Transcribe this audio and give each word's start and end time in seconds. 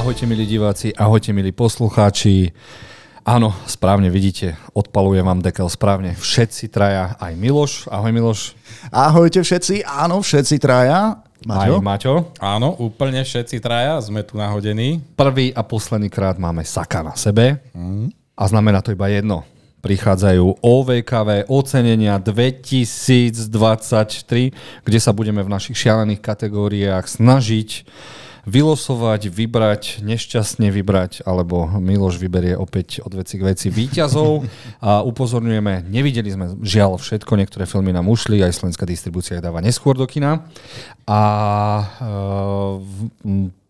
Ahojte 0.00 0.24
milí 0.24 0.48
diváci, 0.48 0.96
ahojte 0.96 1.28
milí 1.28 1.52
poslucháči. 1.52 2.56
Áno, 3.20 3.52
správne 3.68 4.08
vidíte, 4.08 4.56
odpalujem 4.72 5.20
vám 5.20 5.44
dekel 5.44 5.68
správne. 5.68 6.16
Všetci 6.16 6.72
traja, 6.72 7.20
aj 7.20 7.36
Miloš. 7.36 7.84
Ahoj 7.92 8.08
Miloš. 8.08 8.56
Ahojte 8.88 9.44
všetci, 9.44 9.84
áno, 9.84 10.24
všetci 10.24 10.56
traja. 10.56 11.20
Maťo? 11.44 11.76
Aj 11.76 11.84
Maťo. 11.84 12.32
Áno, 12.40 12.80
úplne 12.80 13.20
všetci 13.20 13.60
traja, 13.60 14.00
sme 14.00 14.24
tu 14.24 14.40
nahodení. 14.40 15.04
Prvý 15.20 15.52
a 15.52 15.60
posledný 15.60 16.08
krát 16.08 16.40
máme 16.40 16.64
Saka 16.64 17.04
na 17.04 17.12
sebe. 17.12 17.60
Mm. 17.76 18.08
A 18.40 18.42
znamená 18.48 18.80
to 18.80 18.96
iba 18.96 19.04
jedno. 19.12 19.44
Prichádzajú 19.84 20.64
OVKV 20.64 21.52
ocenenia 21.52 22.16
2023, 22.16 23.36
kde 24.80 24.96
sa 24.96 25.12
budeme 25.12 25.44
v 25.44 25.52
našich 25.52 25.76
šialených 25.76 26.24
kategóriách 26.24 27.04
snažiť 27.04 27.84
vylosovať, 28.48 29.28
vybrať, 29.28 29.82
nešťastne 30.04 30.72
vybrať, 30.72 31.24
alebo 31.28 31.68
Miloš 31.80 32.16
vyberie 32.16 32.56
opäť 32.56 33.04
od 33.04 33.12
veci 33.16 33.36
k 33.36 33.46
veci 33.46 33.68
výťazov. 33.68 34.44
A 34.86 35.04
upozorňujeme, 35.04 35.88
nevideli 35.88 36.32
sme 36.32 36.56
žiaľ 36.64 37.00
všetko, 37.00 37.36
niektoré 37.36 37.64
filmy 37.68 37.92
nám 37.92 38.08
ušli, 38.08 38.40
aj 38.40 38.56
slovenská 38.56 38.88
distribúcia 38.88 39.36
ich 39.36 39.44
dáva 39.44 39.60
neskôr 39.60 39.96
do 39.96 40.08
kina. 40.08 40.48
A 41.04 41.20
e, 41.80 41.84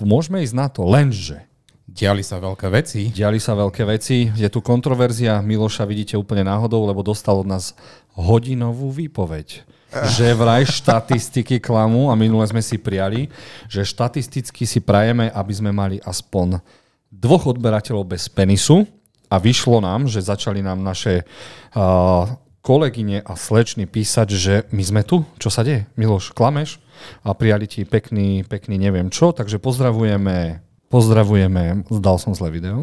môžeme 0.03 0.43
ísť 0.45 0.55
na 0.55 0.67
to, 0.71 0.87
lenže 0.87 1.51
Diali 1.91 2.23
sa 2.23 2.39
veľké 2.39 2.71
veci. 2.71 3.11
Diali 3.11 3.43
sa 3.43 3.59
veľké 3.59 3.83
veci. 3.83 4.31
Je 4.31 4.47
tu 4.47 4.63
kontroverzia. 4.63 5.43
Miloša 5.43 5.83
vidíte 5.91 6.15
úplne 6.15 6.47
náhodou, 6.47 6.87
lebo 6.87 7.03
dostal 7.03 7.43
od 7.43 7.51
nás 7.51 7.75
hodinovú 8.15 8.95
výpoveď 8.95 9.67
že 9.91 10.33
vraj 10.35 10.67
štatistiky 10.67 11.59
klamú 11.59 12.09
a 12.11 12.15
minule 12.15 12.47
sme 12.47 12.63
si 12.63 12.79
prijali, 12.79 13.27
že 13.67 13.87
štatisticky 13.87 14.65
si 14.65 14.79
prajeme, 14.79 15.31
aby 15.31 15.53
sme 15.53 15.71
mali 15.75 15.99
aspoň 16.03 16.63
dvoch 17.11 17.51
odberateľov 17.51 18.07
bez 18.07 18.31
penisu 18.31 18.87
a 19.27 19.37
vyšlo 19.43 19.83
nám, 19.83 20.07
že 20.07 20.23
začali 20.23 20.63
nám 20.63 20.79
naše 20.83 21.27
uh, 21.75 22.31
kolegyne 22.63 23.25
a 23.25 23.33
slečny 23.35 23.91
písať, 23.91 24.29
že 24.31 24.55
my 24.71 24.83
sme 24.85 25.03
tu, 25.03 25.27
čo 25.43 25.51
sa 25.51 25.67
deje? 25.67 25.91
Miloš, 25.99 26.31
klameš? 26.37 26.79
A 27.25 27.33
prijali 27.33 27.65
ti 27.65 27.89
pekný, 27.89 28.45
pekný 28.45 28.77
neviem 28.77 29.09
čo, 29.09 29.33
takže 29.33 29.57
pozdravujeme 29.57 30.61
Pozdravujeme, 30.91 31.87
zdal 31.87 32.19
som 32.19 32.35
zlé 32.35 32.59
video. 32.59 32.83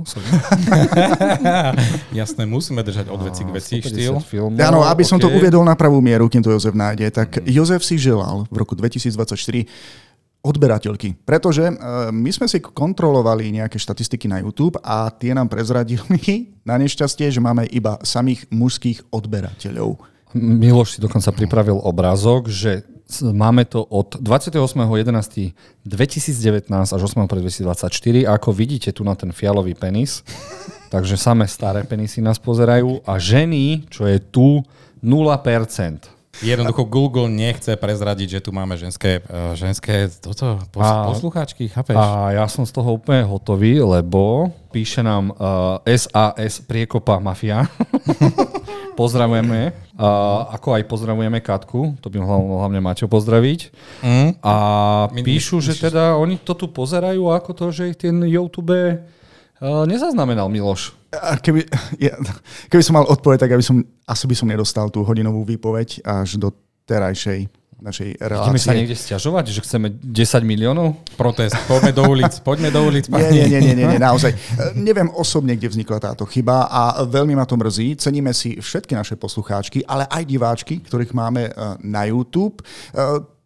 Jasné, 2.16 2.48
musíme 2.48 2.80
držať 2.80 3.12
od 3.12 3.20
veci 3.20 3.44
k 3.44 3.52
veci 3.52 3.84
štýl. 3.84 4.24
Áno, 4.64 4.88
aby 4.88 5.04
okay. 5.04 5.12
som 5.12 5.20
to 5.20 5.28
uviedol 5.28 5.68
na 5.68 5.76
pravú 5.76 6.00
mieru, 6.00 6.32
kým 6.32 6.40
to 6.40 6.48
Jozef 6.48 6.72
nájde, 6.72 7.12
tak 7.12 7.44
mm. 7.44 7.52
Jozef 7.52 7.84
si 7.84 8.00
želal 8.00 8.48
v 8.48 8.64
roku 8.64 8.80
2024 8.80 9.12
odberateľky. 10.40 11.20
Pretože 11.28 11.68
uh, 11.68 12.08
my 12.16 12.32
sme 12.32 12.48
si 12.48 12.64
kontrolovali 12.64 13.52
nejaké 13.52 13.76
štatistiky 13.76 14.32
na 14.32 14.40
YouTube 14.40 14.80
a 14.88 15.12
tie 15.12 15.36
nám 15.36 15.52
prezradili 15.52 16.56
na 16.64 16.80
nešťastie, 16.80 17.28
že 17.28 17.44
máme 17.44 17.68
iba 17.76 18.00
samých 18.08 18.48
mužských 18.48 19.12
odberateľov. 19.12 20.00
Miloš 20.32 20.96
si 20.96 21.00
dokonca 21.04 21.36
pripravil 21.36 21.76
obrázok, 21.84 22.48
že 22.48 22.88
máme 23.22 23.66
to 23.66 23.84
od 23.84 24.16
28.11.2019 24.20 26.70
až 26.70 27.02
8.2024. 27.02 28.28
Ako 28.28 28.52
vidíte 28.52 28.92
tu 28.92 29.04
na 29.08 29.16
ten 29.16 29.32
fialový 29.32 29.74
penis, 29.74 30.24
takže 30.94 31.18
samé 31.18 31.48
staré 31.48 31.84
penisy 31.84 32.22
nás 32.22 32.40
pozerajú 32.40 33.02
a 33.08 33.20
ženy, 33.20 33.84
čo 33.88 34.08
je 34.08 34.20
tu, 34.20 34.64
0%. 35.04 36.00
Jednoducho 36.38 36.86
Google 36.86 37.34
nechce 37.34 37.74
prezradiť, 37.74 38.38
že 38.38 38.40
tu 38.46 38.54
máme 38.54 38.78
ženské, 38.78 39.26
uh, 39.26 39.58
ženské 39.58 40.06
toto, 40.22 40.62
pos, 40.70 40.86
a, 40.86 41.10
poslucháčky, 41.10 41.66
chápeš? 41.66 41.98
A 41.98 42.38
ja 42.38 42.46
som 42.46 42.62
z 42.62 42.78
toho 42.78 43.02
úplne 43.02 43.26
hotový, 43.26 43.82
lebo 43.82 44.54
píše 44.70 45.02
nám 45.02 45.34
uh, 45.34 45.82
e, 45.82 45.98
SAS 45.98 46.62
Priekopa 46.62 47.18
Mafia. 47.18 47.66
pozdravujeme, 48.98 49.78
uh, 49.96 50.50
ako 50.58 50.74
aj 50.74 50.84
pozdravujeme 50.90 51.38
Katku, 51.46 51.94
to 52.02 52.10
by 52.10 52.18
mohol 52.18 52.66
hlavne 52.66 52.82
Maťo 52.82 53.06
pozdraviť. 53.06 53.60
Mm. 54.02 54.30
A 54.42 54.54
píšu, 55.14 55.62
že 55.62 55.78
teda 55.78 56.18
oni 56.18 56.42
to 56.42 56.58
tu 56.58 56.66
pozerajú 56.74 57.30
ako 57.30 57.54
to, 57.54 57.66
že 57.70 57.94
ich 57.94 57.98
ten 58.02 58.18
YouTube 58.26 58.74
uh, 58.74 59.86
nezaznamenal 59.86 60.50
Miloš. 60.50 60.98
A 61.14 61.38
keby, 61.38 61.70
ja, 62.02 62.18
keby 62.74 62.82
som 62.82 62.98
mal 62.98 63.06
odpoveď, 63.06 63.46
tak 63.46 63.54
aby 63.54 63.62
som, 63.64 63.86
asi 64.10 64.26
by 64.26 64.36
som 64.36 64.50
nedostal 64.50 64.90
tú 64.90 65.06
hodinovú 65.06 65.46
výpoveď 65.46 66.02
až 66.02 66.42
do 66.42 66.50
terajšej 66.90 67.48
našej 67.78 68.18
relácie. 68.18 68.50
Ideme 68.50 68.62
sa 68.62 68.74
niekde 68.74 68.96
stiažovať, 68.98 69.46
že 69.54 69.62
chceme 69.62 69.88
10 69.94 70.42
miliónov? 70.42 70.98
Protest. 71.14 71.54
Poďme 71.70 71.94
do 71.94 72.04
ulic, 72.10 72.34
poďme 72.42 72.70
do 72.74 72.82
ulic. 72.82 73.06
Nie, 73.06 73.30
nie, 73.30 73.46
nie, 73.46 73.74
nie, 73.78 73.86
nie, 73.86 74.00
naozaj. 74.02 74.34
Neviem 74.74 75.14
osobne, 75.14 75.54
kde 75.54 75.70
vznikla 75.70 76.02
táto 76.02 76.26
chyba 76.26 76.66
a 76.66 77.06
veľmi 77.06 77.38
ma 77.38 77.46
to 77.46 77.54
mrzí. 77.54 78.02
Ceníme 78.02 78.34
si 78.34 78.58
všetky 78.58 78.98
naše 78.98 79.14
poslucháčky, 79.14 79.86
ale 79.86 80.10
aj 80.10 80.24
diváčky, 80.26 80.82
ktorých 80.82 81.14
máme 81.14 81.50
eh, 81.50 81.54
na 81.86 82.10
YouTube. 82.10 82.66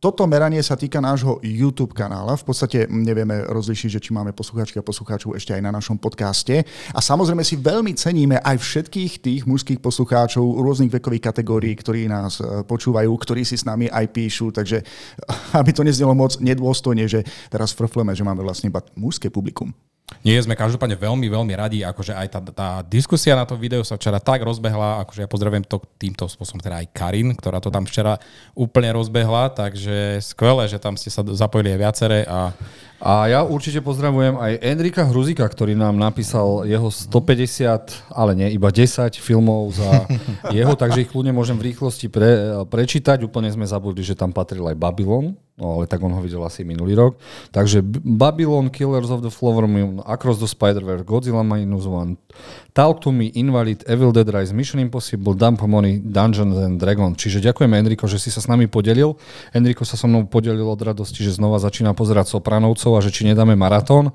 Toto 0.01 0.25
meranie 0.25 0.65
sa 0.65 0.73
týka 0.73 0.97
nášho 0.97 1.37
YouTube 1.45 1.93
kanála. 1.93 2.33
V 2.33 2.49
podstate 2.49 2.89
nevieme 2.89 3.45
rozlišiť, 3.45 3.89
že 3.93 4.01
či 4.01 4.17
máme 4.17 4.33
poslucháčky 4.33 4.81
a 4.81 4.87
poslucháčov 4.89 5.37
ešte 5.37 5.53
aj 5.53 5.61
na 5.61 5.69
našom 5.69 6.01
podcaste. 6.01 6.65
A 6.89 6.97
samozrejme 7.05 7.45
si 7.45 7.53
veľmi 7.53 7.93
ceníme 7.93 8.41
aj 8.41 8.57
všetkých 8.65 9.21
tých 9.21 9.41
mužských 9.45 9.77
poslucháčov 9.77 10.41
rôznych 10.41 10.89
vekových 10.89 11.29
kategórií, 11.29 11.77
ktorí 11.77 12.09
nás 12.09 12.41
e, 12.41 12.65
počúvajú, 12.65 13.13
ktorí 13.13 13.45
si 13.45 13.61
s 13.61 13.69
nami 13.69 13.93
aj 13.93 14.09
píšu. 14.09 14.49
Takže 14.49 14.81
aby 15.61 15.69
to 15.69 15.85
neznelo 15.85 16.17
moc 16.17 16.33
nedôstojne, 16.41 17.05
že 17.05 17.21
teraz 17.53 17.69
frfleme, 17.69 18.17
že 18.17 18.25
máme 18.25 18.41
vlastne 18.41 18.73
iba 18.73 18.81
mužské 18.97 19.29
publikum. 19.29 19.69
Nie, 20.21 20.37
sme 20.43 20.59
každopádne 20.59 20.99
veľmi, 20.99 21.25
veľmi 21.31 21.53
radi, 21.55 21.79
akože 21.81 22.13
aj 22.13 22.27
tá, 22.29 22.39
tá 22.51 22.69
diskusia 22.85 23.33
na 23.33 23.47
to 23.47 23.57
video 23.57 23.81
sa 23.81 23.97
včera 23.97 24.21
tak 24.21 24.43
rozbehla, 24.45 25.01
akože 25.07 25.25
ja 25.25 25.29
pozdravujem 25.31 25.65
to 25.65 25.81
týmto 25.97 26.27
spôsobom 26.27 26.61
teda 26.61 26.83
aj 26.83 26.91
Karin, 26.93 27.33
ktorá 27.33 27.57
to 27.57 27.73
tam 27.73 27.87
včera 27.89 28.19
úplne 28.53 28.93
rozbehla, 28.93 29.49
takže 29.55 30.21
skvelé, 30.21 30.69
že 30.69 30.77
tam 30.77 30.93
ste 30.93 31.09
sa 31.09 31.25
zapojili 31.25 31.73
aj 31.73 31.79
viaceré 31.79 32.19
a 32.27 32.53
a 33.01 33.25
ja 33.25 33.41
určite 33.41 33.81
pozdravujem 33.81 34.37
aj 34.37 34.61
Enrika 34.61 35.09
Hruzika, 35.09 35.49
ktorý 35.49 35.73
nám 35.73 35.97
napísal 35.97 36.69
jeho 36.69 36.93
150, 36.93 38.13
ale 38.13 38.31
nie, 38.37 38.53
iba 38.53 38.69
10 38.69 39.17
filmov 39.17 39.73
za 39.73 40.05
jeho, 40.57 40.77
takže 40.77 41.01
ich 41.01 41.09
kľudne 41.09 41.33
môžem 41.33 41.57
v 41.57 41.73
rýchlosti 41.73 42.13
pre, 42.13 42.61
prečítať. 42.69 43.25
Úplne 43.25 43.49
sme 43.49 43.65
zabudli, 43.65 44.05
že 44.05 44.13
tam 44.13 44.29
patril 44.29 44.69
aj 44.69 44.77
Babylon, 44.77 45.33
no 45.57 45.81
ale 45.81 45.89
tak 45.89 45.97
on 46.05 46.13
ho 46.13 46.21
videl 46.21 46.45
asi 46.45 46.61
minulý 46.61 46.93
rok. 46.93 47.17
Takže 47.49 47.81
Babylon, 48.05 48.69
Killers 48.69 49.09
of 49.09 49.25
the 49.25 49.33
Flower 49.33 49.65
Moon, 49.65 50.05
Across 50.05 50.37
the 50.37 50.49
Spider-Verse, 50.49 51.01
Godzilla 51.01 51.41
Minus 51.41 51.89
One, 51.89 52.21
Talk 52.77 53.01
to 53.01 53.09
Me, 53.09 53.33
Invalid, 53.33 53.81
Evil 53.89 54.13
Dead 54.13 54.29
Rise, 54.29 54.53
Mission 54.53 54.77
Impossible, 54.77 55.33
Dump 55.33 55.65
Money, 55.65 55.97
Dungeons 56.05 56.53
and 56.53 56.77
Dragons. 56.77 57.17
Čiže 57.17 57.49
ďakujeme 57.49 57.81
Enrico, 57.81 58.05
že 58.05 58.21
si 58.21 58.29
sa 58.29 58.39
s 58.39 58.47
nami 58.47 58.69
podelil. 58.69 59.17
Enrico 59.57 59.83
sa 59.89 59.97
so 59.97 60.05
mnou 60.05 60.29
podelil 60.29 60.69
od 60.69 60.77
radosti, 60.79 61.25
že 61.25 61.35
znova 61.35 61.57
začína 61.57 61.97
pozerať 61.97 62.29
Sopranovcov 62.29 62.90
a 62.95 63.03
že 63.03 63.13
či 63.13 63.27
nedáme 63.27 63.55
maratón, 63.57 64.11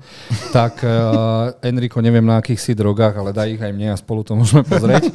tak 0.55 0.81
uh, 0.81 1.53
Enrico 1.61 2.01
neviem 2.01 2.25
na 2.25 2.41
akých 2.41 2.59
si 2.59 2.71
drogách, 2.77 3.17
ale 3.17 3.31
daj 3.35 3.57
ich 3.57 3.61
aj 3.61 3.73
mne 3.73 3.93
a 3.93 3.97
spolu 3.97 4.21
to 4.25 4.33
môžeme 4.37 4.65
pozrieť. 4.65 5.09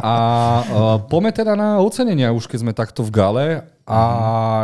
A 0.00 0.14
uh, 0.62 0.96
poďme 1.06 1.30
teda 1.34 1.52
na 1.54 1.78
ocenenia, 1.80 2.34
už 2.34 2.50
keď 2.50 2.58
sme 2.62 2.72
takto 2.72 3.00
v 3.06 3.10
gale 3.14 3.46
a 3.84 4.00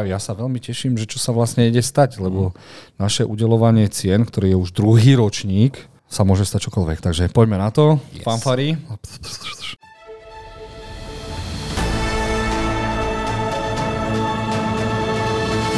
ja 0.09 0.17
sa 0.17 0.33
veľmi 0.33 0.57
teším, 0.63 0.97
že 0.97 1.05
čo 1.05 1.21
sa 1.21 1.37
vlastne 1.37 1.69
ide 1.69 1.85
stať, 1.85 2.21
lebo 2.25 2.57
naše 2.97 3.29
udelovanie 3.29 3.89
cien, 3.93 4.25
ktorý 4.25 4.57
je 4.57 4.59
už 4.59 4.71
druhý 4.73 5.13
ročník, 5.19 5.77
sa 6.11 6.27
môže 6.27 6.49
stať 6.49 6.73
čokoľvek. 6.73 6.99
Takže 7.05 7.31
poďme 7.31 7.61
na 7.61 7.71
to. 7.71 8.03
Yes. 8.17 8.27
Fanfary. 8.27 8.81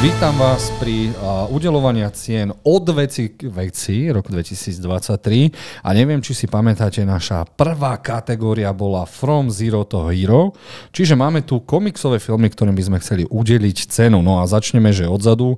Vítam 0.03 0.35
vás 0.35 0.67
pri 0.83 1.15
uh, 1.15 1.47
udelovania 1.47 2.11
cien 2.11 2.51
od 2.51 2.83
veci 2.91 3.39
k 3.39 3.47
veci 3.47 4.11
roku 4.11 4.35
2023 4.35 5.79
a 5.79 5.95
neviem, 5.95 6.19
či 6.19 6.35
si 6.35 6.43
pamätáte, 6.43 7.07
naša 7.07 7.47
prvá 7.47 7.95
kategória 8.03 8.75
bola 8.75 9.07
From 9.07 9.47
Zero 9.47 9.87
to 9.87 10.11
Hero, 10.11 10.51
čiže 10.91 11.15
máme 11.15 11.47
tu 11.47 11.63
komiksové 11.63 12.19
filmy, 12.19 12.51
ktorým 12.51 12.75
by 12.75 12.83
sme 12.83 12.97
chceli 12.99 13.23
udeliť 13.31 13.77
cenu. 13.87 14.19
No 14.19 14.43
a 14.43 14.51
začneme, 14.51 14.91
že 14.91 15.07
odzadu. 15.07 15.55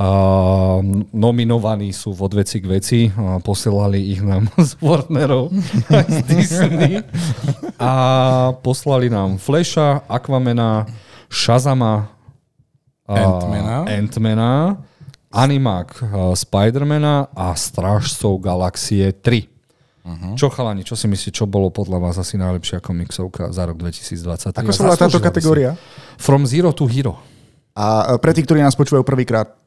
Uh, 0.00 0.80
nominovaní 1.12 1.92
sú 1.92 2.16
od 2.16 2.32
veci 2.32 2.64
k 2.64 2.66
veci, 2.72 3.00
uh, 3.12 3.44
posielali 3.44 4.00
ich 4.08 4.24
nám 4.24 4.48
z 4.72 4.72
Warnerov 4.80 5.52
aj 5.92 6.08
z 6.08 6.18
Disney. 6.32 6.92
A 7.76 7.92
poslali 8.56 9.12
nám 9.12 9.36
Flasha, 9.36 10.00
Aquamena, 10.08 10.88
Shazama, 11.28 12.21
Ant-Mana. 13.14 13.76
Ant-Mana, 13.84 14.50
Animák 15.30 15.88
uh, 15.98 16.06
Spidermana 16.32 17.28
a 17.30 17.52
Strážcov 17.52 18.36
Galaxie 18.38 19.08
3. 19.10 19.48
Uh-huh. 20.02 20.34
Čo 20.34 20.50
chalani, 20.50 20.82
čo 20.82 20.92
si 20.92 21.06
myslíte, 21.06 21.30
čo 21.32 21.46
bolo 21.46 21.70
podľa 21.70 22.02
vás 22.02 22.18
asi 22.18 22.34
najlepšia 22.34 22.82
komiksovka 22.82 23.48
za 23.48 23.62
rok 23.64 23.78
2023? 23.78 24.50
Ako 24.58 24.72
sa 24.72 24.82
volá 24.82 24.98
táto 24.98 25.22
kategória? 25.22 25.78
From 26.18 26.42
Zero 26.42 26.74
to 26.74 26.84
Hero. 26.84 27.22
A 27.72 28.18
pre 28.18 28.34
tých, 28.34 28.44
ktorí 28.44 28.60
nás 28.60 28.74
počúvajú 28.74 29.02
prvýkrát, 29.02 29.62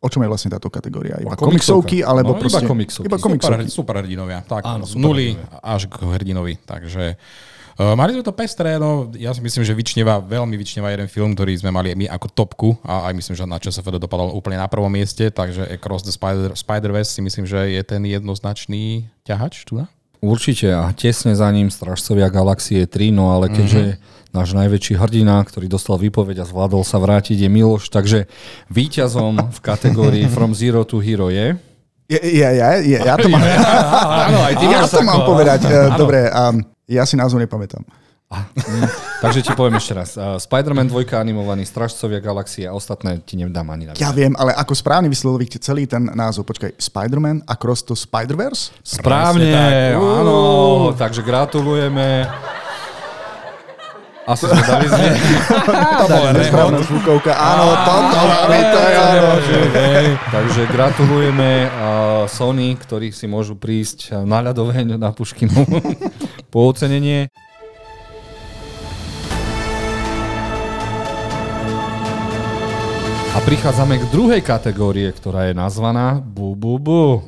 O 0.00 0.08
čom 0.08 0.24
je 0.24 0.32
vlastne 0.32 0.48
táto 0.48 0.72
kategória? 0.72 1.20
Iba 1.20 1.36
komiksovka. 1.36 1.44
komiksovky, 1.44 1.98
alebo 2.00 2.32
No, 2.32 2.40
iba 2.40 2.40
proste... 2.40 2.64
komiksovky. 2.64 3.08
Iba 3.12 3.18
komiksovky. 3.20 3.68
super 3.68 4.00
hrdinovia. 4.00 4.40
Tak, 4.40 4.64
Áno, 4.64 4.88
z 4.88 4.96
super 4.96 5.02
nuly 5.04 5.36
hrdinovia. 5.36 5.60
až 5.60 5.82
k 5.84 5.96
hrdinovi. 6.00 6.54
Takže 6.64 7.04
uh, 7.80 7.96
mali 7.96 8.12
sme 8.12 8.20
to 8.20 8.36
pestré, 8.36 8.76
no 8.76 9.08
ja 9.16 9.32
si 9.32 9.40
myslím, 9.40 9.64
že 9.64 9.72
vyčneva, 9.72 10.20
veľmi 10.20 10.52
vyčneva 10.60 10.92
jeden 10.92 11.08
film, 11.08 11.32
ktorý 11.32 11.56
sme 11.56 11.72
mali 11.72 11.96
my 11.96 12.12
ako 12.12 12.26
topku 12.28 12.68
a 12.84 13.08
aj 13.08 13.16
myslím, 13.16 13.34
že 13.40 13.48
na 13.48 13.56
ČSFD 13.56 13.96
dopadol 13.96 14.36
úplne 14.36 14.60
na 14.60 14.68
prvom 14.68 14.92
mieste, 14.92 15.32
takže 15.32 15.64
Across 15.64 16.04
the 16.04 16.12
Spider, 16.12 16.52
Spider-Verse 16.52 17.16
si 17.16 17.24
myslím, 17.24 17.48
že 17.48 17.72
je 17.72 17.80
ten 17.80 18.04
jednoznačný 18.04 19.08
ťahač 19.24 19.64
tu 19.64 19.80
na? 19.80 19.88
Určite 20.20 20.68
a 20.68 20.92
tesne 20.92 21.32
za 21.32 21.48
ním 21.48 21.72
Stražcovia 21.72 22.28
galaxie 22.28 22.84
3, 22.84 23.08
no 23.08 23.32
ale 23.32 23.48
keďže 23.48 23.96
mm-hmm. 23.96 24.36
náš 24.36 24.48
najväčší 24.52 25.00
hrdina, 25.00 25.40
ktorý 25.48 25.64
dostal 25.64 25.96
výpoveď 25.96 26.44
a 26.44 26.48
zvládol 26.48 26.84
sa 26.84 27.00
vrátiť, 27.00 27.40
je 27.40 27.48
Miloš, 27.48 27.88
takže 27.88 28.28
víťazom 28.68 29.48
v 29.48 29.58
kategórii 29.64 30.28
From 30.36 30.52
Zero 30.52 30.84
to 30.84 31.00
Hero 31.00 31.32
je... 31.32 31.56
Ja, 32.10 32.20
ja, 32.44 32.48
ja, 32.52 32.68
ja, 32.84 32.98
ja 33.06 33.14
to 33.16 33.32
mám, 33.32 33.40
Áno, 33.40 34.38
aj 34.44 34.54
ja 34.60 34.82
máš 34.84 34.92
to 34.92 35.00
mám 35.06 35.24
ako- 35.24 35.28
povedať. 35.32 35.60
Eh, 35.64 35.88
Dobre, 35.96 36.28
um, 36.28 36.58
ja 36.90 37.06
si 37.06 37.14
názov 37.14 37.38
nepamätám. 37.38 37.86
Takže 39.22 39.42
ti 39.42 39.50
poviem 39.58 39.74
ešte 39.74 39.90
raz. 39.90 40.14
Uh, 40.14 40.38
Spider-Man 40.38 40.86
2 40.86 41.18
animovaný, 41.18 41.66
Stražcovia 41.66 42.22
galaxie 42.22 42.62
a 42.62 42.70
ostatné 42.70 43.18
ti 43.26 43.34
nedám 43.34 43.66
ani 43.74 43.90
na 43.90 43.98
Ja 43.98 44.14
viem, 44.14 44.38
ale 44.38 44.54
ako 44.54 44.70
správne 44.70 45.10
vyslovíte 45.10 45.58
celý 45.58 45.90
ten 45.90 46.06
názov. 46.14 46.46
Počkaj, 46.46 46.78
Spider-Man 46.78 47.42
Across 47.50 47.90
the 47.90 47.96
Spider-Verse? 47.98 48.70
Správne, 48.86 49.50
tak. 49.50 49.98
áno. 49.98 50.38
Takže 50.94 51.26
gratulujeme. 51.26 52.30
Asi 54.28 54.44
sme 54.44 54.62
dali 54.62 54.86
znie. 54.88 55.10
To 56.00 56.04
bol 56.08 56.24
Nesprávna 56.36 56.80
zvukovka. 56.84 57.32
Áno, 57.32 57.72
toto 57.84 58.18
máme, 58.24 58.58
to 58.72 58.78
je 58.80 58.94
áno. 58.96 59.30
Takže 60.28 60.62
gratulujeme 60.68 61.68
Sony, 62.28 62.76
ktorí 62.76 63.12
si 63.12 63.24
môžu 63.24 63.56
prísť 63.56 64.24
na 64.24 64.44
ľadoveň 64.44 65.00
na 65.00 65.12
Puškinu 65.12 65.64
po 66.52 66.58
ocenenie. 66.68 67.32
A 73.30 73.38
prichádzame 73.46 74.02
k 74.02 74.04
druhej 74.10 74.42
kategórie, 74.42 75.06
ktorá 75.14 75.48
je 75.48 75.54
nazvaná 75.54 76.18
Bu 76.18 76.58
Bu 76.58 76.76
Bu. 76.82 77.22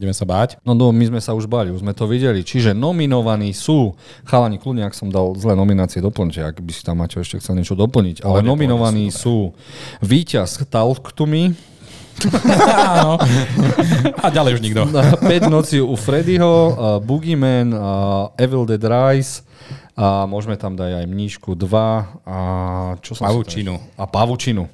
Ideme 0.00 0.16
sa 0.16 0.24
báť. 0.24 0.56
No, 0.64 0.72
no, 0.72 0.96
my 0.96 1.12
sme 1.12 1.20
sa 1.20 1.36
už 1.36 1.44
báli, 1.44 1.68
už 1.68 1.84
sme 1.84 1.92
to 1.92 2.08
videli. 2.08 2.40
Čiže 2.40 2.72
nominovaní 2.72 3.52
sú, 3.52 3.92
chalani, 4.24 4.56
kľudne, 4.56 4.88
ak 4.88 4.96
som 4.96 5.12
dal 5.12 5.36
zlé 5.36 5.52
nominácie, 5.52 6.00
doplňte, 6.00 6.40
ak 6.40 6.56
by 6.64 6.72
si 6.72 6.80
tam 6.80 7.04
Maťo 7.04 7.20
ešte 7.20 7.36
chcel 7.36 7.60
niečo 7.60 7.76
doplniť. 7.76 8.24
Ale 8.24 8.40
Pohode, 8.40 8.48
nominovaní 8.48 9.12
sú 9.12 9.52
víťaz 10.00 10.64
Talk 10.72 11.12
to 11.12 11.28
Me, 11.28 11.52
Áno. 12.64 13.16
A 14.24 14.26
ďalej 14.28 14.56
už 14.56 14.64
nikto. 14.64 14.88
5 14.88 15.24
noci 15.52 15.80
u 15.80 15.96
Freddyho, 15.96 16.52
uh, 16.52 16.72
Boogeyman, 17.00 17.72
uh, 17.72 18.32
Evil 18.36 18.68
Dead 18.68 18.80
Rise, 18.80 19.44
a 20.00 20.24
môžeme 20.24 20.56
tam 20.56 20.80
dať 20.80 21.04
aj 21.04 21.04
Mníšku 21.04 21.52
2 21.60 22.24
a 22.24 22.38
čo 23.04 23.12
som 23.12 23.28
Pavučinu. 23.28 23.76
A 24.00 24.08
Pavučinu. 24.08 24.64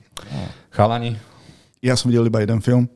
Chalani, 0.70 1.18
Ja 1.82 1.98
som 1.98 2.14
videl 2.14 2.30
iba 2.30 2.38
jeden 2.42 2.62
film. 2.62 2.86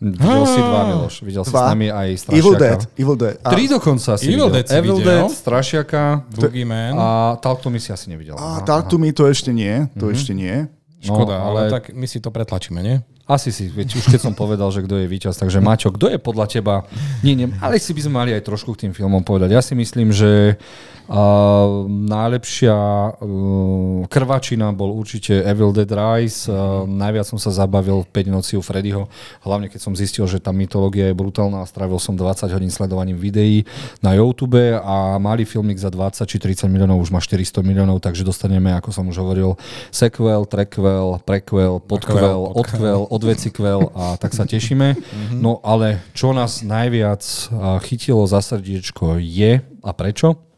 Videl 0.00 0.46
si 0.46 0.60
dva, 0.60 0.80
Miloš. 0.86 1.14
Videl 1.22 1.42
si 1.44 1.50
s 1.50 1.52
Dva. 1.54 1.70
nami 1.70 1.86
aj 1.88 2.08
Evil 2.28 2.54
Dead. 2.54 2.80
Strašiaka. 2.82 3.00
Evil 3.00 3.16
Dead. 3.16 3.36
A, 3.40 3.50
Tri 3.50 3.62
dokonca 3.66 4.10
si 4.16 4.24
Evil 4.26 4.34
videl. 4.34 4.48
Dead 4.50 4.66
si 4.66 4.74
Evil 4.74 4.96
videl. 4.98 5.22
Dead, 5.24 5.30
Strašiaka 5.30 6.02
Boogeyman. 6.30 6.92
a 6.98 7.06
Talk 7.38 7.58
to 7.60 7.68
Me 7.70 7.78
si 7.78 7.90
asi 7.90 8.06
nevidel. 8.10 8.34
a 8.34 8.60
Talk 8.60 8.90
to 8.90 8.96
Me 8.98 9.14
to 9.14 9.24
ešte 9.26 9.54
nie. 9.54 9.86
To 9.96 10.10
ešte 10.10 10.34
nie. 10.34 10.66
Škoda, 11.04 11.36
no, 11.36 11.44
ale... 11.52 11.60
ale- 11.68 11.72
tak 11.72 11.92
my 11.92 12.06
si 12.08 12.16
to 12.16 12.32
pretlačíme, 12.32 12.80
nie? 12.80 12.96
Asi 13.24 13.48
si, 13.56 13.72
veď 13.72 13.88
už 13.96 14.04
keď 14.12 14.20
som 14.20 14.36
povedal, 14.36 14.68
že 14.68 14.84
kto 14.84 15.00
je 15.00 15.08
víťaz, 15.08 15.40
takže 15.40 15.56
Maťo, 15.56 15.96
kto 15.96 16.12
je 16.12 16.20
podľa 16.20 16.44
teba, 16.44 16.84
nie, 17.24 17.32
nie, 17.32 17.48
ale 17.56 17.80
si 17.80 17.96
by 17.96 18.04
sme 18.04 18.20
mali 18.20 18.36
aj 18.36 18.44
trošku 18.44 18.76
k 18.76 18.84
tým 18.84 18.92
filmom 18.92 19.24
povedať. 19.24 19.48
Ja 19.48 19.64
si 19.64 19.72
myslím, 19.72 20.12
že 20.12 20.60
uh, 21.08 21.86
najlepšia 21.88 22.76
uh, 22.76 24.04
krvačina 24.08 24.72
bol 24.72 24.92
určite 24.94 25.44
Evil 25.44 25.72
Dead 25.72 25.88
Rise. 25.88 26.48
Uh, 26.48 26.88
najviac 26.88 27.28
som 27.28 27.38
sa 27.40 27.52
zabavil 27.52 28.04
v 28.04 28.08
5 28.10 28.34
noci 28.34 28.52
u 28.56 28.62
Freddyho, 28.62 29.08
hlavne 29.44 29.68
keď 29.68 29.80
som 29.80 29.92
zistil, 29.92 30.24
že 30.24 30.40
tá 30.40 30.50
mytológia 30.50 31.10
je 31.10 31.16
brutálna 31.16 31.62
a 31.62 31.68
strávil 31.68 32.00
som 32.00 32.16
20 32.16 32.48
hodín 32.52 32.72
sledovaním 32.72 33.16
videí 33.20 33.68
na 34.00 34.16
YouTube 34.16 34.60
a 34.80 35.16
malý 35.20 35.44
filmik 35.44 35.76
za 35.76 35.92
20 35.92 36.24
či 36.24 36.36
30 36.40 36.68
miliónov 36.68 37.00
už 37.00 37.12
má 37.12 37.20
400 37.20 37.60
miliónov, 37.60 38.00
takže 38.00 38.24
dostaneme, 38.24 38.72
ako 38.72 38.90
som 38.92 39.04
už 39.08 39.20
hovoril, 39.20 39.56
sequel, 39.92 40.48
trequel, 40.48 41.20
prequel, 41.24 41.80
podquel, 41.84 42.40
odquel, 42.54 43.06
odvecikvel 43.08 43.92
a 43.92 44.16
tak 44.16 44.32
sa 44.32 44.48
tešíme. 44.48 44.96
No 45.34 45.60
ale 45.64 46.00
čo 46.16 46.32
nás 46.32 46.64
najviac 46.64 47.22
a, 47.24 47.78
chytilo 47.82 48.24
za 48.24 48.40
srdiečko 48.40 49.20
je 49.20 49.60
a 49.60 49.90
prečo? 49.92 50.53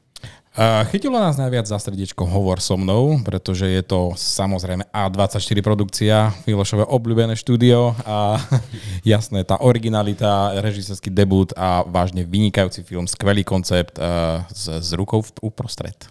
Chytilo 0.89 1.21
nás 1.21 1.37
najviac 1.37 1.69
za 1.69 1.77
srdiečko 1.77 2.25
Hovor 2.25 2.65
so 2.65 2.81
mnou, 2.81 3.21
pretože 3.21 3.69
je 3.69 3.85
to 3.85 4.17
samozrejme 4.17 4.89
A24 4.89 5.61
produkcia, 5.61 6.33
Milošové 6.49 6.89
obľúbené 6.89 7.37
štúdio 7.37 7.93
a 8.09 8.41
jasné, 9.05 9.45
tá 9.45 9.61
originalita, 9.61 10.57
režisérsky 10.65 11.13
debut 11.13 11.53
a 11.61 11.85
vážne 11.85 12.25
vynikajúci 12.25 12.89
film, 12.89 13.05
skvelý 13.05 13.45
koncept 13.45 14.01
uh, 14.01 14.49
s, 14.49 14.73
s 14.73 14.97
rukou 14.97 15.21
v, 15.21 15.29
uprostred. 15.45 16.09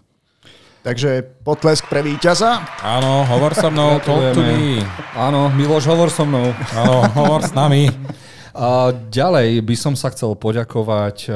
Takže 0.85 1.25
potlesk 1.41 1.89
pre 1.89 2.05
víťaza. 2.05 2.61
Áno, 2.85 3.25
hovor 3.25 3.57
so 3.57 3.73
mnou, 3.73 3.97
talk 4.05 4.29
to 4.37 4.45
me. 4.45 4.85
Áno, 5.17 5.49
Miloš, 5.49 5.89
hovor 5.89 6.13
so 6.13 6.21
mnou. 6.21 6.53
Áno, 6.77 7.01
hovor 7.17 7.41
s 7.41 7.49
nami. 7.49 7.89
A 8.55 8.95
ďalej 8.95 9.59
by 9.67 9.75
som 9.75 9.99
sa 9.99 10.07
chcel 10.15 10.31
poďakovať 10.39 11.27
uh, 11.27 11.35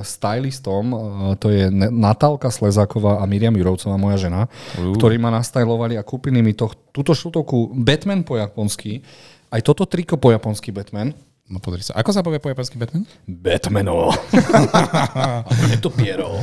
stylistom, 0.00 0.84
uh, 0.90 0.98
to 1.36 1.52
je 1.52 1.68
Natálka 1.92 2.48
Slezáková 2.48 3.20
a 3.20 3.28
Miriam 3.28 3.52
Jurovcová, 3.52 4.00
moja 4.00 4.16
žena, 4.16 4.48
uh. 4.48 4.96
ktorí 4.96 5.20
ma 5.20 5.28
nastajlovali 5.28 6.00
a 6.00 6.06
kúpili 6.06 6.40
mi 6.40 6.56
to, 6.56 6.72
túto 6.88 7.12
šutovku 7.12 7.76
Batman 7.76 8.24
po 8.24 8.40
japonsky, 8.40 9.04
aj 9.52 9.60
toto 9.60 9.84
triko 9.84 10.16
po 10.16 10.32
japonsky 10.32 10.72
Batman. 10.72 11.12
No 11.44 11.60
pozri 11.60 11.84
sa, 11.84 11.92
ako 12.00 12.08
sa 12.16 12.24
povie 12.24 12.40
po 12.40 12.48
japonský 12.48 12.80
Batman? 12.80 13.04
Batmano. 13.28 14.16
je 15.68 15.76
to 15.84 15.92
piero. 15.92 16.40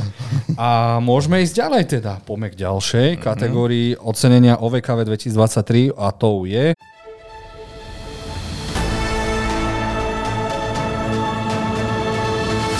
A 0.54 1.02
môžeme 1.02 1.42
ísť 1.42 1.58
ďalej 1.58 1.82
teda. 1.98 2.22
Poďme 2.22 2.54
k 2.54 2.62
ďalšej 2.62 3.08
kategórii 3.18 3.98
ocenenia 3.98 4.62
OVKV 4.62 5.02
2023 5.02 5.98
a 5.98 6.14
to 6.14 6.46
je... 6.46 6.78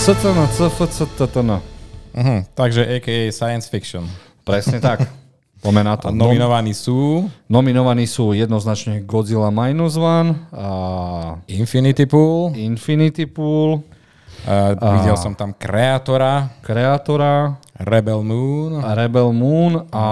SCN, 0.02 0.34
CFCTN. 0.50 1.50
Uh-huh. 2.12 2.38
Takže 2.58 2.82
a.k.a. 2.82 3.30
science 3.30 3.70
fiction. 3.70 4.02
Presne 4.42 4.82
tak. 4.82 5.06
Poďme 5.62 5.86
na 5.86 5.94
to. 5.94 6.10
A 6.10 6.12
nominovaní 6.12 6.74
sú 6.74 7.30
Nominovaní 7.46 8.10
sú 8.10 8.34
jednoznačne 8.34 9.06
Godzilla 9.06 9.54
Minus 9.54 9.94
One 9.94 10.34
a 10.50 11.38
Infinity 11.46 12.10
Pool, 12.10 12.50
Infinity 12.58 13.30
Pool, 13.30 13.78
uh, 13.78 14.74
videl 14.74 15.14
som 15.14 15.38
tam 15.38 15.54
Kreatora, 15.54 16.50
Kreatora, 16.66 17.54
Rebel 17.78 18.26
Moon, 18.26 18.82
a 18.82 18.98
Rebel 18.98 19.30
Moon 19.30 19.86
a 19.94 20.06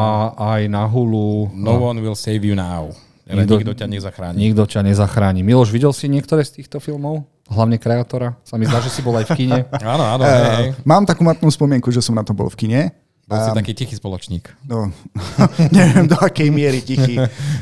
aj 0.54 0.70
na 0.70 0.86
Hulu 0.86 1.50
No 1.50 1.82
One 1.82 1.98
Will 1.98 2.14
Save 2.14 2.46
You 2.46 2.54
Now. 2.54 2.94
Nikto- 3.26 3.58
nikto 3.58 3.74
ťa 3.74 3.86
nezachráni. 3.90 4.38
Nikto 4.38 4.70
ťa 4.70 4.86
nezachráni. 4.86 5.42
Miloš, 5.42 5.74
videl 5.74 5.90
si 5.90 6.06
niektoré 6.06 6.46
z 6.46 6.62
týchto 6.62 6.78
filmov? 6.78 7.26
Hlavne 7.50 7.76
Kreatora? 7.82 8.38
Sa 8.46 8.54
mi 8.54 8.64
zdá, 8.64 8.78
že 8.78 8.94
si 8.94 9.02
bol 9.02 9.18
aj 9.18 9.26
v 9.34 9.44
kine. 9.44 9.66
Áno, 9.82 10.04
áno, 10.06 10.22
hej, 10.22 10.38
hej. 10.38 10.68
Uh, 10.70 10.86
mám 10.86 11.02
takú 11.02 11.26
matnú 11.26 11.50
spomienku, 11.50 11.90
že 11.90 11.98
som 11.98 12.14
na 12.14 12.22
to 12.22 12.30
bol 12.30 12.46
v 12.46 12.56
kine. 12.56 12.82
Bol 13.30 13.46
si 13.46 13.54
taký 13.54 13.72
tichý 13.78 13.94
spoločník. 13.94 14.50
No, 14.66 14.90
neviem 15.76 16.10
do 16.10 16.18
akej 16.18 16.50
miery 16.50 16.82
tichý. 16.82 17.14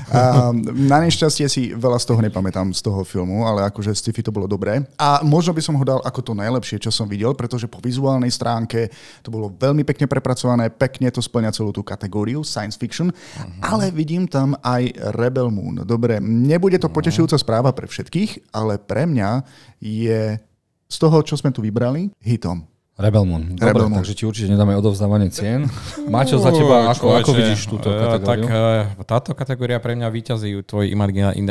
Um, 0.08 0.64
na 0.88 1.04
nešťastie 1.04 1.44
si 1.44 1.76
veľa 1.76 2.00
z 2.00 2.08
toho 2.08 2.24
nepamätám 2.24 2.72
z 2.72 2.80
toho 2.80 3.04
filmu, 3.04 3.44
ale 3.44 3.68
akože 3.68 3.92
sci-fi 3.92 4.24
to 4.24 4.32
bolo 4.32 4.48
dobré. 4.48 4.80
A 4.96 5.20
možno 5.20 5.52
by 5.52 5.60
som 5.60 5.76
ho 5.76 5.84
dal 5.84 6.00
ako 6.00 6.24
to 6.24 6.32
najlepšie, 6.32 6.80
čo 6.80 6.88
som 6.88 7.04
videl, 7.04 7.36
pretože 7.36 7.68
po 7.68 7.84
vizuálnej 7.84 8.32
stránke 8.32 8.88
to 9.20 9.28
bolo 9.28 9.52
veľmi 9.52 9.84
pekne 9.84 10.08
prepracované, 10.08 10.72
pekne 10.72 11.12
to 11.12 11.20
splňa 11.20 11.52
celú 11.52 11.68
tú 11.68 11.84
kategóriu 11.84 12.40
science 12.40 12.80
fiction, 12.80 13.12
uh-huh. 13.12 13.60
ale 13.60 13.92
vidím 13.92 14.24
tam 14.24 14.56
aj 14.64 15.12
Rebel 15.20 15.52
Moon. 15.52 15.84
Dobre, 15.84 16.16
nebude 16.24 16.80
to 16.80 16.88
potešujúca 16.88 17.36
správa 17.36 17.76
pre 17.76 17.84
všetkých, 17.84 18.56
ale 18.56 18.80
pre 18.80 19.04
mňa 19.04 19.44
je 19.84 20.40
z 20.88 20.96
toho, 20.96 21.20
čo 21.20 21.36
sme 21.36 21.52
tu 21.52 21.60
vybrali, 21.60 22.08
hitom. 22.24 22.64
Rebel 22.98 23.22
Moon. 23.22 23.54
Dobre, 23.54 23.70
Rebel 23.70 23.86
Moon. 23.86 24.02
takže 24.02 24.12
ti 24.18 24.26
určite 24.26 24.50
nedáme 24.50 24.74
odovzdávanie 24.74 25.30
cien. 25.30 25.70
Maťo, 26.10 26.42
za 26.42 26.50
teba, 26.50 26.90
ako, 26.90 27.14
ako 27.14 27.30
Človeče, 27.30 27.38
vidíš 27.38 27.60
túto 27.70 27.88
kategóriu? 27.94 28.26
Tak 28.26 28.40
eh, 28.50 29.06
táto 29.06 29.30
kategória 29.38 29.78
pre 29.78 29.94
mňa 29.94 30.10
víťazí 30.10 30.50
tvoj 30.66 30.90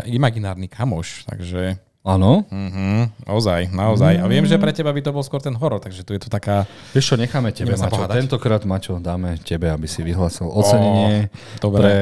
imaginárny 0.06 0.68
kamoš, 0.68 1.24
takže 1.24 1.80
Áno. 2.04 2.48
mhm, 2.48 3.27
naozaj, 3.27 3.68
naozaj. 3.72 4.20
A 4.20 4.27
viem, 4.27 4.44
že 4.44 4.60
pre 4.60 4.72
teba 4.72 4.92
by 4.92 5.00
to 5.04 5.12
bol 5.12 5.24
skôr 5.24 5.39
ten 5.44 5.56
horor, 5.56 5.80
takže 5.80 6.04
tu 6.08 6.16
je 6.16 6.24
to 6.24 6.30
taká... 6.32 6.63
Vieš 6.96 7.12
čo, 7.12 7.16
necháme 7.16 7.51
tebe, 7.51 7.75
Maťo. 7.75 7.96
pohádať. 7.96 8.16
Tentokrát, 8.24 8.62
Maťo, 8.63 9.00
dáme 9.00 9.36
tebe, 9.44 9.68
aby 9.72 9.88
si 9.88 10.04
vyhlásil 10.04 10.48
ocenenie 10.48 11.27
dobre. 11.60 11.80
pre 11.80 11.96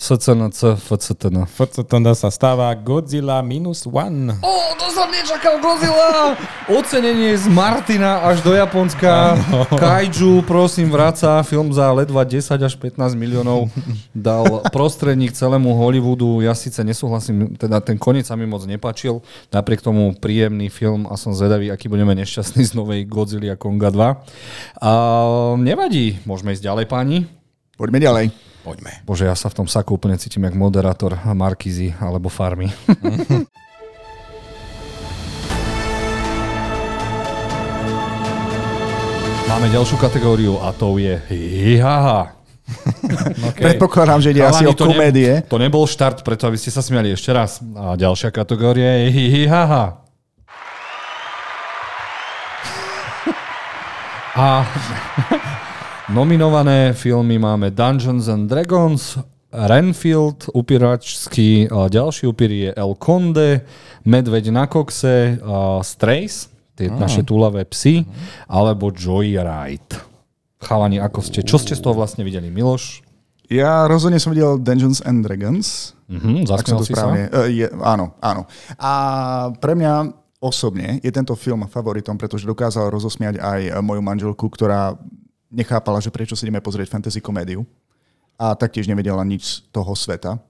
SCNC, 0.00 0.80
FCTN. 0.80 1.44
FCTN 1.44 2.16
sa 2.16 2.32
stáva 2.32 2.72
Godzilla 2.72 3.44
minus 3.44 3.84
one. 3.84 4.32
Ó, 4.40 4.72
to 4.80 4.88
som 4.96 5.12
nečakal, 5.12 5.60
Godzilla! 5.60 6.40
Ocenenie 6.72 7.36
z 7.36 7.44
Martina 7.52 8.24
až 8.24 8.40
do 8.40 8.56
Japonska. 8.56 9.36
Kaiju, 9.76 10.40
prosím, 10.48 10.88
vraca. 10.88 11.44
Film 11.44 11.68
za 11.76 11.92
ledva 11.92 12.24
10 12.24 12.48
až 12.48 12.74
15 12.80 13.12
miliónov 13.12 13.68
dal 14.16 14.64
prostredník 14.72 15.36
celému 15.36 15.76
Hollywoodu. 15.76 16.40
Ja 16.48 16.56
síce 16.56 16.80
nesúhlasím, 16.80 17.60
teda 17.60 17.84
ten 17.84 18.00
koniec 18.00 18.24
sa 18.24 18.40
mi 18.40 18.48
moc 18.48 18.64
nepačil. 18.64 19.20
Napriek 19.52 19.84
tomu 19.84 20.16
príjemný 20.16 20.72
film 20.72 21.12
a 21.12 21.20
som 21.20 21.36
zvedavý, 21.36 21.68
aký 21.68 21.92
budeme 21.92 22.16
nešťastní 22.16 22.64
z 22.64 22.72
novej 22.72 23.04
Godzilla 23.04 23.52
Konga 23.52 23.92
2. 23.92 24.80
A 24.80 24.90
nevadí, 25.60 26.24
môžeme 26.24 26.56
ísť 26.56 26.64
ďalej, 26.64 26.88
páni. 26.88 27.39
Poďme 27.80 27.96
ďalej. 27.96 28.28
Poďme. 28.60 28.92
Bože, 29.08 29.24
ja 29.24 29.32
sa 29.32 29.48
v 29.48 29.64
tom 29.64 29.64
saku 29.64 29.96
úplne 29.96 30.12
cítim 30.20 30.44
jak 30.44 30.52
moderátor 30.52 31.16
Markizy 31.32 31.96
alebo 31.96 32.28
Farmy. 32.28 32.68
Máme 39.48 39.72
ďalšiu 39.72 39.96
kategóriu 39.96 40.60
a 40.60 40.76
to 40.76 41.00
je 41.00 41.16
hihaha. 41.32 42.36
Okay. 43.50 43.74
Predpokladám, 43.74 44.22
že 44.22 44.30
ide 44.30 44.46
asi 44.46 44.62
o 44.62 44.70
to, 44.76 44.86
komédie. 44.86 45.42
Ne, 45.42 45.48
to 45.48 45.58
nebol 45.58 45.82
štart, 45.82 46.22
preto 46.22 46.46
aby 46.46 46.54
ste 46.54 46.70
sa 46.70 46.78
smiali 46.78 47.10
ešte 47.10 47.34
raz. 47.34 47.58
A 47.74 47.98
ďalšia 47.98 48.30
kategória 48.30 49.08
je 49.08 49.10
hihaha. 49.10 50.06
A 54.38 54.62
nominované 56.14 56.92
filmy 56.92 57.38
máme 57.38 57.70
Dungeons 57.70 58.28
and 58.28 58.50
Dragons, 58.50 59.18
Renfield, 59.50 60.46
upíračský, 60.54 61.66
ďalší 61.90 62.26
upír 62.26 62.50
je 62.50 62.70
El 62.74 62.94
Conde, 62.94 63.60
Medveď 64.06 64.54
na 64.54 64.70
kokse, 64.70 65.42
a 65.42 65.82
Strays, 65.82 66.46
tie 66.78 66.86
naše 66.86 67.26
túlavé 67.26 67.66
psy, 67.66 68.06
alebo 68.46 68.94
Joyride. 68.94 69.98
Chalani, 70.62 71.02
ako 71.02 71.18
ste? 71.20 71.42
Čo 71.42 71.58
ste 71.58 71.74
z 71.74 71.82
toho 71.82 71.98
vlastne 71.98 72.22
videli? 72.22 72.46
Miloš? 72.46 73.02
Ja 73.50 73.90
rozhodne 73.90 74.22
som 74.22 74.30
videl 74.30 74.62
Dungeons 74.62 75.02
and 75.02 75.26
Dragons. 75.26 75.98
Mhm, 76.06 76.46
Ak 76.46 76.70
som 76.70 76.78
to 76.78 76.86
si 76.86 76.94
sa? 76.94 77.02
správne. 77.02 77.26
Uh, 77.34 77.50
je, 77.50 77.66
áno, 77.82 78.14
áno. 78.22 78.46
A 78.78 78.92
pre 79.58 79.74
mňa 79.74 80.14
osobne 80.38 81.02
je 81.02 81.10
tento 81.10 81.34
film 81.34 81.66
favoritom, 81.66 82.14
pretože 82.14 82.46
dokázal 82.46 82.86
rozosmiať 82.86 83.42
aj 83.42 83.82
moju 83.82 83.98
manželku, 83.98 84.46
ktorá 84.46 84.94
nechápala, 85.50 85.98
že 85.98 86.14
prečo 86.14 86.38
si 86.38 86.46
ideme 86.46 86.62
pozrieť 86.62 86.88
fantasy 86.88 87.18
komédiu 87.18 87.66
a 88.40 88.56
taktiež 88.56 88.88
nevedela 88.88 89.20
nič 89.26 89.42
z 89.44 89.52
toho 89.74 89.92
sveta. 89.92 90.40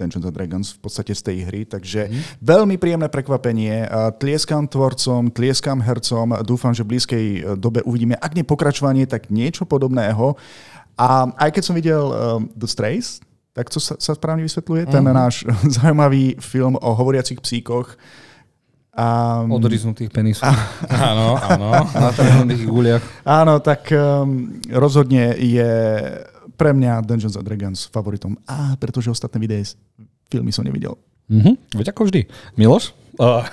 Dungeons 0.00 0.24
and 0.24 0.32
Dragons 0.32 0.68
v 0.72 0.80
podstate 0.80 1.12
z 1.12 1.22
tej 1.22 1.36
hry, 1.44 1.60
takže 1.68 2.08
mm. 2.08 2.40
veľmi 2.40 2.80
príjemné 2.80 3.12
prekvapenie. 3.12 3.84
Tlieskam 4.16 4.64
tvorcom, 4.64 5.28
tlieskam 5.28 5.82
hercom, 5.84 6.40
dúfam, 6.40 6.72
že 6.72 6.86
v 6.86 6.96
blízkej 6.96 7.26
e, 7.26 7.40
dobe 7.60 7.84
uvidíme, 7.84 8.16
ak 8.16 8.32
nie 8.32 8.46
pokračovanie, 8.46 9.04
tak 9.04 9.28
niečo 9.28 9.68
podobného. 9.68 10.40
A 10.96 11.28
aj 11.36 11.50
keď 11.52 11.62
som 11.64 11.76
videl 11.76 12.00
um, 12.00 12.48
The 12.56 12.68
Strays, 12.68 13.20
tak 13.52 13.68
to 13.68 13.82
sa, 13.82 13.98
sa 13.98 14.16
správne 14.16 14.46
vysvetľuje, 14.46 14.88
ten 14.88 15.04
náš 15.04 15.44
zaujímavý 15.76 16.38
film 16.40 16.80
o 16.80 16.90
hovoriacich 16.96 17.42
psíkoch. 17.42 17.98
A, 18.90 19.46
Odriznutých 19.46 20.10
penisov. 20.10 20.50
Áno, 20.90 21.38
áno. 21.38 21.68
Na 21.94 22.10
trhnutých 22.10 22.66
guliach. 22.66 23.02
áno, 23.22 23.62
tak 23.62 23.86
um, 23.94 24.58
rozhodne 24.66 25.38
je 25.38 25.70
pre 26.58 26.74
mňa 26.74 27.06
Dungeons 27.06 27.38
and 27.38 27.46
Dragons 27.46 27.86
favoritom. 27.88 28.34
A 28.44 28.74
pretože 28.76 29.08
ostatné 29.08 29.38
videé, 29.40 29.62
filmy 30.26 30.50
som 30.50 30.66
nevidel. 30.66 30.98
Mhm, 31.30 31.78
veď 31.78 31.94
ako 31.94 32.10
vždy. 32.10 32.26
Miloš? 32.58 32.90
Uh, 33.20 33.44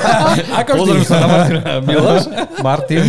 Ako 0.64 0.80
pozriem 0.80 1.04
sa 1.04 1.20
na 1.20 1.28
Martina. 1.28 1.60
Miloš? 1.92 2.24
Martin? 2.64 3.04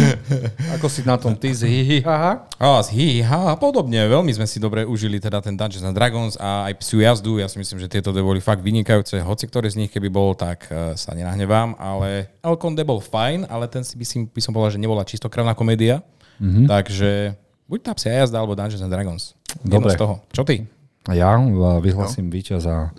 Ako 0.76 0.92
si 0.92 1.08
na 1.08 1.16
tom 1.16 1.32
ty 1.40 1.56
z 1.56 1.64
hihihaha? 1.64 2.52
Á, 2.60 2.84
z 2.84 2.90
hiha 2.92 3.40
a 3.48 3.56
podobne. 3.56 3.96
Veľmi 4.12 4.36
sme 4.36 4.44
si 4.44 4.60
dobre 4.60 4.84
užili 4.84 5.24
teda 5.24 5.40
ten 5.40 5.56
Dungeons 5.56 5.88
and 5.88 5.96
Dragons 5.96 6.36
a 6.36 6.68
aj 6.68 6.84
psiu 6.84 7.00
jazdu. 7.00 7.40
Ja 7.40 7.48
si 7.48 7.56
myslím, 7.64 7.80
že 7.80 7.88
tieto 7.88 8.12
dve 8.12 8.28
boli 8.28 8.44
fakt 8.44 8.60
vynikajúce. 8.60 9.24
Hoci 9.24 9.48
ktorý 9.48 9.72
z 9.72 9.80
nich, 9.80 9.92
keby 9.96 10.12
bol, 10.12 10.36
tak 10.36 10.68
uh, 10.68 11.00
sa 11.00 11.16
nenahnevám. 11.16 11.80
Ale 11.80 12.28
Alcon 12.44 12.76
bol 12.84 13.00
fajn, 13.00 13.48
ale 13.48 13.72
ten 13.72 13.88
si 13.88 13.96
by, 13.96 14.04
si, 14.04 14.28
by 14.28 14.42
som 14.44 14.52
povedal, 14.52 14.76
že 14.76 14.84
nebola 14.84 15.08
čistokrevná 15.08 15.56
komédia. 15.56 16.04
Mm-hmm. 16.44 16.68
Takže 16.68 17.40
buď 17.72 17.80
tá 17.88 17.92
psia 17.96 18.20
jazda 18.20 18.44
alebo 18.44 18.60
Dungeons 18.60 18.84
and 18.84 18.92
Dragons. 18.92 19.32
Jedno 19.64 19.80
Dobre. 19.80 19.96
z 19.96 20.02
toho. 20.04 20.20
Čo 20.36 20.44
ty? 20.44 20.68
A 21.08 21.16
Ja 21.16 21.40
uh, 21.40 21.80
vyhlasím 21.80 22.28
víťaza 22.28 22.92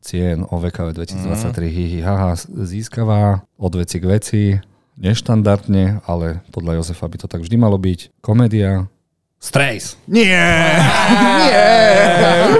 cien 0.00 0.44
OVKV 0.48 0.96
2023 0.96 1.68
hihi 1.68 2.00
haha 2.00 2.36
získava 2.64 3.44
od 3.60 3.72
veci 3.76 4.00
k 4.00 4.04
veci, 4.04 4.42
neštandardne, 5.00 6.04
ale 6.04 6.44
podľa 6.52 6.80
Jozefa 6.80 7.08
by 7.08 7.16
to 7.20 7.26
tak 7.28 7.40
vždy 7.44 7.56
malo 7.56 7.76
byť. 7.80 8.20
Komédia 8.20 8.88
Strays. 9.40 9.96
Nie! 10.04 10.36
Nie! 11.48 11.68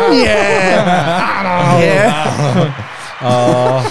Nie! 0.09 0.40
Nie! 1.76 2.00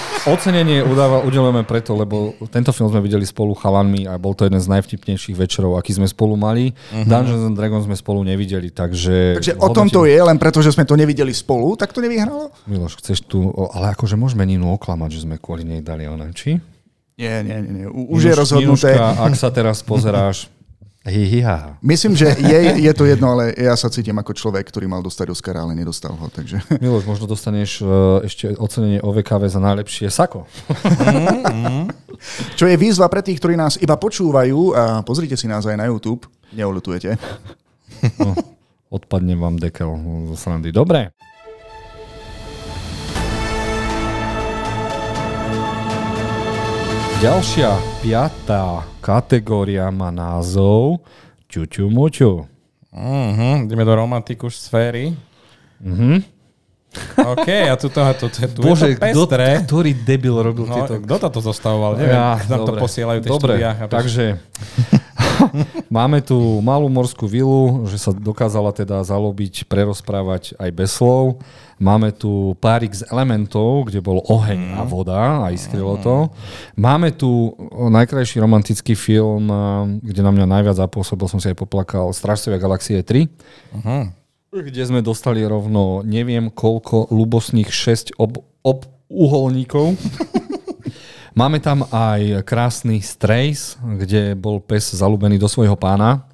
Ocenenie 0.28 0.84
udáva, 0.84 1.24
udelujeme 1.24 1.64
preto, 1.64 1.96
lebo 1.96 2.36
tento 2.52 2.76
film 2.76 2.92
sme 2.92 3.00
videli 3.00 3.24
spolu 3.24 3.56
chalanmi 3.56 4.04
a 4.04 4.20
bol 4.20 4.36
to 4.36 4.44
jeden 4.44 4.60
z 4.60 4.68
najvtipnejších 4.68 5.32
večerov, 5.32 5.80
aký 5.80 5.96
sme 5.96 6.04
spolu 6.04 6.36
mali. 6.36 6.76
Uh-huh. 6.76 7.08
Dungeons 7.08 7.48
and 7.48 7.56
Dragons 7.56 7.88
sme 7.88 7.96
spolu 7.96 8.20
nevideli, 8.20 8.68
takže... 8.68 9.40
Takže 9.40 9.56
o 9.56 9.72
tom 9.72 9.88
to 9.88 10.04
je, 10.04 10.20
len 10.20 10.36
preto, 10.36 10.60
že 10.60 10.76
sme 10.76 10.84
to 10.84 10.92
nevideli 10.92 11.32
spolu, 11.32 11.72
tak 11.72 11.96
to 11.96 12.04
nevyhralo? 12.04 12.52
Miloš, 12.68 13.00
chceš 13.00 13.24
tu... 13.24 13.48
Ale 13.72 13.96
akože 13.96 14.20
môžeme 14.20 14.44
Ninu 14.44 14.76
oklamať, 14.76 15.08
že 15.16 15.20
sme 15.24 15.40
kvôli 15.40 15.64
nej 15.64 15.80
dali 15.80 16.04
ona, 16.04 16.28
či? 16.36 16.60
Nie, 17.16 17.40
nie, 17.40 17.56
nie. 17.64 17.72
nie. 17.84 17.86
Už 17.88 18.20
je 18.20 18.34
rozhodnuté. 18.36 18.92
Ninuška, 18.96 19.24
ak 19.24 19.34
sa 19.40 19.48
teraz 19.48 19.80
pozeráš, 19.80 20.52
Myslím, 21.80 22.12
že 22.12 22.36
jej 22.36 22.76
je 22.76 22.92
to 22.92 23.08
jedno, 23.08 23.32
ale 23.32 23.56
ja 23.56 23.72
sa 23.72 23.88
cítim 23.88 24.12
ako 24.20 24.36
človek, 24.36 24.68
ktorý 24.68 24.84
mal 24.84 25.00
dostať 25.00 25.32
Oscara, 25.32 25.64
ale 25.64 25.72
nedostal 25.72 26.12
ho. 26.12 26.28
Takže... 26.28 26.60
Miloš, 26.76 27.08
možno 27.08 27.24
dostaneš 27.24 27.80
uh, 27.80 28.20
ešte 28.20 28.52
ocenenie 28.60 29.00
OVKV 29.00 29.48
za 29.48 29.64
najlepšie 29.64 30.12
sako. 30.12 30.44
Čo 32.60 32.68
je 32.68 32.76
výzva 32.76 33.08
pre 33.08 33.24
tých, 33.24 33.40
ktorí 33.40 33.56
nás 33.56 33.80
iba 33.80 33.96
počúvajú 33.96 34.76
a 34.76 35.00
pozrite 35.00 35.40
si 35.40 35.48
nás 35.48 35.64
aj 35.64 35.80
na 35.80 35.88
YouTube. 35.88 36.28
Neulutujete. 36.52 37.16
No, 38.20 38.36
odpadne 38.92 39.40
vám 39.40 39.56
dekel 39.56 39.88
zo 40.28 40.36
srandy. 40.36 40.68
Dobre. 40.68 41.16
Ďalšia, 47.20 47.76
piatá 48.00 48.80
kategória 49.04 49.84
má 49.92 50.08
názov 50.08 51.04
Čuťu 51.52 51.92
muťu. 51.92 52.48
Uh-huh. 52.90 53.54
Ideme 53.60 53.84
do 53.84 53.92
romantiku 53.92 54.48
sféry. 54.48 55.12
Mhm. 55.84 56.24
OK, 57.22 57.48
a 57.70 57.76
tu, 57.78 57.86
to, 57.86 58.02
tu, 58.18 58.26
tu, 58.26 58.38
tu 58.50 58.60
Bože, 58.66 58.90
je 58.90 58.98
to 58.98 59.30
pestré. 59.30 59.62
ktorý 59.62 59.90
debil 59.94 60.34
robil 60.42 60.66
No, 60.66 60.74
tieto... 60.74 60.98
kto 60.98 61.28
to 61.30 61.40
zostavoval? 61.44 61.94
Neviem, 61.94 62.18
Ja, 62.18 62.34
to 62.40 62.66
dobre. 62.66 62.82
posielajú 62.82 63.18
tie 63.22 63.30
Dobre, 63.30 63.52
štúdia. 63.54 63.70
takže 63.86 64.24
máme 66.00 66.18
tu 66.18 66.34
malú 66.58 66.90
morskú 66.90 67.30
vilu, 67.30 67.86
že 67.86 67.94
sa 67.94 68.10
dokázala 68.10 68.74
teda 68.74 69.06
zalobiť, 69.06 69.70
prerozprávať 69.70 70.58
aj 70.58 70.70
bez 70.74 70.90
slov. 70.90 71.38
Máme 71.80 72.12
tu 72.12 72.52
párik 72.60 72.92
z 72.92 73.08
elementov, 73.08 73.88
kde 73.88 74.04
bol 74.04 74.20
oheň 74.20 74.76
a 74.76 74.84
voda 74.84 75.48
a 75.48 75.48
iskrilo 75.48 75.96
to. 76.04 76.28
Máme 76.76 77.16
tu 77.16 77.56
najkrajší 77.72 78.36
romantický 78.36 78.92
film, 78.92 79.48
eh, 79.48 79.56
kde 80.04 80.20
na 80.20 80.28
mňa 80.28 80.44
najviac 80.44 80.76
zapôsobil, 80.76 81.24
som 81.24 81.40
si 81.40 81.48
aj 81.48 81.56
poplakal, 81.56 82.12
Strážcovia 82.12 82.60
galaxie 82.60 83.00
3. 83.00 83.32
Uh-huh. 83.72 84.12
Kde 84.52 84.82
sme 84.84 85.00
dostali 85.00 85.40
rovno 85.40 86.04
neviem 86.04 86.52
koľko 86.52 87.08
ľubosných 87.08 87.72
6 87.72 88.12
ob, 88.20 88.44
ob 88.60 88.84
uholníkov. 89.08 89.96
Máme 91.40 91.64
tam 91.64 91.88
aj 91.88 92.44
krásny 92.44 93.00
Strays, 93.00 93.80
kde 93.80 94.36
bol 94.36 94.60
pes 94.60 94.92
zalúbený 94.92 95.40
do 95.40 95.48
svojho 95.48 95.80
pána. 95.80 96.28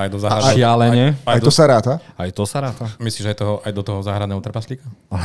Aj 0.00 0.08
do 0.08 0.16
A 0.16 0.22
záhradného. 0.24 0.56
šialene. 0.56 1.06
Aj, 1.28 1.36
Aj 1.36 1.40
do, 1.40 1.44
to 1.44 1.52
sa 1.52 1.64
ráta? 1.68 1.92
Aj 2.16 2.30
to 2.32 2.44
sa 2.48 2.58
ráta. 2.64 2.88
Myslíš 2.96 3.26
aj, 3.32 3.36
toho, 3.36 3.54
aj 3.60 3.72
do 3.76 3.82
toho 3.84 4.00
záhradného 4.00 4.40
trpaslíka? 4.40 4.88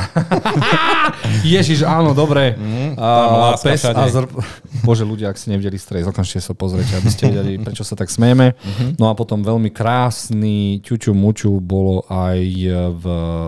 Ježiš, 1.46 1.82
áno, 1.86 2.12
dobre. 2.12 2.52
Mm, 2.56 3.00
láska 3.00 3.66
pes 3.72 3.80
všade. 3.80 3.96
a 3.96 4.04
zrb... 4.12 4.30
Bože, 4.84 5.04
ľudia, 5.08 5.32
ak 5.32 5.40
ste 5.40 5.56
nevideli 5.56 5.80
Strays, 5.80 6.04
okamžite 6.04 6.44
sa 6.44 6.52
pozrite, 6.52 6.92
aby 6.94 7.08
ste 7.08 7.32
vedeli, 7.32 7.56
prečo 7.58 7.82
sa 7.82 7.96
tak 7.96 8.12
smejeme. 8.12 8.52
No 9.00 9.08
a 9.08 9.16
potom 9.16 9.40
veľmi 9.40 9.72
krásny 9.72 10.78
ťuťu 10.84 11.16
muču 11.16 11.56
bolo 11.58 12.04
aj 12.06 12.38
v 13.00 13.04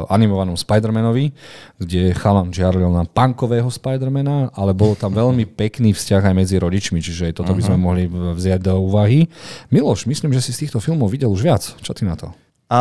animovanom 0.08 0.56
Spider-Manovi, 0.56 1.30
kde 1.78 2.16
chalan 2.16 2.50
žiarlil 2.50 2.88
na 2.88 3.04
punkového 3.06 3.68
Spidermana, 3.68 4.50
ale 4.56 4.73
bolo 4.73 4.97
tam 4.97 5.12
veľmi 5.12 5.44
pekný 5.47 5.92
vzťah 5.92 6.32
aj 6.32 6.35
medzi 6.35 6.56
rodičmi, 6.58 6.99
čiže 6.99 7.30
aj 7.30 7.35
toto 7.38 7.52
by 7.54 7.62
sme 7.62 7.76
mohli 7.78 8.08
vziať 8.08 8.61
do 8.64 8.75
úvahy. 8.82 9.28
Miloš, 9.70 10.08
myslím, 10.08 10.32
že 10.35 10.42
si 10.42 10.50
z 10.50 10.66
týchto 10.66 10.80
filmov 10.82 11.11
videl 11.18 11.34
už 11.34 11.42
viac. 11.42 11.62
Čo 11.82 11.90
ty 11.90 12.06
na 12.06 12.14
to? 12.14 12.30
A 12.70 12.78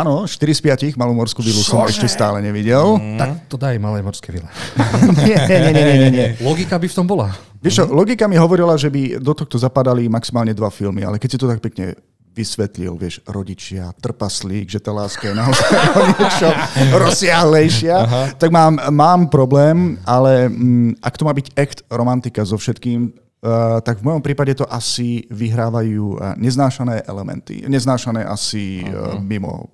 áno, 0.00 0.24
4 0.24 0.40
z 0.40 0.60
5 0.94 0.96
malú 0.96 1.12
morskú 1.12 1.44
vilu 1.44 1.60
som 1.60 1.84
ešte 1.84 2.08
stále 2.08 2.40
nevidel. 2.40 2.96
Tak 3.18 3.50
to 3.52 3.60
daj 3.60 3.76
malé 3.76 4.00
morské 4.00 4.32
vile. 4.32 4.48
nie, 5.26 5.36
nie, 5.36 5.58
nie, 5.68 5.72
nie, 5.74 5.96
nie, 6.00 6.10
nie. 6.14 6.28
Logika 6.40 6.80
by 6.80 6.86
v 6.88 6.96
tom 6.96 7.04
bola. 7.04 7.28
Vieš 7.58 7.82
čo, 7.82 7.84
logika 7.90 8.30
mi 8.30 8.38
hovorila, 8.38 8.78
že 8.78 8.88
by 8.88 9.18
do 9.18 9.34
tohto 9.34 9.58
zapadali 9.58 10.06
maximálne 10.06 10.54
dva 10.54 10.70
filmy, 10.70 11.02
ale 11.02 11.18
keď 11.18 11.28
si 11.34 11.40
to 11.42 11.50
tak 11.50 11.58
pekne 11.58 11.98
vysvetlil, 12.30 12.94
vieš, 12.94 13.18
rodičia, 13.26 13.90
trpaslík, 13.98 14.70
že 14.70 14.78
tá 14.78 14.94
láska 14.94 15.26
je 15.26 15.34
naozaj 15.34 15.70
niečo 16.14 16.48
rozsiahlejšia, 16.94 17.96
tak 18.38 18.54
mám, 18.54 18.78
mám 18.94 19.26
problém, 19.26 19.98
ale 20.06 20.46
mm, 20.46 21.02
ak 21.02 21.18
to 21.18 21.26
má 21.26 21.34
byť 21.34 21.46
act 21.58 21.82
romantika 21.90 22.46
so 22.46 22.54
všetkým, 22.54 23.10
Uh, 23.38 23.78
tak 23.86 24.02
v 24.02 24.06
mojom 24.10 24.22
prípade 24.22 24.50
to 24.58 24.66
asi 24.66 25.22
vyhrávajú 25.30 26.18
uh, 26.18 26.34
neznášané 26.34 27.06
elementy. 27.06 27.62
Neznášané 27.70 28.26
asi 28.26 28.82
uh, 28.82 29.22
mimo 29.22 29.70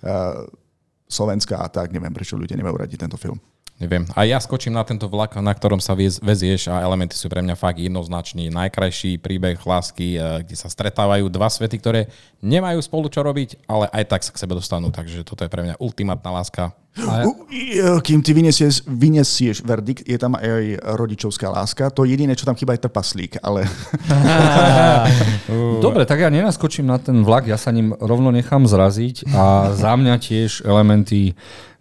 uh, 0.00 0.48
Slovenska 1.04 1.60
a 1.60 1.68
tak. 1.68 1.92
Neviem, 1.92 2.16
prečo 2.16 2.40
ľudia 2.40 2.56
nemajú 2.56 2.80
radi 2.80 2.96
tento 2.96 3.20
film. 3.20 3.36
Neviem. 3.74 4.06
A 4.14 4.22
ja 4.22 4.38
skočím 4.38 4.70
na 4.70 4.86
tento 4.86 5.10
vlak, 5.10 5.34
na 5.42 5.50
ktorom 5.50 5.82
sa 5.82 5.98
vezieš 5.98 6.70
a 6.70 6.78
elementy 6.78 7.18
sú 7.18 7.26
pre 7.26 7.42
mňa 7.42 7.58
fakt 7.58 7.82
jednoznačný. 7.82 8.46
Najkrajší 8.54 9.18
príbeh 9.18 9.58
lásky, 9.58 10.14
eh, 10.14 10.46
kde 10.46 10.54
sa 10.54 10.70
stretávajú 10.70 11.26
dva 11.26 11.50
svety, 11.50 11.82
ktoré 11.82 12.00
nemajú 12.38 12.78
spolu 12.78 13.10
čo 13.10 13.26
robiť, 13.26 13.66
ale 13.66 13.90
aj 13.90 14.04
tak 14.06 14.20
sa 14.22 14.30
k 14.30 14.40
sebe 14.46 14.54
dostanú. 14.54 14.94
Takže 14.94 15.26
toto 15.26 15.42
je 15.42 15.50
pre 15.50 15.66
mňa 15.66 15.82
ultimátna 15.82 16.30
láska. 16.30 16.70
A- 16.94 17.26
i- 17.50 17.82
Kým 18.06 18.22
ty 18.22 18.30
vyniesieš, 18.30 18.86
vyniesieš 18.86 19.66
verdikt, 19.66 20.06
je 20.06 20.14
tam 20.14 20.38
aj 20.38 20.78
rodičovská 20.94 21.50
láska. 21.50 21.90
To 21.90 22.06
jediné, 22.06 22.38
čo 22.38 22.46
tam 22.46 22.54
chýba, 22.54 22.78
je 22.78 22.86
trpaslík, 22.86 23.42
ale 23.42 23.66
Dobre, 25.84 26.06
tak 26.06 26.22
ja 26.22 26.30
nenaskočím 26.30 26.86
na 26.86 27.02
ten 27.02 27.26
vlak, 27.26 27.50
ja 27.50 27.58
sa 27.58 27.74
ním 27.74 27.92
rovno 27.98 28.30
nechám 28.30 28.64
zraziť 28.70 29.26
a 29.34 29.74
za 29.74 29.92
mňa 29.98 30.14
tiež 30.22 30.62
elementy 30.64 31.34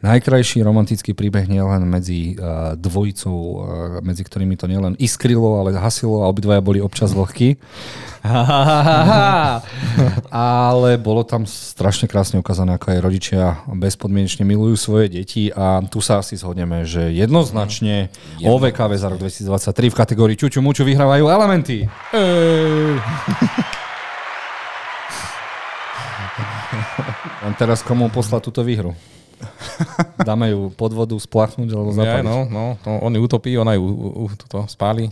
najkrajší 0.03 0.60
romantický 0.67 1.15
príbeh 1.15 1.48
nielen 1.48 1.88
medzi 1.88 2.36
uh, 2.36 2.75
dvojicou, 2.75 3.38
uh, 3.39 3.55
medzi 4.03 4.27
ktorými 4.27 4.60
to 4.60 4.67
nielen 4.67 5.00
iskrilo, 5.00 5.63
ale 5.63 5.72
hasilo 5.79 6.27
a 6.27 6.27
obidvaja 6.27 6.60
boli 6.60 6.84
občas 6.84 7.15
vlhky. 7.15 7.55
ale 10.32 10.89
bolo 11.00 11.24
tam 11.24 11.43
strašne 11.48 12.08
krásne 12.12 12.39
ukázané, 12.39 12.75
ako 12.75 12.96
aj 12.96 13.00
rodičia 13.03 13.43
bezpodmienečne 13.67 14.43
milujú 14.48 14.75
svoje 14.75 15.03
deti 15.08 15.50
a 15.50 15.80
tu 15.86 16.00
sa 16.00 16.20
asi 16.20 16.36
zhodneme, 16.36 16.84
že 16.84 17.10
jednoznačne 17.10 18.10
OVKV 18.40 18.92
za 18.96 19.08
rok 19.08 19.20
2023 19.20 19.90
v 19.90 19.96
kategórii 19.96 20.36
Čuču 20.36 20.60
Muču 20.60 20.84
vyhrávajú 20.84 21.26
elementy. 21.28 21.88
Len 27.44 27.54
teraz 27.60 27.84
komu 27.84 28.08
poslať 28.08 28.42
túto 28.50 28.62
výhru? 28.64 28.96
Dáme 30.24 30.56
ju 30.56 30.72
pod 30.72 30.96
vodu 30.96 31.16
splachnúť 31.20 31.68
alebo 31.76 31.92
Ja, 31.92 32.24
zapaliť? 32.24 32.24
no, 32.24 32.38
no, 32.48 32.64
to 32.80 32.90
on 32.90 33.12
ju 33.12 33.20
utopí, 33.20 33.52
ona 33.60 33.76
ju 33.76 33.84
u, 33.84 34.24
u, 34.24 34.32
tuto 34.32 34.64
spáli. 34.72 35.12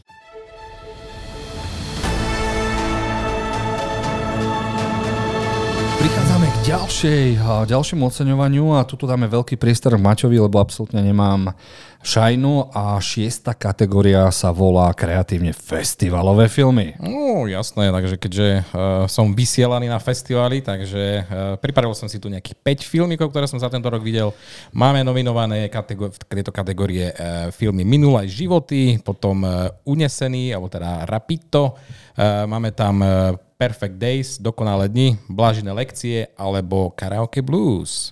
Ďalšej, 6.62 7.41
ďalšiemu 7.74 8.06
oceňovaniu 8.06 8.77
a 8.77 8.86
tuto 8.86 9.10
dáme 9.10 9.25
veľký 9.25 9.58
priestor 9.58 9.98
Maťovi, 9.98 10.38
lebo 10.38 10.62
absolútne 10.62 11.01
nemám 11.01 11.58
šajnu 12.06 12.70
a 12.70 13.01
šiesta 13.01 13.58
kategória 13.58 14.30
sa 14.30 14.53
volá 14.53 14.94
kreatívne 14.94 15.58
festivalové 15.58 16.50
filmy. 16.50 16.94
No, 17.01 17.50
jasné, 17.50 17.89
takže 17.89 18.15
keďže 18.18 18.48
uh, 18.62 19.06
som 19.10 19.33
vysielaný 19.33 19.90
na 19.90 19.98
festivály, 19.98 20.62
takže 20.62 21.25
uh, 21.25 21.57
pripravil 21.57 21.98
som 21.98 22.05
si 22.05 22.22
tu 22.22 22.29
nejakých 22.29 22.57
5 22.86 22.94
filmikov, 22.94 23.33
ktoré 23.33 23.50
som 23.50 23.57
za 23.57 23.70
tento 23.70 23.90
rok 23.90 24.05
videl. 24.05 24.29
Máme 24.70 25.01
nominované 25.01 25.66
kategó- 25.66 26.14
v 26.14 26.22
tejto 26.29 26.53
kategórie 26.53 27.09
uh, 27.09 27.50
filmy 27.50 27.81
Minulé 27.81 28.29
životy, 28.29 29.01
potom 29.01 29.46
uh, 29.46 29.70
Unesený, 29.86 30.53
alebo 30.53 30.70
teda 30.70 31.09
Rapito. 31.09 31.74
Uh, 32.18 32.46
máme 32.46 32.74
tam 32.74 33.01
uh, 33.01 33.33
Perfect 33.62 34.02
Days, 34.02 34.42
Dokonalé 34.42 34.90
dni, 34.90 35.22
Blažené 35.30 35.70
lekcie, 35.70 36.26
alebo 36.34 36.90
Karaoke 36.98 37.46
Blues. 37.46 38.10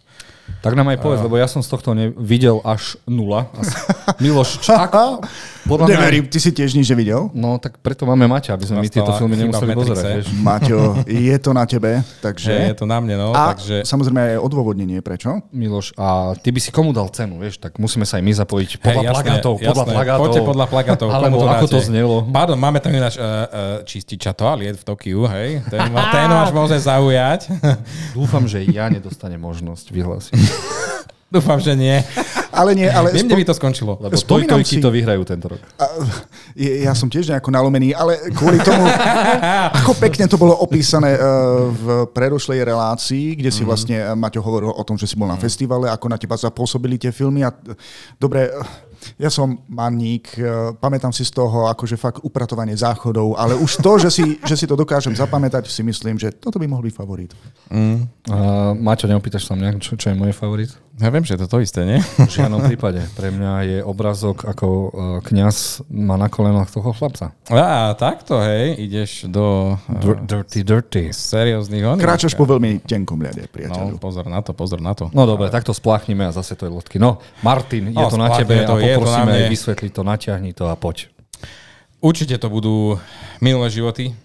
Tak 0.59 0.75
nám 0.75 0.91
aj 0.91 0.99
povedz, 0.99 1.21
lebo 1.23 1.39
ja 1.39 1.47
som 1.47 1.63
z 1.63 1.69
tohto 1.71 1.95
ne- 1.95 2.11
videl 2.15 2.59
až 2.67 2.99
nula. 3.07 3.47
Asi. 3.55 3.75
Miloš, 4.19 4.59
čo, 4.59 4.75
ako? 4.75 5.23
Podľa 5.69 5.85
mňa, 5.85 5.95
neverím, 6.01 6.23
ty 6.25 6.41
si 6.41 6.49
tiež 6.49 6.73
nič 6.73 6.89
nevidel? 6.89 7.29
no 7.35 7.61
tak 7.61 7.77
preto 7.83 8.07
máme 8.09 8.25
Maťa, 8.25 8.57
aby 8.57 8.65
sme 8.65 8.81
my 8.81 8.89
tieto 8.89 9.11
filmy 9.13 9.37
nemuseli 9.37 9.71
pozerať. 9.77 10.25
Maťo, 10.47 11.05
je 11.05 11.35
to 11.37 11.51
na 11.53 11.63
tebe, 11.69 12.01
takže... 12.25 12.49
Že 12.49 12.69
je 12.73 12.77
to 12.79 12.85
na 12.89 12.97
mne, 12.97 13.15
no, 13.21 13.29
a 13.35 13.53
takže... 13.53 13.85
samozrejme 13.85 14.35
aj 14.35 14.39
odôvodnenie, 14.41 14.97
prečo? 15.05 15.45
Miloš, 15.53 15.93
a 15.93 16.33
ty 16.33 16.49
by 16.49 16.59
si 16.63 16.73
komu 16.73 16.89
dal 16.89 17.11
cenu, 17.13 17.37
vieš, 17.37 17.61
tak 17.61 17.77
musíme 17.77 18.07
sa 18.07 18.17
aj 18.17 18.23
my 18.25 18.33
zapojiť 18.33 18.69
podľa 18.81 19.03
Hej, 19.03 19.13
plagátov, 19.13 19.53
podľa 19.61 19.85
plagátov. 19.85 20.23
Poďte 20.25 20.41
podľa 20.41 20.65
plagátov. 20.65 21.07
Alebo 21.13 21.37
komu 21.37 21.53
ako 21.53 21.67
to 21.69 21.79
znelo. 21.85 22.15
Pardon, 22.25 22.57
máme 22.57 22.79
tam 22.81 22.91
ináč 22.95 23.19
uh, 23.19 23.21
uh, 23.21 23.37
čističa 23.85 24.33
toaliet 24.33 24.79
v 24.79 24.83
Tokiu, 24.83 25.29
hej? 25.29 25.61
Ten, 25.69 25.85
ten 25.93 26.27
máš 26.33 26.49
môže 26.49 26.81
zaujať. 26.81 27.51
Dúfam, 28.17 28.49
že 28.49 28.65
ja 28.65 28.89
nedostanem 28.89 29.37
možnosť 29.37 29.85
vyhlásiť. 29.93 30.38
Dúfam, 31.29 31.61
že 31.61 31.77
nie. 31.77 32.01
Ale 32.49 32.73
nie, 32.73 32.89
ale... 32.89 33.13
Viem, 33.13 33.29
kde 33.29 33.37
spo- 33.37 33.41
by 33.41 33.45
to 33.45 33.53
skončilo. 33.53 33.93
Lebo 34.01 34.17
Spomínam 34.17 34.65
si- 34.65 34.81
to 34.81 34.89
vyhrajú 34.89 35.21
tento 35.21 35.53
rok. 35.53 35.61
A, 35.77 35.85
je- 36.57 36.81
ja 36.81 36.97
som 36.97 37.05
tiež 37.05 37.29
nejako 37.29 37.53
nalomený, 37.53 37.93
ale 37.93 38.17
kvôli 38.33 38.57
tomu, 38.65 38.81
ako 39.79 39.93
pekne 40.01 40.25
to 40.25 40.41
bolo 40.41 40.57
opísané 40.57 41.13
eh, 41.13 41.21
v 41.69 42.09
predošlej 42.09 42.65
relácii, 42.65 43.37
kde 43.37 43.53
si 43.53 43.61
vlastne 43.61 44.01
eh, 44.01 44.17
Maťo 44.17 44.41
hovoril 44.41 44.73
o 44.73 44.81
tom, 44.81 44.97
že 44.97 45.05
si 45.05 45.13
bol 45.13 45.29
na 45.29 45.37
festivale, 45.37 45.85
ako 45.85 46.09
na 46.09 46.17
teba 46.17 46.33
zapôsobili 46.33 46.97
tie 46.97 47.13
filmy. 47.13 47.45
A, 47.45 47.53
dobre, 48.17 48.49
ja 49.15 49.27
som 49.27 49.59
manník, 49.65 50.33
eh, 50.33 50.45
pamätám 50.75 51.09
si 51.09 51.21
z 51.21 51.31
toho 51.31 51.67
akože 51.67 51.95
fakt 51.95 52.19
upratovanie 52.21 52.73
záchodov, 52.73 53.35
ale 53.35 53.53
už 53.53 53.79
to, 53.79 53.91
že 53.97 54.09
si, 54.09 54.23
že 54.41 54.55
si 54.55 54.65
to 54.65 54.73
dokážem 54.73 55.11
zapamätať, 55.11 55.65
si 55.65 55.81
myslím, 55.81 56.15
že 56.15 56.31
toto 56.31 56.55
by 56.55 56.65
mohol 56.65 56.83
byť 56.83 56.95
favorit. 56.95 57.31
Uh, 57.69 58.03
Maťo, 58.75 59.05
neopýtaš 59.05 59.45
sa 59.45 59.53
mňa, 59.53 59.77
čo, 59.77 59.93
čo 59.93 60.09
je 60.09 60.15
môj 60.15 60.31
favorit? 60.31 60.69
Ja 60.99 61.07
viem, 61.07 61.23
že 61.23 61.33
je 61.33 61.47
to 61.47 61.47
to 61.47 61.63
isté, 61.63 61.87
nie? 61.87 62.03
V 62.19 62.27
žiadnom 62.29 62.59
prípade. 62.61 62.99
Pre 63.15 63.31
mňa 63.31 63.51
je 63.63 63.77
obrazok, 63.79 64.43
ako 64.43 64.67
uh, 64.67 64.89
kňaz 65.23 65.87
má 65.87 66.19
na 66.19 66.27
kolenách 66.27 66.67
toho 66.69 66.91
chlapca. 66.91 67.31
Á, 67.47 67.95
takto, 67.95 68.35
hej, 68.35 68.75
ideš 68.75 69.23
do 69.25 69.79
uh, 69.79 70.19
Dirty, 70.19 70.59
dirty. 70.59 71.03
serióznych 71.09 71.87
oných. 71.87 72.03
Kráčaš 72.03 72.35
po 72.35 72.43
veľmi 72.43 72.83
tenkom 72.83 73.15
ľade, 73.15 73.47
No, 73.47 73.53
priateľu. 73.55 73.95
pozor 73.95 74.27
na 74.27 74.43
to, 74.43 74.51
pozor 74.51 74.83
na 74.83 74.91
to. 74.91 75.07
No 75.15 75.23
dobre, 75.23 75.47
takto 75.47 75.71
spláchnime 75.71 76.27
a 76.27 76.35
zase 76.35 76.51
to 76.53 76.67
je 76.67 76.71
lodky. 76.73 76.99
No, 76.99 77.23
Martin, 77.39 77.89
je 77.89 77.95
No, 77.95 78.11
to 78.11 78.19
na 78.19 78.35
tebe 78.35 78.59
to, 78.67 78.75
a 78.75 78.83
je 78.89 78.95
to 78.95 78.99
na 78.99 79.05
poprosíme 79.05 79.29
mne. 79.29 79.39
aj 79.39 79.51
vysvetliť 79.51 79.91
to, 79.91 80.01
natiahni 80.01 80.51
to 80.51 80.65
a 80.65 80.75
poď. 80.75 80.97
Určite 81.99 82.35
to 82.35 82.47
budú 82.47 82.95
minulé 83.37 83.67
životy, 83.67 84.15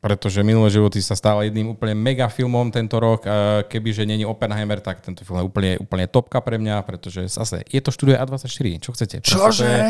pretože 0.00 0.40
minulé 0.40 0.72
životy 0.72 0.96
sa 0.98 1.12
stalo 1.12 1.44
jedným 1.44 1.76
úplne 1.76 1.92
mega 1.92 2.24
filmom 2.26 2.72
tento 2.72 2.96
rok. 2.96 3.28
Kebyže 3.68 4.08
není 4.08 4.24
Oppenheimer, 4.24 4.80
tak 4.80 5.04
tento 5.04 5.20
film 5.20 5.36
je 5.36 5.44
úplne, 5.44 5.70
úplne 5.76 6.08
topka 6.08 6.40
pre 6.40 6.56
mňa, 6.56 6.80
pretože 6.80 7.28
zase 7.28 7.60
je 7.68 7.76
to 7.76 7.92
štúdio 7.92 8.16
A24. 8.16 8.80
Čo 8.80 8.90
chcete? 8.96 9.16
Proste 9.20 9.60
To 9.60 9.68
je, 9.68 9.80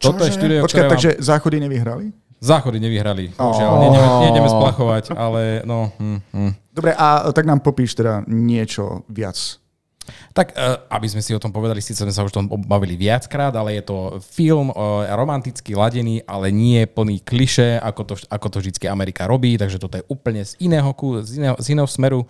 toto 0.00 0.22
je 0.24 0.32
štúdio, 0.32 0.58
Počkaj, 0.64 0.80
ktoré 0.80 0.88
takže 0.88 1.10
záchody 1.20 1.60
nevyhrali? 1.60 2.04
vám... 2.08 2.26
Záchody 2.38 2.78
nevyhrali. 2.78 3.34
Bohužiaľ, 3.34 3.68
Oh. 3.68 3.80
nejdeme, 3.82 4.08
nejdeme 4.24 4.48
splachovať, 4.48 5.04
ale 5.12 5.42
no... 5.66 5.90
Hm, 5.98 6.20
hm. 6.32 6.52
Dobre, 6.70 6.94
a 6.94 7.28
tak 7.34 7.44
nám 7.44 7.60
popíš 7.60 7.92
teda 7.92 8.22
niečo 8.24 9.02
viac. 9.10 9.36
Tak, 10.32 10.56
eh, 10.56 10.76
aby 10.88 11.06
sme 11.08 11.22
si 11.22 11.32
o 11.36 11.42
tom 11.42 11.52
povedali, 11.52 11.80
síce 11.80 12.02
sme 12.02 12.12
sa 12.12 12.24
už 12.24 12.32
o 12.32 12.38
tom 12.42 12.46
bavili 12.48 12.96
viackrát, 12.96 13.52
ale 13.54 13.78
je 13.80 13.84
to 13.86 13.96
film 14.24 14.72
eh, 14.72 14.76
romanticky 15.14 15.76
ladený, 15.76 16.24
ale 16.24 16.52
nie 16.52 16.84
plný 16.88 17.22
kliše, 17.22 17.78
ako 17.80 18.02
to, 18.04 18.14
ako 18.28 18.46
to 18.48 18.56
vždy 18.64 18.88
Amerika 18.88 19.28
robí, 19.28 19.56
takže 19.60 19.80
toto 19.80 20.00
je 20.00 20.04
úplne 20.08 20.44
z 20.44 20.56
iného, 20.60 20.90
z 21.22 21.30
iného, 21.40 21.56
z 21.60 21.66
iného 21.72 21.88
smeru. 21.88 22.20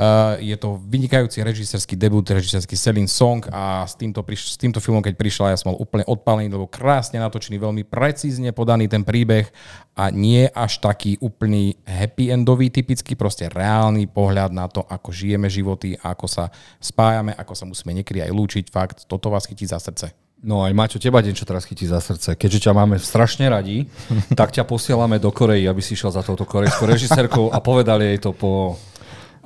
Eh, 0.00 0.48
Je 0.48 0.56
to 0.56 0.80
vynikajúci 0.80 1.44
režisérsky 1.44 1.92
debut, 1.92 2.24
režisérsky 2.24 2.72
Selin 2.72 3.04
Song 3.04 3.44
a 3.52 3.84
s 3.84 3.92
týmto, 3.92 4.24
priš- 4.24 4.56
s 4.56 4.56
týmto 4.56 4.80
filmom, 4.80 5.04
keď 5.04 5.12
prišla, 5.12 5.52
ja 5.52 5.60
som 5.60 5.76
bol 5.76 5.84
úplne 5.84 6.08
odpalený, 6.08 6.48
lebo 6.48 6.64
krásne 6.64 7.20
natočený, 7.20 7.60
veľmi 7.60 7.84
precízne 7.84 8.56
podaný 8.56 8.88
ten 8.88 9.04
príbeh 9.04 9.52
a 9.92 10.08
nie 10.08 10.48
až 10.48 10.80
taký 10.80 11.20
úplný 11.20 11.76
happy 11.84 12.32
endový, 12.32 12.72
typický, 12.72 13.12
proste 13.12 13.52
reálny 13.52 14.08
pohľad 14.08 14.56
na 14.56 14.72
to, 14.72 14.80
ako 14.88 15.12
žijeme 15.12 15.52
životy, 15.52 16.00
ako 16.00 16.24
sa 16.24 16.48
spájame, 16.80 17.36
ako 17.36 17.52
sa 17.52 17.68
musíme 17.68 17.92
niekedy 17.92 18.24
aj 18.24 18.32
lúčiť. 18.32 18.64
Fakt, 18.72 19.04
toto 19.04 19.28
vás 19.28 19.44
chytí 19.44 19.68
za 19.68 19.76
srdce. 19.76 20.16
No 20.40 20.64
aj 20.64 20.72
Maťo, 20.72 20.96
teba 20.96 21.20
niečo 21.20 21.44
teraz 21.44 21.68
chytí 21.68 21.84
za 21.84 22.00
srdce. 22.00 22.32
Keďže 22.32 22.64
ťa 22.64 22.72
máme 22.72 22.96
strašne 22.96 23.52
radi, 23.52 23.84
tak 24.40 24.56
ťa 24.56 24.64
posielame 24.64 25.20
do 25.20 25.28
Korei, 25.28 25.68
aby 25.68 25.84
si 25.84 25.92
šiel 25.92 26.08
za 26.08 26.24
touto 26.24 26.48
korejskou 26.48 26.88
režisérkou 26.88 27.52
a 27.52 27.60
povedali 27.60 28.16
jej 28.16 28.18
to 28.24 28.32
po... 28.32 28.80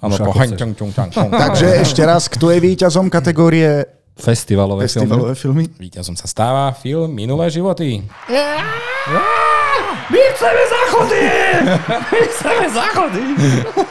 Áno, 0.05 0.21
po 0.21 0.37
haň, 0.37 0.53
čong, 0.53 0.77
čong, 0.77 0.93
čong, 0.93 1.11
čong. 1.17 1.31
Takže 1.33 1.81
ešte 1.81 2.05
raz, 2.05 2.29
kto 2.29 2.53
je 2.53 2.61
víťazom 2.61 3.09
kategórie 3.09 3.88
Festivalové 4.14 4.85
filmy. 4.85 5.09
festivalové 5.09 5.35
filmy? 5.35 5.64
Víťazom 5.81 6.14
sa 6.14 6.29
stáva 6.29 6.71
film 6.77 7.09
Minulé 7.11 7.49
životy. 7.49 8.05
My 10.05 10.21
chceme 10.37 10.62
záchody! 10.69 11.23
My 11.88 12.21
chceme 12.29 12.67
záchody! 12.69 13.23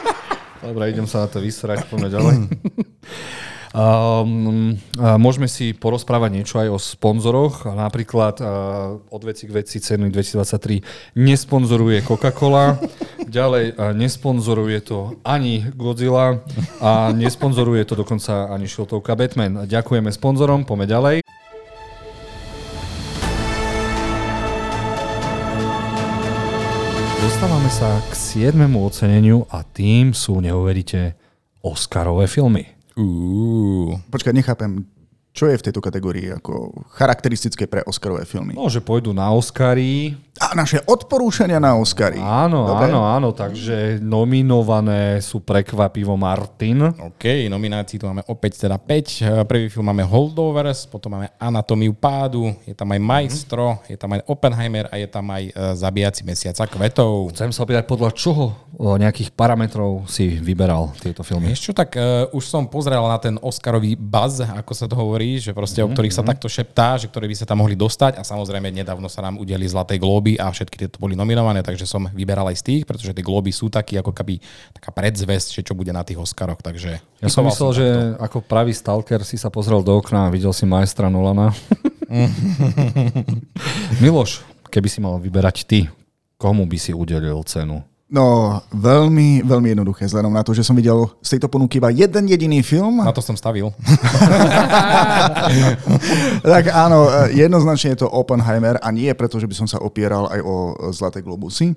Dobre, 0.64 0.84
idem 0.96 1.10
sa 1.10 1.26
na 1.26 1.28
to 1.28 1.44
vysrať, 1.44 1.84
poďme 1.90 2.08
ďalej. 2.14 2.36
Um, 3.74 4.78
môžeme 5.18 5.50
si 5.50 5.74
porozprávať 5.74 6.30
niečo 6.30 6.62
aj 6.62 6.70
o 6.70 6.78
sponzoroch. 6.78 7.66
Napríklad 7.66 8.38
uh, 8.38 9.02
od 9.10 9.22
veci 9.26 9.50
k 9.50 9.66
veci 9.66 9.82
ceny 9.82 10.14
2023 10.14 11.18
nesponzoruje 11.18 12.06
Coca-Cola, 12.06 12.78
ďalej 13.26 13.74
nesponzoruje 13.98 14.78
to 14.86 15.18
ani 15.26 15.66
Godzilla 15.74 16.46
a 16.86 17.10
nesponzoruje 17.18 17.82
to 17.90 17.98
dokonca 17.98 18.54
ani 18.54 18.70
šiltovka 18.70 19.18
Batman. 19.18 19.66
Ďakujeme 19.66 20.14
sponzorom, 20.14 20.70
poďme 20.70 20.86
ďalej. 20.86 21.18
Dostávame 27.26 27.74
sa 27.74 27.90
k 28.06 28.14
7. 28.54 28.70
oceneniu 28.78 29.50
a 29.50 29.66
tým 29.66 30.14
sú, 30.14 30.38
neuveríte, 30.38 31.18
Oscarové 31.66 32.30
filmy. 32.30 32.83
Uh. 32.98 33.98
Počkaj, 34.10 34.34
nechápem, 34.34 34.86
čo 35.34 35.50
je 35.50 35.58
v 35.58 35.66
tejto 35.66 35.82
kategórii 35.82 36.30
ako 36.30 36.86
charakteristické 36.94 37.66
pre 37.66 37.82
Oscarové 37.90 38.24
filmy? 38.24 38.54
No, 38.54 38.70
že 38.70 38.86
pôjdu 38.86 39.18
na 39.18 39.34
Oscary. 39.34 40.14
A 40.42 40.58
naše 40.58 40.82
odporúčania 40.90 41.62
na 41.62 41.78
Oscary. 41.78 42.18
Áno, 42.18 42.66
Dobre. 42.66 42.90
áno, 42.90 43.06
áno, 43.06 43.30
takže 43.38 44.02
nominované 44.02 45.22
sú 45.22 45.46
prekvapivo 45.46 46.18
Martin. 46.18 46.90
OK, 46.90 47.46
nominácií 47.46 48.02
tu 48.02 48.10
máme 48.10 48.26
opäť 48.26 48.66
teda 48.66 48.82
5. 48.82 49.46
Prvý 49.46 49.70
film 49.70 49.94
máme 49.94 50.02
Holdovers, 50.02 50.90
potom 50.90 51.14
máme 51.22 51.30
Anatómiu 51.38 51.94
pádu, 51.94 52.50
je 52.66 52.74
tam 52.74 52.90
aj 52.90 53.00
Maestro, 53.06 53.78
je 53.86 53.94
tam 53.94 54.18
aj 54.18 54.26
Oppenheimer 54.26 54.90
a 54.90 54.98
je 54.98 55.06
tam 55.06 55.30
aj 55.30 55.44
uh, 55.54 55.78
Zabíjaci 55.78 56.26
mesiaca 56.26 56.66
kvetov. 56.66 57.30
Chcem 57.30 57.54
sa 57.54 57.62
opýtať, 57.62 57.86
podľa 57.86 58.10
čoho 58.18 58.58
o 58.74 58.98
nejakých 58.98 59.38
parametrov 59.38 60.10
si 60.10 60.42
vyberal 60.42 60.98
tieto 60.98 61.22
filmy? 61.22 61.54
Čo, 61.54 61.78
tak 61.78 61.94
uh, 61.94 62.26
už 62.34 62.42
som 62.50 62.66
pozrel 62.66 63.06
na 63.06 63.22
ten 63.22 63.38
Oscarový 63.38 63.94
buzz, 63.94 64.42
ako 64.42 64.74
sa 64.74 64.90
to 64.90 64.98
hovorí, 64.98 65.38
že 65.38 65.54
proste 65.54 65.86
mm-hmm. 65.86 65.94
o 65.94 65.96
ktorých 65.96 66.16
sa 66.18 66.26
takto 66.26 66.50
šeptá, 66.50 66.98
že 66.98 67.06
ktoré 67.06 67.30
by 67.30 67.36
sa 67.38 67.46
tam 67.46 67.62
mohli 67.62 67.78
dostať 67.78 68.18
a 68.18 68.26
samozrejme 68.26 68.74
nedávno 68.74 69.06
sa 69.06 69.22
nám 69.22 69.38
udeli 69.38 69.70
Zlaté 69.70 70.02
glóby 70.24 70.40
a 70.40 70.48
všetky 70.48 70.80
tieto 70.80 71.04
boli 71.04 71.20
nominované, 71.20 71.60
takže 71.60 71.84
som 71.84 72.08
vyberal 72.16 72.48
aj 72.48 72.64
z 72.64 72.64
tých, 72.64 72.82
pretože 72.88 73.12
tie 73.12 73.20
glóby 73.20 73.52
sú 73.52 73.68
takí 73.68 74.00
ako 74.00 74.16
keby 74.16 74.40
taká 74.72 74.96
predzvesť, 74.96 75.60
že 75.60 75.62
čo 75.68 75.76
bude 75.76 75.92
na 75.92 76.08
tých 76.08 76.16
Oscaroch, 76.16 76.64
takže... 76.64 77.04
Ja 77.20 77.28
som 77.28 77.44
myslel, 77.44 77.72
že 77.76 77.88
takto. 77.92 78.24
ako 78.24 78.38
pravý 78.48 78.72
stalker 78.72 79.20
si 79.28 79.36
sa 79.36 79.52
pozrel 79.52 79.84
do 79.84 80.00
okna 80.00 80.32
a 80.32 80.34
videl 80.34 80.56
si 80.56 80.64
majstra 80.64 81.12
Nolana. 81.12 81.52
Miloš, 84.04 84.48
keby 84.72 84.88
si 84.88 85.04
mal 85.04 85.20
vyberať 85.20 85.68
ty, 85.68 85.92
komu 86.40 86.64
by 86.64 86.80
si 86.80 86.96
udelil 86.96 87.44
cenu? 87.44 87.84
No, 88.14 88.62
veľmi, 88.70 89.42
veľmi 89.42 89.74
jednoduché, 89.74 90.06
vzhľadom 90.06 90.30
na 90.30 90.46
to, 90.46 90.54
že 90.54 90.62
som 90.62 90.78
videl 90.78 91.10
z 91.26 91.34
tejto 91.34 91.50
ponuky 91.50 91.82
iba 91.82 91.90
jeden 91.90 92.30
jediný 92.30 92.62
film. 92.62 93.02
Na 93.02 93.10
to 93.10 93.26
som 93.26 93.34
stavil. 93.34 93.74
Tak 96.44 96.70
áno, 96.70 97.08
jednoznačne 97.32 97.96
je 97.96 98.04
to 98.04 98.08
Oppenheimer 98.12 98.78
a 98.80 98.92
nie 98.92 99.10
preto, 99.16 99.40
že 99.40 99.48
by 99.48 99.56
som 99.56 99.68
sa 99.68 99.80
opieral 99.80 100.28
aj 100.30 100.40
o 100.44 100.56
Zlaté 100.92 101.24
globusy, 101.24 101.74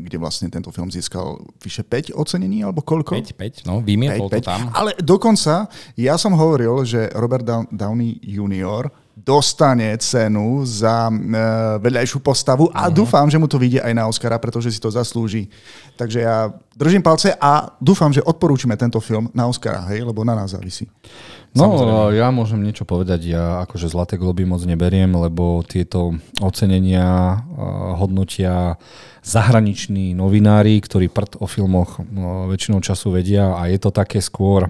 kde 0.00 0.16
vlastne 0.16 0.48
tento 0.48 0.70
film 0.70 0.88
získal 0.88 1.36
vyše 1.58 1.82
5 1.82 2.14
ocenení, 2.14 2.62
alebo 2.62 2.80
koľko? 2.80 3.18
5, 3.18 3.64
5, 3.64 3.68
no, 3.68 3.82
vymietol 3.82 4.30
to 4.30 4.40
5, 4.40 4.44
5. 4.44 4.48
tam. 4.48 4.60
Ale 4.72 4.94
dokonca, 4.98 5.66
ja 5.98 6.14
som 6.16 6.32
hovoril, 6.32 6.86
že 6.86 7.10
Robert 7.12 7.44
Dow- 7.44 7.68
Downey 7.68 8.22
Jr. 8.22 8.88
dostane 9.24 9.98
cenu 9.98 10.62
za 10.62 11.10
e, 11.10 11.14
vedľajšiu 11.82 12.18
postavu 12.22 12.70
a 12.70 12.86
dúfam, 12.86 13.26
že 13.26 13.38
mu 13.38 13.50
to 13.50 13.58
vyjde 13.58 13.82
aj 13.82 13.92
na 13.94 14.06
Oscara, 14.06 14.38
pretože 14.38 14.70
si 14.70 14.78
to 14.78 14.90
zaslúži. 14.94 15.50
Takže 15.98 16.18
ja 16.22 16.54
držím 16.78 17.02
palce 17.02 17.34
a 17.34 17.74
dúfam, 17.82 18.14
že 18.14 18.22
odporúčime 18.22 18.78
tento 18.78 19.02
film 19.02 19.26
na 19.34 19.50
Oscara, 19.50 19.82
hej, 19.90 20.06
lebo 20.06 20.22
na 20.22 20.38
nás 20.38 20.54
závisí. 20.54 20.86
No, 21.56 21.74
Samozrejme. 21.74 22.20
ja 22.20 22.28
môžem 22.28 22.60
niečo 22.60 22.84
povedať. 22.84 23.32
Ja 23.32 23.64
akože 23.64 23.88
Zlaté 23.88 24.20
globy 24.20 24.44
moc 24.44 24.60
neberiem, 24.68 25.10
lebo 25.16 25.64
tieto 25.64 26.14
ocenenia 26.44 27.40
uh, 27.40 27.96
hodnotia 27.96 28.76
zahraniční 29.24 30.12
novinári, 30.12 30.76
ktorí 30.78 31.08
prd 31.08 31.40
o 31.40 31.46
filmoch 31.48 32.04
no, 32.04 32.52
väčšinou 32.52 32.84
času 32.84 33.16
vedia 33.16 33.56
a 33.56 33.66
je 33.68 33.80
to 33.80 33.90
také 33.90 34.20
skôr 34.20 34.68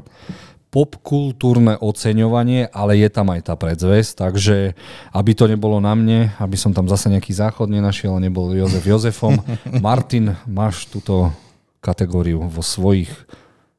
popkultúrne 0.69 1.81
oceňovanie, 1.81 2.69
ale 2.69 3.01
je 3.01 3.09
tam 3.09 3.33
aj 3.33 3.49
tá 3.49 3.57
predzvesť, 3.57 4.21
takže 4.21 4.77
aby 5.17 5.33
to 5.33 5.49
nebolo 5.49 5.81
na 5.81 5.97
mne, 5.97 6.29
aby 6.37 6.57
som 6.61 6.77
tam 6.77 6.85
zase 6.87 7.09
nejaký 7.09 7.33
záchod 7.33 7.73
nenašiel, 7.73 8.13
a 8.13 8.21
nebol 8.21 8.53
Jozef 8.53 8.85
Jozefom. 8.85 9.41
Martin, 9.85 10.37
máš 10.45 10.85
túto 10.89 11.33
kategóriu 11.81 12.45
vo 12.47 12.61
svojich 12.61 13.09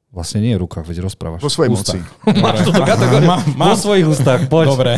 Vlastne 0.10 0.42
nie 0.42 0.58
v 0.58 0.66
rukách, 0.66 0.90
veď 0.90 1.06
rozprávaš. 1.06 1.46
Vo 1.46 1.54
svojej 1.54 1.70
Ústach. 1.70 2.02
moci. 2.02 2.42
Máš 2.42 2.66
túto 2.66 2.82
kategóriu 2.82 3.30
Mám- 3.30 3.46
vo 3.54 3.78
svojich 3.78 4.10
ústach, 4.10 4.42
poď. 4.50 4.66
Dobre. 4.74 4.98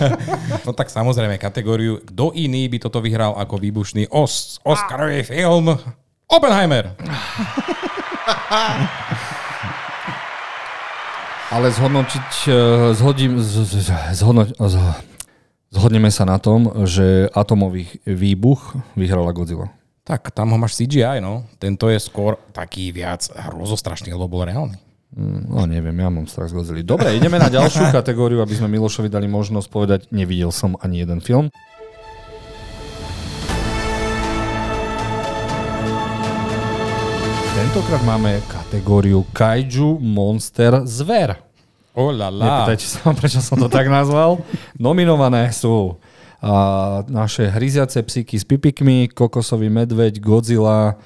no 0.68 0.76
tak 0.76 0.92
samozrejme, 0.92 1.40
kategóriu, 1.40 2.04
kto 2.04 2.36
iný 2.36 2.68
by 2.68 2.84
toto 2.84 3.00
vyhral 3.00 3.32
ako 3.40 3.56
výbušný 3.56 4.12
os- 4.12 4.60
Oscarový 4.60 5.24
film? 5.24 5.72
Oppenheimer. 6.28 6.92
Ale 11.52 11.68
zhodnotiť, 11.68 12.28
eh, 12.42 12.52
zhodím, 12.92 13.36
z- 13.36 13.68
z- 13.84 13.92
zhodno, 14.14 14.48
z- 14.48 14.96
zhodneme 15.68 16.08
sa 16.08 16.24
na 16.24 16.38
tom, 16.38 16.84
že 16.84 17.28
atomový 17.30 17.86
výbuch 18.02 18.72
vyhrala 18.94 19.30
Godzilla. 19.30 19.68
Tak, 20.02 20.32
tam 20.32 20.50
ho 20.50 20.58
máš 20.58 20.74
CGI, 20.74 21.20
no. 21.20 21.46
Tento 21.60 21.86
je 21.86 22.00
skôr 22.00 22.40
taký 22.50 22.90
viac 22.90 23.28
hrozostrašný, 23.28 24.10
lebo 24.10 24.26
bol 24.28 24.42
reálny. 24.42 24.80
Mm, 25.12 25.40
No 25.46 25.68
neviem, 25.68 25.94
ja 25.94 26.08
mám 26.08 26.24
strach 26.24 26.48
z 26.48 26.56
Godzilla. 26.56 26.82
Dobre, 26.82 27.12
ideme 27.12 27.36
na 27.36 27.46
ďalšiu 27.46 27.92
kategóriu, 27.94 28.40
aby 28.40 28.56
sme 28.56 28.72
Milošovi 28.72 29.06
dali 29.06 29.28
možnosť 29.28 29.68
povedať, 29.68 30.00
nevidel 30.08 30.50
som 30.50 30.74
ani 30.80 31.04
jeden 31.04 31.20
film. 31.20 31.52
Tentokrát 37.62 38.02
máme 38.02 38.42
kategóriu 38.50 39.22
Kaiju 39.30 40.02
Monster 40.02 40.82
Zver. 40.82 41.38
Oh 41.94 42.10
la 42.10 42.26
la. 42.26 42.66
Nepýtajte 42.66 42.86
sa, 42.90 42.98
prečo 43.22 43.38
som 43.38 43.54
to 43.54 43.70
tak 43.70 43.86
nazval. 43.86 44.42
Nominované 44.74 45.46
sú 45.54 45.94
a, 46.42 47.06
naše 47.06 47.46
hryziace 47.46 48.02
psíky 48.02 48.34
s 48.34 48.42
pipikmi, 48.42 49.06
kokosový 49.14 49.70
medveď, 49.70 50.18
Godzilla, 50.18 50.98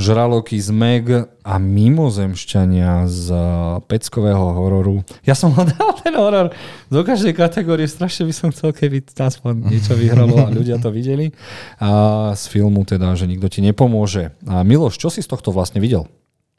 žraloky 0.00 0.56
z 0.56 0.72
Meg 0.72 1.06
a 1.44 1.54
mimozemšťania 1.60 3.04
z 3.06 3.24
a, 3.30 3.40
peckového 3.84 4.56
hororu. 4.56 5.04
Ja 5.22 5.36
som 5.36 5.52
hľadal 5.52 6.00
ten 6.00 6.16
horor 6.16 6.50
do 6.88 7.00
každej 7.04 7.36
kategórie, 7.36 7.84
strašne 7.84 8.24
by 8.26 8.34
som 8.34 8.48
chcel, 8.50 8.72
keby 8.72 9.04
aspoň 9.12 9.68
niečo 9.68 9.92
vyhralo 9.94 10.40
a 10.40 10.48
ľudia 10.48 10.80
to 10.80 10.88
videli. 10.88 11.30
A 11.78 12.32
z 12.34 12.44
filmu 12.48 12.82
teda, 12.88 13.12
že 13.14 13.28
nikto 13.28 13.46
ti 13.52 13.60
nepomôže. 13.60 14.32
A 14.48 14.64
Miloš, 14.64 14.96
čo 14.96 15.12
si 15.12 15.20
z 15.20 15.28
tohto 15.28 15.52
vlastne 15.52 15.78
videl? 15.78 16.08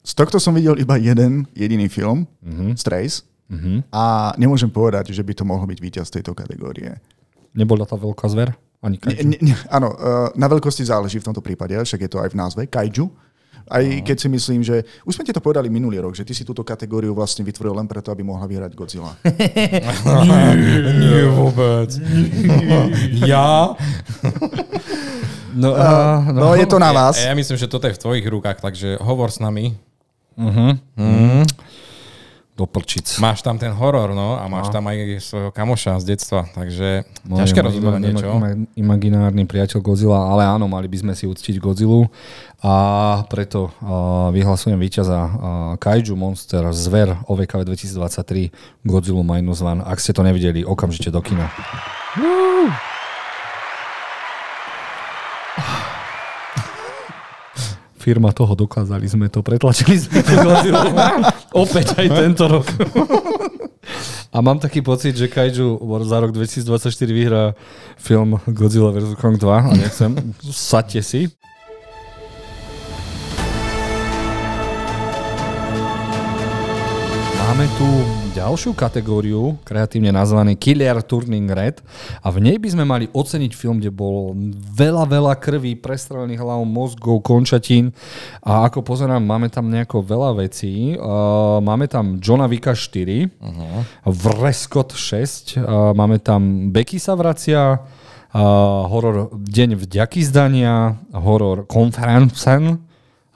Z 0.01 0.17
tohto 0.17 0.37
som 0.37 0.53
videl 0.53 0.77
iba 0.77 0.97
jeden 0.97 1.45
jediný 1.53 1.85
film, 1.89 2.25
mm-hmm. 2.41 2.77
Strays, 2.77 3.25
mm-hmm. 3.49 3.89
a 3.93 4.33
nemôžem 4.37 4.69
povedať, 4.69 5.13
že 5.13 5.21
by 5.21 5.33
to 5.37 5.43
mohol 5.45 5.65
byť 5.65 5.79
víťaz 5.81 6.07
tejto 6.09 6.33
kategórie. 6.33 6.97
Nebola 7.53 7.85
tá 7.85 7.97
veľká 7.97 8.25
zver? 8.29 8.53
Ani 8.81 8.97
kaiju? 8.97 9.21
ne, 9.21 9.37
ne, 9.37 9.53
áno, 9.69 9.93
eh, 9.93 10.27
na 10.33 10.49
veľkosti 10.49 10.81
záleží 10.81 11.21
v 11.21 11.29
tomto 11.29 11.45
prípade, 11.45 11.77
však 11.77 12.01
je 12.01 12.09
to 12.09 12.17
aj 12.17 12.33
v 12.33 12.39
názve, 12.39 12.61
kaiju. 12.65 13.05
Aj 13.67 13.83
keď 13.83 14.17
si 14.17 14.27
myslím, 14.31 14.59
že... 14.65 14.85
Už 15.03 15.15
sme 15.17 15.25
ti 15.27 15.33
to 15.35 15.43
povedali 15.43 15.69
minulý 15.69 15.99
rok, 16.01 16.13
že 16.15 16.25
ty 16.25 16.33
si 16.33 16.41
túto 16.41 16.65
kategóriu 16.65 17.13
vlastne 17.13 17.45
vytvoril 17.45 17.77
len 17.77 17.87
preto, 17.89 18.09
aby 18.09 18.25
mohla 18.25 18.47
vyhrať 18.47 18.71
Godzilla. 18.73 19.13
Nie 21.01 21.27
vôbec. 21.29 21.89
ja? 23.21 23.75
No, 25.51 25.75
a, 25.75 26.23
No, 26.31 26.55
je 26.55 26.65
to 26.65 26.79
na 26.79 26.95
vás. 26.95 27.19
Ja, 27.19 27.31
ja 27.31 27.35
myslím, 27.35 27.59
že 27.59 27.67
toto 27.67 27.87
je 27.87 27.95
v 27.95 28.01
tvojich 28.01 28.25
rukách, 28.25 28.63
takže 28.63 28.97
hovor 29.03 29.29
s 29.29 29.43
nami. 29.43 29.75
Do 32.51 32.65
prčic. 32.65 33.15
Máš 33.17 33.41
tam 33.41 33.55
ten 33.55 33.71
horor, 33.71 34.11
no, 34.11 34.35
a 34.35 34.45
máš 34.45 34.67
tam 34.69 34.83
aj 34.85 34.97
svojho 35.19 35.49
kamoša 35.49 35.97
z 35.97 36.13
detstva, 36.13 36.45
takže 36.47 37.07
Môj 37.23 37.39
ťažké 37.41 37.59
rozhodovanie, 37.59 38.11
čo? 38.13 38.27
ima- 38.29 38.67
Imaginárny 38.75 39.43
priateľ 39.43 39.79
Godzilla, 39.79 40.27
ale 40.27 40.43
áno, 40.43 40.67
mali 40.67 40.85
by 40.85 40.97
sme 40.99 41.13
si 41.13 41.25
uctiť 41.25 41.57
Godzillu 41.57 42.11
a 42.59 42.73
preto 43.25 43.71
uh, 43.71 44.29
vyhlasujem 44.29 44.75
víťaza 44.75 45.17
uh, 45.17 45.31
Kaiju 45.75 46.13
Monster 46.13 46.69
Zver 46.69 47.23
OVKV 47.25 47.65
2023 47.65 48.51
Godzilla 48.83 49.23
Minus 49.23 49.59
One. 49.59 49.81
Ak 49.81 49.97
ste 49.97 50.11
to 50.11 50.21
nevideli, 50.21 50.61
okamžite 50.61 51.07
do 51.07 51.19
kina. 51.19 51.49
Firma 58.01 58.33
toho 58.33 58.57
dokázali 58.57 59.05
sme 59.05 59.29
to, 59.29 59.45
pretlačili 59.45 60.01
sme 60.01 60.25
to. 60.25 60.33
Opäť 61.63 62.01
aj 62.01 62.07
tento 62.09 62.43
rok. 62.49 62.65
A 64.33 64.41
mám 64.41 64.57
taký 64.57 64.81
pocit, 64.81 65.13
že 65.13 65.29
Kaiju 65.29 65.77
za 66.01 66.17
rok 66.17 66.33
2024 66.33 66.89
vyhrá 67.13 67.53
film 68.01 68.41
Godzilla 68.49 68.89
vs. 68.89 69.13
Kong 69.21 69.37
2 69.37 69.45
a 69.45 69.73
nechcem. 69.77 70.17
Saďte 70.49 71.01
si. 71.05 71.21
Máme 77.37 77.67
tu 77.77 78.20
ďalšiu 78.31 78.71
kategóriu, 78.71 79.59
kreatívne 79.67 80.07
nazvaný 80.15 80.55
Killer 80.55 81.03
Turning 81.03 81.51
Red 81.51 81.83
a 82.23 82.31
v 82.31 82.39
nej 82.39 82.55
by 82.55 82.69
sme 82.71 82.87
mali 82.87 83.05
oceniť 83.11 83.51
film, 83.51 83.83
kde 83.83 83.91
bolo 83.91 84.31
veľa, 84.71 85.03
veľa 85.03 85.33
krví, 85.35 85.75
prestrelených 85.75 86.39
hlav, 86.39 86.63
mozgov, 86.63 87.19
končatín 87.27 87.91
a 88.39 88.71
ako 88.71 88.87
pozerám, 88.87 89.19
máme 89.19 89.51
tam 89.51 89.67
nejako 89.67 90.07
veľa 90.07 90.47
vecí. 90.47 90.95
Uh, 90.95 91.59
máme 91.59 91.91
tam 91.91 92.23
Johna 92.23 92.47
Vicka 92.47 92.71
4, 92.71 93.27
uh-huh. 93.27 93.83
Vrescott 94.07 94.95
6, 94.95 95.59
uh, 95.59 95.91
máme 95.91 96.23
tam 96.23 96.71
Becky 96.71 97.03
sa 97.03 97.19
vracia, 97.19 97.83
uh, 97.83 98.39
horor 98.87 99.35
Deň 99.35 99.75
vďaky 99.75 100.23
zdania, 100.23 100.95
horor 101.11 101.67
Conference, 101.67 102.47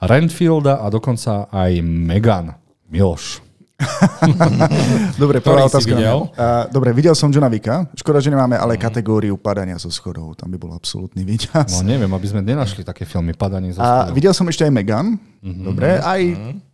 Renfielda 0.00 0.80
a 0.80 0.88
dokonca 0.88 1.52
aj 1.52 1.84
Megan. 1.84 2.56
Miloš. 2.88 3.45
dobre, 5.22 5.44
prvá 5.44 5.68
otázka. 5.68 5.92
Videl? 5.92 6.32
Uh, 6.32 6.64
dobre, 6.72 6.96
videl 6.96 7.12
som 7.12 7.28
Johna 7.28 7.52
Vicka. 7.52 7.84
Škoda, 7.92 8.24
že 8.24 8.32
nemáme 8.32 8.56
ale 8.56 8.76
mm. 8.76 8.80
kategóriu 8.80 9.36
padania 9.36 9.76
zo 9.76 9.92
schodov. 9.92 10.32
Tam 10.32 10.48
by 10.48 10.56
bol 10.56 10.72
absolútny 10.72 11.28
víťaz. 11.28 11.76
No 11.76 11.84
neviem, 11.84 12.08
aby 12.08 12.26
sme 12.26 12.40
nenašli 12.40 12.80
také 12.82 13.04
filmy 13.04 13.36
Padanie 13.36 13.76
zo 13.76 13.84
schodov. 13.84 14.08
A 14.08 14.14
videl 14.16 14.32
som 14.32 14.48
ešte 14.48 14.64
aj 14.64 14.72
Megan. 14.72 15.20
Mm-hmm. 15.44 15.64
Dobre, 15.68 15.88
aj 16.00 16.22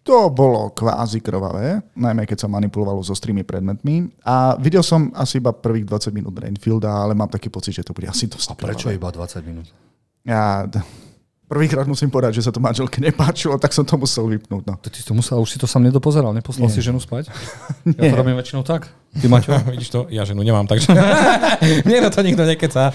to 0.00 0.32
bolo 0.32 0.72
kvázi 0.72 1.20
krvavé, 1.20 1.84
najmä 1.92 2.24
keď 2.24 2.46
sa 2.46 2.48
manipulovalo 2.48 3.04
so 3.04 3.12
strými 3.12 3.44
predmetmi. 3.44 4.08
A 4.22 4.56
videl 4.56 4.80
som 4.80 5.10
asi 5.12 5.42
iba 5.42 5.52
prvých 5.52 5.84
20 5.84 6.14
minút 6.14 6.34
Rainfielda, 6.38 6.88
ale 6.88 7.12
mám 7.12 7.28
taký 7.28 7.50
pocit, 7.52 7.76
že 7.76 7.84
to 7.84 7.92
bude 7.92 8.08
asi 8.08 8.30
dosť 8.30 8.54
A 8.54 8.54
prečo 8.56 8.88
krvavé. 8.88 8.96
iba 8.96 9.08
20 9.12 9.42
minút? 9.44 9.66
Ja, 10.22 10.70
Prvýkrát 11.52 11.84
musím 11.84 12.08
povedať, 12.08 12.40
že 12.40 12.48
sa 12.48 12.52
to 12.54 12.64
manželke 12.64 12.96
nepáčilo, 12.96 13.60
tak 13.60 13.76
som 13.76 13.84
to 13.84 14.00
musel 14.00 14.24
vypnúť. 14.24 14.64
No. 14.64 14.80
Ty 14.80 14.88
to 14.88 15.12
musel, 15.12 15.36
už 15.36 15.52
si 15.52 15.58
to 15.60 15.68
sám 15.68 15.84
nedopozeral, 15.84 16.32
neposlal 16.32 16.72
Nie. 16.72 16.72
si 16.72 16.80
ženu 16.80 16.96
spať? 16.96 17.28
Ja 18.00 18.08
to 18.08 18.16
robím 18.16 18.40
väčšinou 18.40 18.64
tak. 18.64 18.88
Ty 19.12 19.28
Maťo? 19.28 19.52
Vidíš 19.76 19.92
to? 19.92 20.00
Ja 20.08 20.24
ženu 20.24 20.40
nemám, 20.40 20.64
takže 20.64 20.96
mne 21.84 22.08
na 22.08 22.08
to 22.08 22.24
nikto 22.24 22.48
nekecá. 22.48 22.88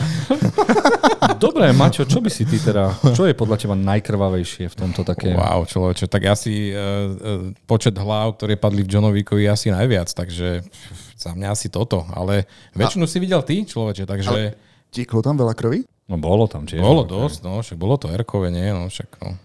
Dobre, 1.38 1.70
Maťo, 1.70 2.10
čo 2.10 2.18
by 2.18 2.34
si 2.34 2.50
ty 2.50 2.58
teda, 2.58 2.98
čo 3.14 3.30
je 3.30 3.38
podľa 3.38 3.62
teba 3.62 3.78
najkrvavejšie 3.78 4.74
v 4.74 4.76
tomto 4.76 5.06
také? 5.06 5.38
Wow, 5.38 5.70
človeče, 5.70 6.10
tak 6.10 6.26
asi 6.26 6.74
uh, 6.74 6.82
uh, 6.82 7.54
počet 7.70 7.94
hlav, 7.94 8.42
ktoré 8.42 8.58
padli 8.58 8.82
v 8.82 8.90
Johnovíkovi, 8.90 9.46
je 9.46 9.54
asi 9.54 9.68
najviac, 9.70 10.10
takže 10.10 10.66
za 11.14 11.38
mňa 11.38 11.54
asi 11.54 11.70
toto, 11.70 12.10
ale 12.10 12.50
väčšinu 12.74 13.06
A... 13.06 13.10
si 13.10 13.18
videl 13.22 13.46
ty, 13.46 13.62
človeče, 13.70 14.10
takže... 14.10 14.30
Ale 14.34 14.58
tieklo 14.90 15.22
tam 15.22 15.38
veľa 15.38 15.54
krvi? 15.54 15.86
No 16.08 16.16
bolo 16.16 16.48
tam 16.48 16.64
tiež. 16.64 16.80
Bolo 16.80 17.04
dosť, 17.04 17.44
no, 17.44 17.60
však 17.60 17.76
bolo 17.76 18.00
to 18.00 18.08
Erkové, 18.08 18.48
nie, 18.48 18.72
no, 18.72 18.88
však 18.88 19.20
no. 19.20 19.36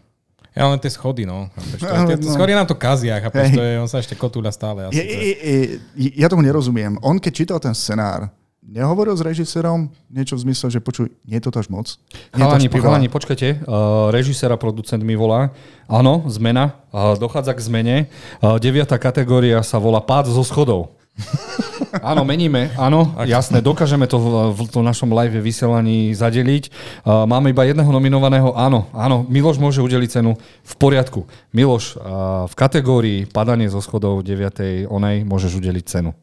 Ja 0.52 0.68
len 0.68 0.78
tie 0.78 0.92
schody, 0.92 1.24
no. 1.24 1.48
Tie, 1.80 2.16
no. 2.20 2.32
Schody 2.36 2.52
nám 2.52 2.68
to 2.68 2.76
kazia, 2.76 3.18
chápeš, 3.18 3.56
to 3.56 3.62
je, 3.64 3.72
on 3.80 3.88
sa 3.88 3.98
ešte 4.04 4.14
kotúľa 4.14 4.52
stále. 4.52 4.84
Asi, 4.86 5.00
je, 5.00 5.06
je, 5.10 5.58
je, 5.96 6.08
ja 6.20 6.28
tomu 6.28 6.44
nerozumiem. 6.44 7.00
On, 7.00 7.16
keď 7.16 7.32
čítal 7.32 7.58
ten 7.58 7.72
scenár, 7.72 8.28
nehovoril 8.60 9.16
s 9.16 9.24
režisérom 9.24 9.90
niečo 10.12 10.38
v 10.38 10.46
zmysle, 10.46 10.68
že 10.70 10.78
počuj, 10.78 11.10
nie 11.26 11.40
je 11.40 11.48
to 11.48 11.56
až 11.56 11.66
moc? 11.72 11.96
Chalani, 12.36 12.68
chalani, 12.68 13.08
počkajte, 13.08 13.64
uh, 13.64 14.12
režiséra, 14.14 14.54
producent 14.54 15.02
mi 15.02 15.18
volá. 15.18 15.50
Áno, 15.90 16.28
zmena, 16.30 16.78
uh, 16.94 17.18
dochádza 17.18 17.56
k 17.56 17.60
zmene. 17.64 17.96
Uh, 18.38 18.60
deviatá 18.62 19.00
kategória 19.02 19.64
sa 19.66 19.82
volá 19.82 19.98
pád 19.98 20.30
zo 20.30 20.44
schodov. 20.46 20.94
Áno, 22.00 22.24
meníme, 22.24 22.72
áno, 22.80 23.12
jasné, 23.28 23.60
dokážeme 23.60 24.08
to 24.08 24.16
v, 24.16 24.26
v, 24.56 24.60
v 24.64 24.80
našom 24.80 25.12
live 25.12 25.44
vysielaní 25.44 26.16
zadeliť. 26.16 26.72
Uh, 27.04 27.28
máme 27.28 27.52
iba 27.52 27.68
jedného 27.68 27.88
nominovaného, 27.92 28.56
áno, 28.56 28.88
áno, 28.96 29.28
Miloš 29.28 29.60
môže 29.60 29.84
udeliť 29.84 30.20
cenu 30.20 30.40
v 30.40 30.74
poriadku. 30.80 31.28
Miloš, 31.52 32.00
uh, 32.00 32.48
v 32.48 32.54
kategórii 32.56 33.18
padanie 33.28 33.68
zo 33.68 33.84
schodov 33.84 34.24
9. 34.24 34.88
onej 34.88 35.28
môžeš 35.28 35.52
udeliť 35.60 35.84
cenu. 35.84 36.16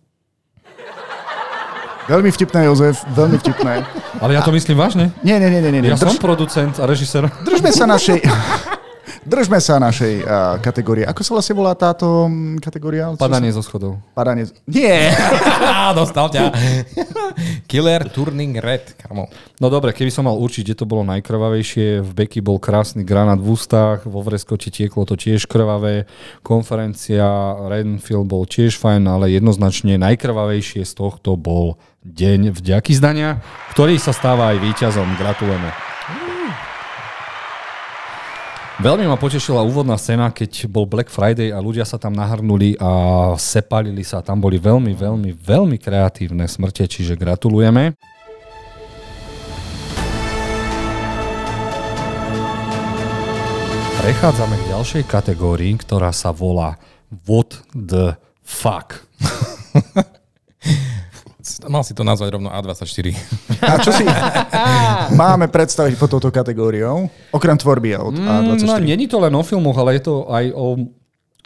Veľmi 2.10 2.34
vtipné, 2.34 2.66
Jozef, 2.66 3.06
veľmi 3.14 3.38
vtipné. 3.38 3.86
Ale 4.18 4.34
ja 4.34 4.42
to 4.42 4.50
myslím 4.50 4.82
vážne? 4.82 5.14
Nie, 5.22 5.38
nie, 5.38 5.54
nie. 5.54 5.62
nie. 5.62 5.86
Ja 5.86 5.94
Drž... 5.94 6.18
som 6.18 6.18
producent 6.18 6.82
a 6.82 6.90
režisér. 6.90 7.30
Držme 7.46 7.70
sa 7.70 7.86
našej... 7.86 8.26
Držme 9.26 9.60
sa 9.60 9.78
našej 9.78 10.14
uh, 10.22 10.58
kategórie. 10.64 11.06
Ako 11.06 11.22
sa 11.26 11.32
vlastne 11.38 11.56
volá 11.58 11.74
táto 11.74 12.28
kategória? 12.64 13.12
Padanie 13.16 13.52
zo 13.54 13.62
schodov. 13.62 14.00
Padanie 14.14 14.48
z... 14.48 14.56
Nie! 14.66 15.12
Dostal 16.00 16.30
ťa. 16.32 16.54
Killer 17.70 18.08
Turning 18.10 18.58
Red, 18.58 18.98
kamo. 18.98 19.30
No 19.58 19.68
dobre, 19.68 19.94
keby 19.94 20.10
som 20.10 20.26
mal 20.26 20.38
určiť, 20.38 20.72
kde 20.72 20.80
to 20.80 20.86
bolo 20.90 21.06
najkrvavejšie, 21.06 22.02
v 22.06 22.12
Beky 22.14 22.40
bol 22.40 22.58
krásny 22.62 23.04
granát 23.06 23.38
v 23.38 23.54
ústach, 23.54 24.06
vo 24.06 24.22
Vreskoči 24.22 24.72
tieklo 24.72 25.06
to 25.06 25.20
tiež 25.20 25.46
krvavé, 25.46 26.10
konferencia 26.46 27.58
Renfield 27.68 28.30
bol 28.30 28.46
tiež 28.46 28.78
fajn, 28.78 29.06
ale 29.10 29.34
jednoznačne 29.34 29.98
najkrvavejšie 30.00 30.86
z 30.86 30.94
tohto 30.94 31.36
bol 31.36 31.78
Deň 32.00 32.56
vďaky 32.56 32.96
zdania, 32.96 33.44
ktorý 33.76 34.00
sa 34.00 34.16
stáva 34.16 34.56
aj 34.56 34.64
víťazom. 34.64 35.20
Gratulujeme. 35.20 35.89
Veľmi 38.80 39.12
ma 39.12 39.20
potešila 39.20 39.60
úvodná 39.60 40.00
scéna, 40.00 40.32
keď 40.32 40.72
bol 40.72 40.88
Black 40.88 41.12
Friday 41.12 41.52
a 41.52 41.60
ľudia 41.60 41.84
sa 41.84 42.00
tam 42.00 42.16
nahrnuli 42.16 42.80
a 42.80 43.36
sepalili 43.36 44.08
sa. 44.08 44.24
Tam 44.24 44.40
boli 44.40 44.56
veľmi, 44.56 44.96
veľmi, 44.96 45.36
veľmi 45.36 45.76
kreatívne 45.76 46.48
smrte, 46.48 46.88
čiže 46.88 47.20
gratulujeme. 47.20 48.00
Prechádzame 54.00 54.56
k 54.56 54.64
ďalšej 54.72 55.04
kategórii, 55.12 55.76
ktorá 55.76 56.16
sa 56.16 56.32
volá 56.32 56.80
What 57.28 57.60
the 57.76 58.16
fuck. 58.48 59.04
Mal 61.66 61.84
si 61.84 61.94
to 61.98 62.06
nazvať 62.06 62.38
rovno 62.38 62.50
A24. 62.54 63.08
A 63.66 63.82
čo 63.82 63.92
si 63.96 64.06
máme 65.22 65.50
predstaviť 65.50 65.98
pod 65.98 66.10
touto 66.14 66.30
kategóriou? 66.30 67.10
Okrem 67.34 67.58
tvorby 67.58 67.98
od 67.98 68.16
A24. 68.16 68.66
No, 68.66 68.78
není 68.78 69.10
to 69.10 69.18
len 69.18 69.34
o 69.34 69.44
filmoch, 69.44 69.78
ale 69.78 69.98
je 69.98 70.04
to 70.06 70.16
aj 70.30 70.46
o 70.54 70.66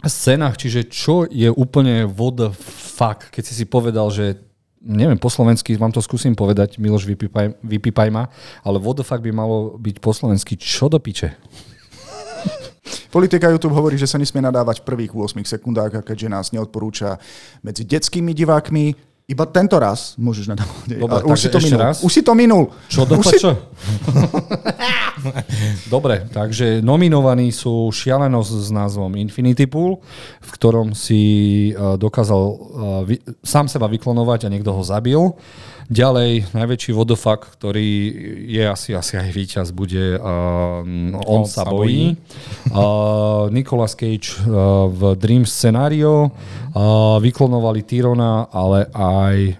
scénach, 0.04 0.60
čiže 0.60 0.88
čo 0.92 1.24
je 1.30 1.48
úplne 1.48 2.04
what 2.04 2.36
the 2.36 2.50
fuck, 2.94 3.32
keď 3.32 3.42
si 3.42 3.54
si 3.56 3.64
povedal, 3.64 4.12
že 4.12 4.36
neviem, 4.84 5.16
po 5.16 5.32
slovensky 5.32 5.80
vám 5.80 5.96
to 5.96 6.04
skúsim 6.04 6.36
povedať, 6.36 6.76
Miloš, 6.76 7.08
vypípaj, 7.08 7.56
vypípaj 7.64 8.08
ma, 8.12 8.28
ale 8.60 8.76
what 8.76 9.00
the 9.00 9.06
fuck 9.06 9.24
by 9.24 9.32
malo 9.32 9.80
byť 9.80 9.96
po 10.04 10.12
slovensky, 10.12 10.60
čo 10.60 10.92
do 10.92 11.00
piče? 11.00 11.32
Politika 13.08 13.48
YouTube 13.48 13.78
hovorí, 13.78 13.96
že 13.96 14.10
sa 14.10 14.20
nesmie 14.20 14.44
nadávať 14.44 14.82
v 14.82 14.86
prvých 14.90 15.12
8 15.16 15.40
sekundách, 15.46 16.02
a 16.02 16.04
keďže 16.04 16.28
nás 16.28 16.46
neodporúča 16.52 17.16
medzi 17.64 17.86
detskými 17.86 18.36
divákmi, 18.36 19.13
iba 19.24 19.48
tento 19.48 19.80
raz 19.80 20.20
môžeš 20.20 20.52
nadávať. 20.52 21.00
Dobre, 21.00 21.24
už 21.24 21.38
si 21.40 21.48
to 21.48 21.56
minul. 21.56 21.80
Raz? 21.80 22.04
Už 22.04 22.12
si 22.12 22.20
to 22.20 22.36
minul. 22.36 22.68
Čo 22.92 23.08
do 23.08 23.16
si... 23.24 23.40
Dobre, 25.94 26.28
takže 26.28 26.84
nominovaní 26.84 27.48
sú 27.48 27.88
Šialenosť 27.88 28.52
s 28.52 28.68
názvom 28.68 29.16
Infinity 29.16 29.64
Pool, 29.64 29.96
v 30.44 30.50
ktorom 30.52 30.92
si 30.92 31.72
uh, 31.72 31.96
dokázal 31.96 32.42
vy, 33.08 33.16
sám 33.40 33.72
seba 33.72 33.88
vyklonovať 33.88 34.44
a 34.44 34.52
niekto 34.52 34.76
ho 34.76 34.84
zabil. 34.84 35.32
Ďalej, 35.84 36.56
najväčší 36.56 36.96
vodofak, 36.96 37.60
ktorý 37.60 37.88
je 38.48 38.64
asi, 38.64 38.96
asi 38.96 39.20
aj 39.20 39.28
víťaz, 39.36 39.68
bude 39.68 40.16
uh, 40.16 40.80
On, 41.28 41.28
On 41.28 41.44
sa 41.44 41.68
bojí. 41.68 42.16
Uh, 42.72 43.52
Nicolas 43.52 43.92
Cage 43.92 44.40
uh, 44.40 44.88
v 44.88 45.12
Dream 45.20 45.44
scenario 45.44 46.32
uh, 46.32 47.20
vyklonovali 47.20 47.84
Tyrona, 47.84 48.48
ale 48.48 48.88
aj 48.96 49.13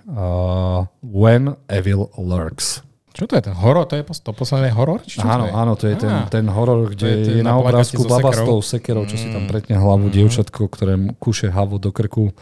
uh, 0.09 0.87
When 1.03 1.57
Evil 1.69 2.11
Lurks. 2.19 2.83
Čo 3.15 3.31
to 3.31 3.39
je 3.39 3.47
ten 3.47 3.55
horor? 3.55 3.87
To 3.87 3.95
je 3.95 4.03
to 4.03 4.35
posledné 4.35 4.75
horor? 4.75 4.99
Či 5.07 5.23
čo 5.23 5.27
áno, 5.31 5.47
to 5.47 5.49
je? 5.49 5.53
áno, 5.55 5.73
to 5.79 5.85
je 5.87 5.97
ten, 6.03 6.15
ten 6.35 6.47
horor, 6.51 6.91
kde 6.91 7.11
je, 7.15 7.35
je 7.39 7.43
na 7.47 7.55
obrázku 7.55 8.03
baba 8.11 8.35
s 8.35 8.43
tou 8.43 8.59
sekerou, 8.59 9.07
čo 9.07 9.15
si 9.15 9.31
tam 9.31 9.47
mm. 9.47 9.51
pretne 9.55 9.79
hlavu, 9.79 10.11
mm. 10.11 10.15
dievčatko, 10.19 10.67
ktoré 10.67 10.99
kúše 11.23 11.47
havo 11.47 11.79
do 11.79 11.95
krku 11.95 12.35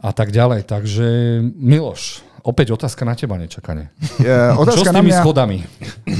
a 0.00 0.16
tak 0.16 0.32
ďalej. 0.32 0.64
Takže 0.64 1.06
Miloš, 1.44 2.24
Opäť 2.44 2.76
otázka 2.76 3.08
na 3.08 3.16
teba 3.16 3.40
nečakane. 3.40 3.88
Ja, 4.20 4.52
otázka 4.60 4.84
Čo 4.84 4.92
s 4.92 4.96
tými 5.00 5.08
mňa... 5.16 5.20
schodami? 5.24 5.58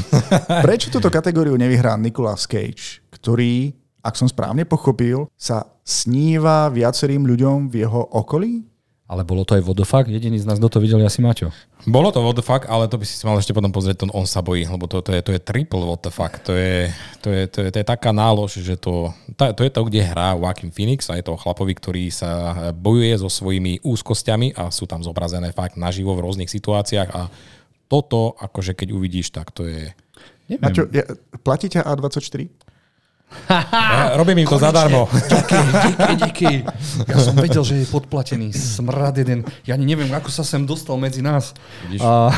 Prečo 0.65 0.89
túto 0.89 1.13
kategóriu 1.13 1.53
nevyhrá 1.53 2.01
Nicolas 2.01 2.49
Cage, 2.49 3.05
ktorý, 3.13 3.77
ak 4.01 4.17
som 4.17 4.25
správne 4.25 4.65
pochopil, 4.65 5.29
sa 5.37 5.69
sníva 5.85 6.73
viacerým 6.73 7.29
ľuďom 7.29 7.69
v 7.69 7.85
jeho 7.85 8.01
okolí? 8.09 8.65
Ale 9.05 9.21
bolo 9.21 9.45
to 9.45 9.53
aj 9.53 9.69
vodofak? 9.69 10.09
Jediný 10.09 10.41
z 10.41 10.49
nás, 10.49 10.57
kto 10.57 10.73
to 10.73 10.79
videl, 10.81 10.97
asi 11.05 11.21
Maťo. 11.21 11.53
Bolo 11.85 12.09
to 12.09 12.25
fuck, 12.41 12.65
ale 12.73 12.89
to 12.89 12.97
by 12.97 13.05
si 13.05 13.21
mal 13.29 13.37
ešte 13.37 13.53
potom 13.53 13.69
pozrieť, 13.69 14.01
to 14.01 14.05
on 14.17 14.25
sa 14.25 14.41
bojí, 14.41 14.65
lebo 14.65 14.89
to, 14.89 15.05
to, 15.05 15.13
je, 15.13 15.21
to 15.21 15.37
je 15.37 15.41
triple 15.45 15.85
fuck. 16.09 16.41
To 16.49 16.57
je, 16.57 16.89
to 17.21 17.29
je, 17.29 17.45
to 17.45 17.59
je, 17.61 17.69
to 17.69 17.79
je 17.85 17.87
taká 17.87 18.17
nálož, 18.17 18.65
že 18.65 18.81
to, 18.81 19.13
to 19.37 19.61
je 19.61 19.69
to, 19.69 19.81
kde 19.85 20.01
hrá 20.09 20.33
Joaquin 20.41 20.73
Phoenix 20.73 21.13
a 21.13 21.21
je 21.21 21.25
to 21.29 21.37
chlapovi, 21.37 21.77
ktorý 21.77 22.09
sa 22.09 22.73
bojuje 22.73 23.13
so 23.21 23.29
svojimi 23.29 23.85
úzkosťami 23.85 24.57
a 24.57 24.73
sú 24.73 24.89
tam 24.89 25.05
zobrazené 25.05 25.53
fakt 25.53 25.77
naživo 25.77 26.17
v 26.17 26.25
rôznych 26.25 26.49
situáciách 26.49 27.09
a 27.13 27.29
toto, 27.93 28.41
akože 28.41 28.73
keď 28.73 28.89
uvidíš, 28.97 29.37
tak 29.37 29.53
to 29.53 29.69
je... 29.69 29.93
Neviem. 30.49 30.65
Maťo, 30.65 30.89
ja, 30.89 31.05
platíte 31.45 31.85
A24? 31.85 32.49
Robím 34.21 34.39
im 34.39 34.47
to 34.47 34.59
zadarmo. 34.59 35.09
Díky, 35.29 35.57
díky, 35.89 36.15
díky. 36.25 36.51
Ja 37.09 37.19
som 37.21 37.37
vedel, 37.37 37.65
že 37.65 37.85
je 37.85 37.87
podplatený 37.89 38.53
smrad 38.53 39.17
jeden. 39.21 39.45
Ja 39.69 39.77
ani 39.77 39.85
neviem, 39.85 40.09
ako 40.13 40.33
sa 40.33 40.43
sem 40.43 40.65
dostal 40.65 40.97
medzi 40.97 41.21
nás. 41.21 41.53
A, 42.01 42.33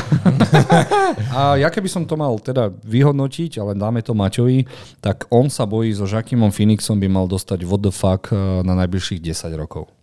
a 1.31 1.41
ja 1.55 1.69
keby 1.71 1.87
som 1.87 2.03
to 2.03 2.19
mal 2.19 2.35
teda 2.39 2.69
vyhodnotiť, 2.71 3.59
ale 3.63 3.73
dáme 3.73 4.03
to 4.03 4.13
Maťovi, 4.13 4.67
tak 4.99 5.25
on 5.33 5.47
sa 5.47 5.63
bojí 5.63 5.95
so 5.95 6.05
Žakimom 6.05 6.51
Phoenixom 6.51 6.99
by 6.99 7.07
mal 7.07 7.25
dostať 7.25 7.63
what 7.63 7.81
the 7.81 7.93
fuck 7.93 8.29
eh, 8.31 8.37
na 8.63 8.75
najbližších 8.75 9.23
10 9.23 9.55
rokov. 9.57 9.96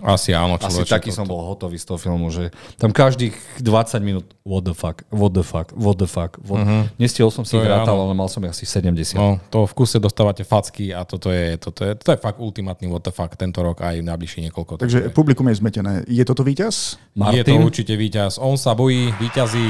Asi 0.00 0.32
áno, 0.32 0.56
Asi 0.56 0.68
človeče. 0.68 0.92
taký 0.96 1.10
to- 1.12 1.16
som 1.20 1.26
bol 1.28 1.44
hotový 1.44 1.76
z 1.76 1.84
toho 1.84 1.98
filmu, 2.00 2.32
že 2.32 2.50
tam 2.80 2.90
každých 2.90 3.62
20 3.62 4.00
minút 4.00 4.26
what 4.42 4.64
the 4.64 4.74
fuck, 4.74 5.04
what 5.12 5.32
the 5.36 5.44
fuck, 5.44 5.72
what 5.76 5.96
the 6.00 6.08
fuck. 6.08 6.40
What... 6.44 6.64
Uh-huh. 6.64 6.88
Nestiel 6.96 7.28
som 7.28 7.44
si 7.44 7.54
To 7.56 7.62
ich 7.62 7.68
je 7.68 7.72
rátal, 7.72 7.96
ale 7.96 8.12
mal 8.16 8.28
som 8.32 8.40
ich 8.44 8.52
asi 8.52 8.64
70. 8.64 9.16
No, 9.16 9.38
to 9.52 9.68
v 9.68 9.72
kuse 9.76 10.00
dostávate 10.00 10.42
facky 10.42 10.90
a 10.96 11.04
toto 11.04 11.28
je, 11.30 11.60
toto 11.60 11.84
je, 11.84 11.92
toto 11.94 12.10
je 12.12 12.18
fakt 12.18 12.38
ultimátny 12.40 12.88
what 12.88 13.04
the 13.04 13.12
fuck 13.12 13.36
tento 13.36 13.60
rok 13.60 13.84
aj 13.84 14.00
najbližšie 14.00 14.48
niekoľko. 14.48 14.80
Takže 14.80 15.12
publikum 15.12 15.46
je 15.52 15.60
zmetené. 15.60 15.92
Je 16.08 16.24
toto 16.24 16.42
víťaz? 16.42 16.96
je 16.96 17.44
to 17.44 17.54
Martin 17.54 17.60
určite 17.60 17.94
víťaz. 17.94 18.40
On 18.40 18.56
sa 18.56 18.72
bojí, 18.72 19.12
víťazí. 19.20 19.68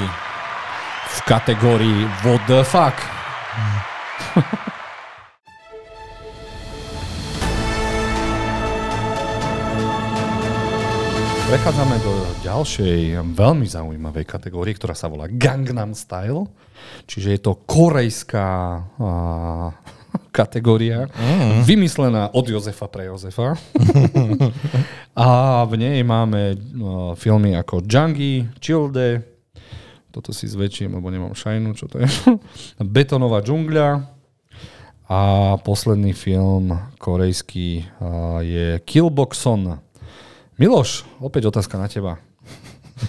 v 1.11 1.21
kategórii 1.27 2.07
what 2.23 2.40
the 2.47 2.62
fuck. 2.62 2.95
Prechádzame 11.51 11.99
do 11.99 12.15
ďalšej 12.47 13.27
veľmi 13.35 13.67
zaujímavej 13.67 14.23
kategórie, 14.23 14.71
ktorá 14.71 14.95
sa 14.95 15.11
volá 15.11 15.27
Gangnam 15.27 15.99
Style. 15.99 16.47
Čiže 17.11 17.29
je 17.35 17.41
to 17.43 17.59
korejská 17.67 18.47
a, 18.47 18.79
kategória, 20.39 21.11
mm. 21.11 21.67
vymyslená 21.67 22.31
od 22.39 22.47
Jozefa 22.47 22.87
pre 22.87 23.11
Jozefa. 23.11 23.59
a 25.27 25.29
v 25.67 25.75
nej 25.75 25.99
máme 26.07 26.55
no, 26.71 27.19
filmy 27.19 27.59
ako 27.59 27.83
Jungi, 27.83 28.47
Childe, 28.63 29.27
toto 30.15 30.31
si 30.31 30.47
zväčším, 30.47 31.03
lebo 31.03 31.11
nemám 31.11 31.35
šajnu, 31.35 31.75
čo 31.75 31.91
to 31.91 31.99
je. 31.99 32.07
Betonová 32.95 33.43
džungľa. 33.43 33.89
A 35.11 35.21
posledný 35.67 36.15
film 36.15 36.71
korejský 37.03 37.83
a, 37.99 38.39
je 38.39 38.79
Killboxon. 38.87 39.89
Miloš, 40.61 41.09
opäť 41.25 41.49
otázka 41.49 41.81
na 41.81 41.88
teba. 41.88 42.20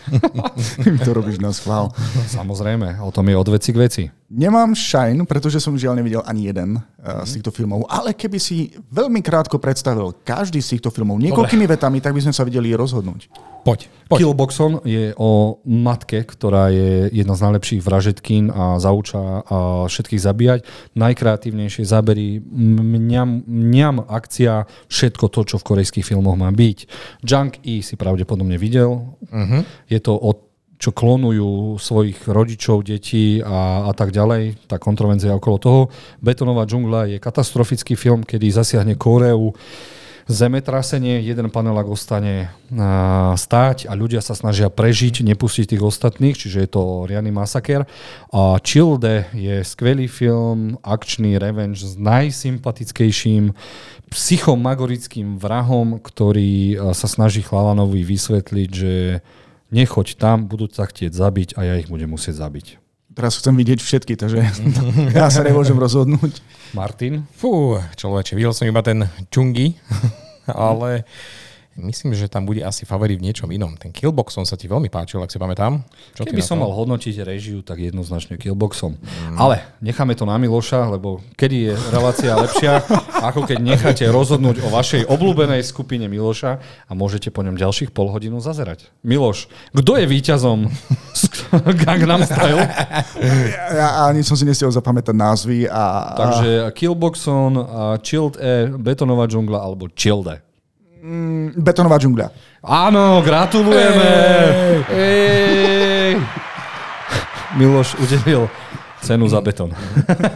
to 1.03 1.11
robíš 1.11 1.43
na 1.43 1.51
schvál. 1.51 1.91
Samozrejme, 2.31 3.03
o 3.03 3.11
tom 3.11 3.27
je 3.27 3.35
od 3.35 3.47
veci 3.51 3.75
k 3.75 3.81
veci. 3.83 4.03
Nemám 4.31 4.71
Shine, 4.71 5.27
pretože 5.27 5.59
som 5.59 5.75
žiaľ 5.75 5.99
nevidel 5.99 6.23
ani 6.23 6.47
jeden 6.47 6.79
uh, 6.79 7.27
z 7.27 7.39
týchto 7.39 7.51
filmov, 7.51 7.83
ale 7.91 8.15
keby 8.15 8.39
si 8.39 8.71
veľmi 8.87 9.19
krátko 9.19 9.59
predstavil 9.59 10.15
každý 10.23 10.63
z 10.63 10.79
týchto 10.79 10.87
filmov 10.87 11.19
niekoľkými 11.19 11.67
vetami, 11.67 11.99
tak 11.99 12.15
by 12.15 12.23
sme 12.23 12.31
sa 12.31 12.47
vedeli 12.47 12.71
rozhodnúť. 12.71 13.27
Poď, 13.67 13.91
poď. 14.07 14.17
Killboxon 14.23 14.81
je 14.87 15.11
o 15.19 15.59
matke, 15.67 16.23
ktorá 16.23 16.71
je 16.71 17.11
jedna 17.11 17.35
z 17.35 17.43
najlepších 17.45 17.81
vražetkín 17.83 18.49
a 18.49 18.79
zauča 18.79 19.43
a 19.45 19.57
všetkých 19.85 20.21
zabíjať. 20.23 20.59
Najkreatívnejšie 20.95 21.83
zábery, 21.85 22.39
mňam, 22.41 23.45
mňam 23.45 24.07
akcia, 24.07 24.65
všetko 24.89 25.27
to, 25.27 25.41
čo 25.43 25.55
v 25.59 25.67
korejských 25.75 26.07
filmoch 26.07 26.39
má 26.39 26.49
byť. 26.49 26.77
Junk 27.21 27.61
E 27.61 27.83
si 27.83 27.99
pravdepodobne 27.99 28.55
videl. 28.55 29.13
Uh-huh. 29.29 29.61
Je 29.91 29.99
to 30.01 30.15
o 30.17 30.50
čo 30.81 30.89
klonujú 30.89 31.77
svojich 31.77 32.25
rodičov, 32.25 32.81
detí 32.81 33.37
a, 33.37 33.85
a 33.85 33.91
tak 33.93 34.09
ďalej. 34.09 34.65
Tá 34.65 34.81
kontroverzia 34.81 35.37
okolo 35.37 35.57
toho. 35.61 35.81
Betonová 36.17 36.65
džungla 36.65 37.05
je 37.13 37.21
katastrofický 37.21 37.93
film, 37.93 38.25
kedy 38.25 38.49
zasiahne 38.49 38.97
Kóreu 38.97 39.53
zemetrasenie, 40.29 41.21
jeden 41.21 41.49
panelák 41.53 41.85
ostane 41.85 42.49
a, 42.73 43.33
stáť 43.37 43.85
a 43.89 43.93
ľudia 43.93 44.23
sa 44.23 44.33
snažia 44.33 44.73
prežiť, 44.73 45.21
nepustiť 45.21 45.75
tých 45.75 45.83
ostatných, 45.83 46.37
čiže 46.37 46.65
je 46.65 46.69
to 46.69 47.05
riadny 47.05 47.29
masaker. 47.29 47.85
A 48.33 48.57
Childe 48.63 49.27
je 49.37 49.61
skvelý 49.61 50.09
film, 50.09 50.81
akčný 50.81 51.37
revenge 51.37 51.83
s 51.83 51.93
najsympatickejším 51.99 53.53
psychomagorickým 54.11 55.39
vrahom, 55.39 55.99
ktorý 55.99 56.79
sa 56.91 57.07
snaží 57.07 57.45
Chalanovi 57.45 58.03
vysvetliť, 58.03 58.69
že 58.71 58.93
nechoď 59.71 60.19
tam, 60.19 60.45
budú 60.45 60.67
sa 60.69 60.85
chcieť 60.85 61.15
zabiť 61.15 61.49
a 61.57 61.65
ja 61.65 61.73
ich 61.79 61.87
budem 61.87 62.11
musieť 62.11 62.43
zabiť. 62.43 62.77
Teraz 63.11 63.35
chcem 63.39 63.51
vidieť 63.55 63.79
všetky, 63.83 64.13
takže 64.15 64.39
ja 65.17 65.27
sa 65.27 65.41
nemôžem 65.43 65.75
rozhodnúť. 65.75 66.39
Martin? 66.71 67.27
Fú, 67.35 67.75
človeče, 67.95 68.39
videl 68.39 68.55
som 68.55 68.67
iba 68.67 68.79
ten 68.79 69.03
Chungi, 69.27 69.75
ale 70.47 71.03
myslím, 71.79 72.11
že 72.11 72.27
tam 72.27 72.43
bude 72.43 72.59
asi 72.59 72.83
favorit 72.83 73.15
v 73.15 73.31
niečom 73.31 73.47
inom. 73.47 73.79
Ten 73.79 73.95
Killboxon 73.95 74.43
sa 74.43 74.59
ti 74.59 74.67
veľmi 74.67 74.91
páčil, 74.91 75.23
ak 75.23 75.31
si 75.31 75.39
pamätám. 75.39 75.79
Čo 76.11 76.27
Keby 76.27 76.43
som 76.43 76.59
mal 76.59 76.75
hodnotiť 76.75 77.23
režiu, 77.23 77.63
tak 77.63 77.79
jednoznačne 77.79 78.35
Killboxom. 78.35 78.99
Mm. 78.99 79.39
Ale 79.39 79.63
necháme 79.79 80.11
to 80.19 80.27
na 80.27 80.35
Miloša, 80.35 80.91
lebo 80.91 81.23
kedy 81.39 81.71
je 81.71 81.73
relácia 81.95 82.35
lepšia, 82.35 82.83
ako 83.31 83.47
keď 83.47 83.57
necháte 83.63 84.03
rozhodnúť 84.11 84.67
o 84.67 84.67
vašej 84.67 85.07
obľúbenej 85.07 85.63
skupine 85.63 86.11
Miloša 86.11 86.59
a 86.59 86.91
môžete 86.91 87.31
po 87.31 87.47
ňom 87.47 87.55
ďalších 87.55 87.95
pol 87.95 88.11
hodinu 88.11 88.43
zazerať. 88.43 88.91
Miloš, 89.07 89.47
kto 89.71 89.95
je 89.95 90.05
víťazom 90.11 90.67
Gangnam 91.87 92.27
Style? 92.27 92.67
Ja 93.71 94.11
ani 94.11 94.27
som 94.27 94.35
si 94.35 94.43
nestiel 94.43 94.67
zapamätať 94.75 95.15
názvy 95.15 95.71
a... 95.71 96.13
Takže 96.19 96.51
Killboxon, 96.75 97.55
Chilled 98.03 98.41
E, 98.41 98.67
Betonová 98.77 99.27
džungla 99.27 99.61
alebo 99.61 99.87
Chillde. 99.93 100.41
Mm, 101.01 101.57
Betonová 101.57 101.97
džungľa. 101.97 102.27
Áno, 102.61 103.25
gratulujeme! 103.25 104.09
Ej. 104.93 106.13
Miloš 107.57 107.97
udelil 107.97 108.45
cenu 109.01 109.25
za 109.25 109.41
betón. 109.41 109.73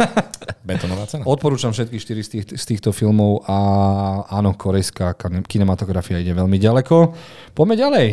Betonová 0.67 1.05
cena. 1.05 1.21
Odporúčam 1.29 1.69
všetky 1.69 2.01
štyri 2.01 2.25
z, 2.25 2.29
tých, 2.33 2.45
z 2.57 2.63
týchto 2.65 2.89
filmov 2.89 3.45
a 3.45 3.57
áno, 4.25 4.57
korejská 4.57 5.13
kine- 5.13 5.45
kinematografia 5.45 6.17
ide 6.17 6.33
veľmi 6.33 6.57
ďaleko. 6.57 7.13
Poďme 7.53 7.77
ďalej. 7.77 8.07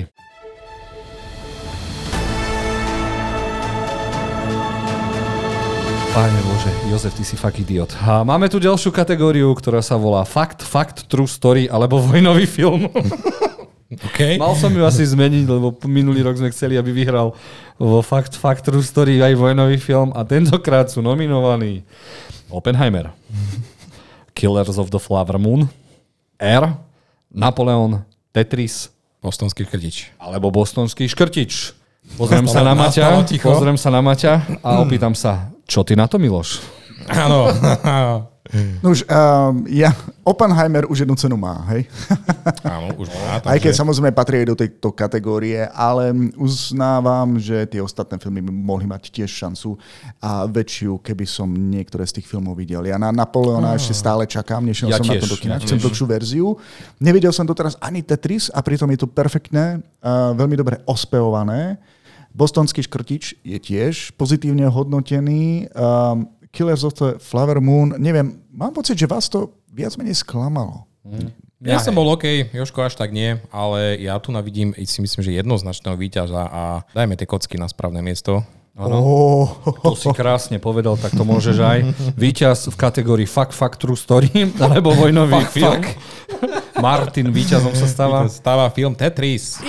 Páne 6.13 6.37
Bože, 6.45 6.69
Jozef, 6.93 7.17
ty 7.17 7.25
si 7.25 7.41
fakt 7.41 7.57
idiot. 7.57 7.89
A 8.05 8.21
máme 8.21 8.45
tu 8.53 8.61
ďalšiu 8.61 8.93
kategóriu, 8.93 9.49
ktorá 9.57 9.81
sa 9.81 9.97
volá 9.97 10.29
Fakt, 10.29 10.61
Fakt, 10.61 11.09
True 11.09 11.25
Story 11.25 11.73
alebo 11.73 12.01
vojnový 12.01 12.45
film. 12.49 12.89
Okay. 13.93 14.41
Mal 14.41 14.57
som 14.57 14.73
ju 14.73 14.81
asi 14.89 15.05
zmeniť, 15.05 15.45
lebo 15.45 15.77
minulý 15.85 16.25
rok 16.25 16.41
sme 16.41 16.49
chceli, 16.49 16.81
aby 16.81 16.97
vyhral 16.97 17.37
vo 17.77 18.01
Fakt, 18.01 18.33
Fakt, 18.41 18.65
True 18.65 18.81
Story 18.81 19.21
aj 19.21 19.37
vojnový 19.37 19.77
film 19.77 20.17
a 20.17 20.25
tentokrát 20.25 20.89
sú 20.89 21.05
nominovaní 21.05 21.85
Oppenheimer, 22.49 23.13
Killers 24.37 24.81
of 24.81 24.89
the 24.89 24.97
Flower 24.97 25.37
Moon, 25.37 25.69
R, 26.41 26.73
Napoleon, 27.29 28.01
Tetris 28.33 28.89
Bostonský 29.21 29.69
krtič. 29.69 30.09
alebo 30.17 30.49
Bostonský 30.49 31.05
škrtič. 31.05 31.77
Pozriem 32.17 32.49
sa 32.49 32.65
na 32.65 32.73
Maťa, 32.73 33.29
pozriem 33.45 33.77
sa 33.77 33.93
na 33.93 34.01
Maťa 34.01 34.65
a 34.65 34.81
opýtam 34.81 35.13
sa, 35.13 35.52
čo 35.73 35.81
ty 35.81 35.97
na 35.97 36.05
to, 36.05 36.21
Miloš? 36.21 36.61
Áno. 37.09 37.49
No 38.85 38.93
už, 38.93 39.09
um, 39.09 39.65
ja, 39.65 39.97
Oppenheimer 40.21 40.85
už 40.85 41.09
jednu 41.09 41.17
cenu 41.17 41.41
má, 41.41 41.65
hej? 41.73 41.89
Áno, 42.61 42.93
už 43.01 43.09
má. 43.09 43.41
Aj 43.41 43.57
keď 43.57 43.73
takže- 43.73 43.81
samozrejme 43.81 44.13
patrí 44.13 44.45
aj 44.45 44.47
do 44.53 44.57
tejto 44.61 44.93
kategórie, 44.93 45.65
ale 45.73 46.13
uznávam, 46.37 47.41
že 47.41 47.65
tie 47.65 47.81
ostatné 47.81 48.21
filmy 48.21 48.45
by 48.45 48.53
mohli 48.53 48.85
mať 48.85 49.09
tiež 49.09 49.31
šancu 49.33 49.81
a 50.21 50.45
väčšiu, 50.45 51.01
keby 51.01 51.25
som 51.25 51.49
niektoré 51.49 52.05
z 52.05 52.21
tých 52.21 52.29
filmov 52.29 52.61
videl. 52.61 52.85
Ja 52.85 53.01
na 53.01 53.09
Napoleona 53.09 53.73
ešte 53.73 53.97
stále 53.97 54.29
čakám, 54.29 54.61
nešiel 54.69 54.93
Ja 54.93 55.01
som 55.01 55.09
na 55.09 55.17
tiež, 55.17 55.25
to 55.25 55.33
do 55.33 55.41
kina, 55.41 55.57
ja 55.57 55.65
chcem 55.65 55.81
dlhšiu 55.81 56.05
verziu. 56.05 56.47
Nevidel 57.01 57.33
som 57.33 57.49
doteraz 57.49 57.81
ani 57.81 58.05
Tetris 58.05 58.53
a 58.53 58.61
pritom 58.61 58.91
je 58.93 59.01
to 59.01 59.09
perfektné, 59.09 59.81
uh, 60.05 60.37
veľmi 60.37 60.61
dobre 60.61 60.77
ospevované. 60.85 61.81
Bostonský 62.33 62.85
škrtič 62.85 63.45
je 63.45 63.59
tiež 63.61 64.17
pozitívne 64.17 64.69
hodnotený. 64.69 65.69
Um, 65.77 66.33
Killers 66.53 66.85
of 66.85 66.93
the 67.01 67.17
Flower 67.17 67.65
Moon, 67.65 67.97
neviem, 67.97 68.37
mám 68.53 68.77
pocit, 68.77 69.01
že 69.01 69.09
vás 69.09 69.29
to 69.29 69.57
viac 69.73 69.97
menej 69.97 70.21
sklamalo. 70.21 70.85
Ja 71.63 71.81
som 71.81 71.97
bol 71.97 72.13
OK, 72.13 72.53
Joško 72.53 72.85
až 72.85 72.99
tak 72.99 73.15
nie, 73.15 73.39
ale 73.49 73.97
ja 74.03 74.19
tu 74.19 74.35
navidím 74.35 74.75
si 74.77 75.01
myslím, 75.01 75.23
že 75.25 75.33
jednoznačného 75.33 75.97
víťaza 75.97 76.45
a 76.45 76.63
dajme 76.93 77.17
tie 77.17 77.25
kocky 77.25 77.57
na 77.57 77.71
správne 77.71 78.05
miesto. 78.05 78.45
Oh. 78.73 79.53
To 79.85 79.93
si 79.93 80.09
krásne 80.17 80.57
povedal, 80.57 80.97
tak 80.97 81.13
to 81.13 81.29
môžeš 81.29 81.61
aj. 81.61 81.79
Víťaz 82.25 82.73
v 82.73 82.77
kategórii 82.77 83.29
Fuck, 83.29 83.53
Fuck, 83.53 83.77
True 83.77 84.01
Story 84.01 84.33
alebo 84.65 84.97
vojnový 84.97 85.45
Fuck, 85.45 85.53
film. 85.53 85.85
Martin 86.81 87.29
víťazom 87.31 87.77
sa 87.77 87.87
stáva. 87.87 88.25
Stáva 88.33 88.73
film 88.73 88.97
Tetris. 88.97 89.61
A 89.61 89.69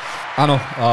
Áno, 0.41 0.57
a 0.57 0.89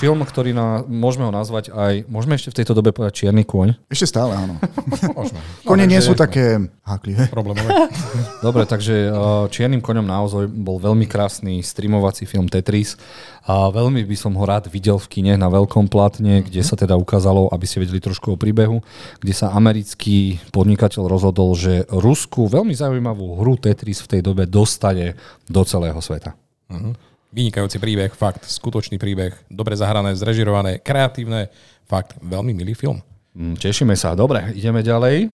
film, 0.00 0.24
ktorý 0.24 0.56
na, 0.56 0.80
môžeme 0.88 1.28
ho 1.28 1.32
nazvať 1.32 1.68
aj, 1.76 2.08
môžeme 2.08 2.40
ešte 2.40 2.48
v 2.48 2.56
tejto 2.56 2.72
dobe 2.72 2.96
povedať 2.96 3.20
Čierny 3.20 3.44
kôň. 3.44 3.76
Ešte 3.92 4.16
stále, 4.16 4.32
áno. 4.32 4.56
Môžeme. 5.18 5.44
Kone 5.60 5.84
nie 5.84 6.00
sú 6.00 6.16
také 6.16 6.56
háklivé. 6.88 7.28
Problémové. 7.28 7.68
Dobre, 8.46 8.64
takže 8.64 9.12
uh, 9.12 9.44
Čiernym 9.52 9.84
koňom 9.84 10.08
naozaj 10.08 10.48
bol 10.48 10.80
veľmi 10.80 11.04
krásny 11.04 11.60
streamovací 11.60 12.24
film 12.24 12.48
Tetris. 12.48 12.96
A 13.44 13.68
veľmi 13.68 14.08
by 14.08 14.16
som 14.16 14.32
ho 14.32 14.44
rád 14.48 14.72
videl 14.72 14.96
v 14.96 15.20
kine 15.20 15.36
na 15.36 15.52
veľkom 15.52 15.92
platne, 15.92 16.40
kde 16.40 16.64
sa 16.64 16.72
teda 16.72 16.96
ukázalo, 16.96 17.52
aby 17.52 17.68
ste 17.68 17.84
vedeli 17.84 18.00
trošku 18.00 18.36
o 18.36 18.40
príbehu, 18.40 18.80
kde 19.20 19.36
sa 19.36 19.52
americký 19.52 20.40
podnikateľ 20.48 21.12
rozhodol, 21.12 21.52
že 21.52 21.84
Rusku 21.92 22.48
veľmi 22.48 22.72
zaujímavú 22.72 23.36
hru 23.36 23.60
Tetris 23.60 24.00
v 24.00 24.16
tej 24.16 24.20
dobe 24.24 24.48
dostane 24.48 25.12
do 25.44 25.60
celého 25.60 26.00
sveta. 26.00 26.32
Vynikajúci 27.28 27.76
príbeh, 27.76 28.08
fakt, 28.16 28.48
skutočný 28.48 28.96
príbeh, 28.96 29.36
dobre 29.52 29.76
zahrané, 29.76 30.16
zrežirované, 30.16 30.80
kreatívne, 30.80 31.52
fakt, 31.84 32.16
veľmi 32.24 32.56
milý 32.56 32.72
film. 32.72 33.04
Mm, 33.36 33.60
Tešíme 33.60 33.92
sa. 34.00 34.16
Dobre, 34.16 34.56
ideme 34.56 34.80
ďalej. 34.80 35.28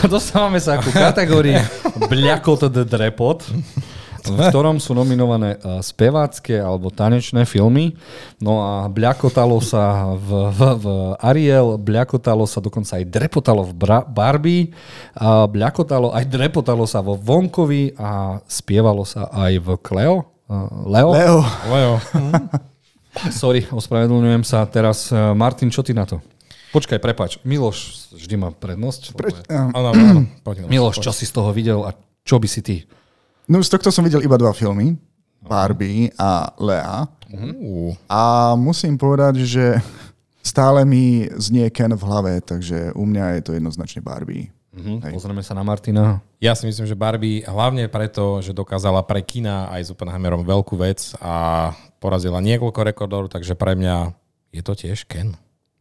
Dostávame 0.06 0.62
sa 0.62 0.78
ku 0.78 0.94
kategórii 0.94 1.58
Bľakot 2.10 2.70
the 2.70 2.86
Drepot, 2.86 3.42
v 4.26 4.38
ktorom 4.50 4.76
sú 4.82 4.92
nominované 4.92 5.56
eh, 5.56 5.80
spevácké 5.80 6.60
alebo 6.60 6.92
tanečné 6.92 7.48
filmy. 7.48 7.96
No 8.42 8.60
a 8.60 8.88
bľakotalo 8.90 9.60
sa 9.64 10.16
v, 10.16 10.50
v, 10.50 10.60
v 10.80 10.86
Ariel, 11.22 11.78
bľakotalo 11.80 12.44
sa 12.44 12.60
dokonca 12.60 13.00
aj 13.00 13.04
drepotalo 13.08 13.64
v 13.68 13.72
Bra- 13.72 14.06
Barbie, 14.06 14.72
a 15.16 15.46
bľakotalo 15.48 16.12
aj 16.12 16.24
drepotalo 16.28 16.84
sa 16.84 17.00
vo 17.00 17.16
Vonkovi 17.16 17.96
a 17.96 18.42
spievalo 18.44 19.06
sa 19.06 19.30
aj 19.32 19.52
v 19.60 19.68
Cleo. 19.80 20.16
Eh, 20.50 20.68
Leo? 20.84 21.10
Leo, 21.14 21.38
Leo, 21.70 21.92
Sorry, 23.34 23.66
ospravedlňujem 23.66 24.46
sa. 24.46 24.62
Teraz, 24.70 25.10
eh, 25.10 25.18
Martin, 25.34 25.70
čo 25.70 25.82
ty 25.82 25.90
na 25.90 26.06
to? 26.06 26.22
Počkaj, 26.70 27.02
prepač. 27.02 27.42
Miloš 27.42 28.10
vždy 28.14 28.34
má 28.38 28.54
prednosť. 28.54 29.18
Pre, 29.18 29.34
áno, 29.50 29.90
áno, 29.90 30.22
poď. 30.46 30.70
Miloš, 30.70 31.02
čo 31.02 31.10
si 31.10 31.26
z 31.26 31.34
toho 31.34 31.50
videl 31.50 31.82
a 31.82 31.90
čo 32.22 32.38
by 32.38 32.46
si 32.46 32.62
ty? 32.62 32.76
No 33.50 33.58
z 33.58 33.68
tohto 33.74 33.90
som 33.90 34.06
videl 34.06 34.22
iba 34.22 34.38
dva 34.38 34.54
filmy. 34.54 34.94
Barbie 35.42 36.14
a 36.14 36.54
Lea. 36.60 37.10
Uú, 37.30 37.94
A 38.06 38.52
musím 38.54 38.94
povedať, 38.94 39.42
že 39.42 39.78
stále 40.42 40.82
mi 40.86 41.26
znie 41.38 41.70
Ken 41.70 41.94
v 41.94 42.02
hlave, 42.06 42.32
takže 42.42 42.94
u 42.94 43.06
mňa 43.06 43.38
je 43.38 43.42
to 43.42 43.50
jednoznačne 43.56 44.00
Barbie. 44.02 44.50
Mhm, 44.70 45.10
pozrieme 45.10 45.42
sa 45.42 45.54
na 45.58 45.66
Martina. 45.66 46.22
Ja 46.38 46.54
si 46.54 46.66
myslím, 46.66 46.86
že 46.86 46.94
Barbie 46.94 47.42
hlavne 47.42 47.90
preto, 47.90 48.38
že 48.38 48.54
dokázala 48.54 49.02
pre 49.02 49.18
kina 49.22 49.66
aj 49.74 49.90
s 49.90 49.92
Oppenheimerom 49.94 50.46
veľkú 50.46 50.78
vec 50.78 51.10
a 51.18 51.70
porazila 51.98 52.38
niekoľko 52.38 52.80
rekordov, 52.86 53.22
takže 53.34 53.58
pre 53.58 53.74
mňa 53.74 54.14
je 54.54 54.62
to 54.62 54.72
tiež 54.78 55.10
Ken. 55.10 55.34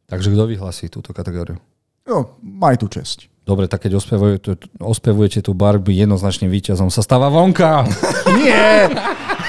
Takže 0.10 0.34
kto 0.34 0.50
vyhlasí 0.50 0.90
túto 0.90 1.14
kategóriu? 1.14 1.62
Jo, 2.10 2.34
maj 2.42 2.82
tú 2.82 2.90
česť. 2.90 3.30
Dobre, 3.50 3.66
tak 3.66 3.90
keď 3.90 3.98
ospevujete, 3.98 4.62
ospevujete 4.78 5.42
tú 5.42 5.58
Barbie, 5.58 5.98
jednoznačne 5.98 6.46
víťazom 6.46 6.94
sa 6.94 7.02
stáva 7.02 7.34
vonka. 7.34 7.82
Nie! 8.38 8.86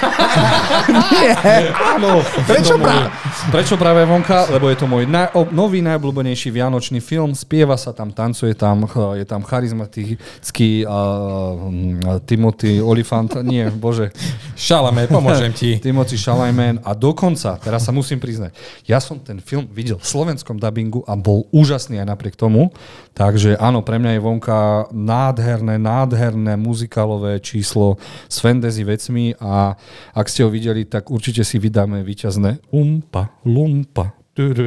Nie! 1.13 1.31
Áno. 1.75 2.25
Prečo 2.49 2.81
práve? 2.81 3.07
Prečo 3.53 3.75
práve 3.77 4.03
vonka? 4.09 4.49
Lebo 4.49 4.73
je 4.73 4.77
to 4.81 4.87
môj 4.89 5.05
naj, 5.05 5.33
nový 5.53 5.85
najobľúbenejší 5.85 6.49
vianočný 6.51 7.05
film. 7.05 7.37
Spieva 7.37 7.77
sa 7.77 7.93
tam, 7.93 8.11
tancuje 8.15 8.57
tam, 8.57 8.89
je 9.17 9.25
tam 9.29 9.45
charizmatický 9.45 10.89
uh, 10.89 12.21
Timothy 12.25 12.81
Olyphant. 12.81 13.41
Nie, 13.45 13.69
bože. 13.69 14.13
Šalame, 14.57 15.07
pomôžem 15.07 15.53
ti. 15.53 15.77
Timothy 15.85 16.21
Chalamet 16.21 16.81
a 16.85 16.95
dokonca, 16.95 17.57
teraz 17.59 17.83
sa 17.83 17.93
musím 17.93 18.21
priznať, 18.23 18.55
ja 18.87 19.03
som 19.03 19.19
ten 19.19 19.41
film 19.41 19.67
videl 19.73 19.99
v 19.99 20.07
slovenskom 20.07 20.61
dubbingu 20.61 21.03
a 21.09 21.17
bol 21.17 21.49
úžasný 21.51 21.99
aj 21.99 22.07
napriek 22.07 22.37
tomu, 22.37 22.71
takže 23.17 23.57
áno, 23.59 23.83
pre 23.83 23.99
mňa 23.99 24.17
je 24.17 24.21
vonka 24.23 24.59
nádherné, 24.93 25.81
nádherné 25.81 26.55
muzikálové 26.55 27.41
číslo 27.43 27.97
s 28.29 28.39
fantasy 28.39 28.87
vecmi 28.87 29.35
a 29.41 29.75
ak 30.13 30.27
ste 30.27 30.43
ho 30.43 30.51
videli, 30.51 30.85
tak 30.85 31.09
určite 31.09 31.43
si 31.43 31.57
vydáme 31.57 32.03
víťazné 32.03 32.71
umpa, 32.71 33.31
lumpa. 33.43 34.15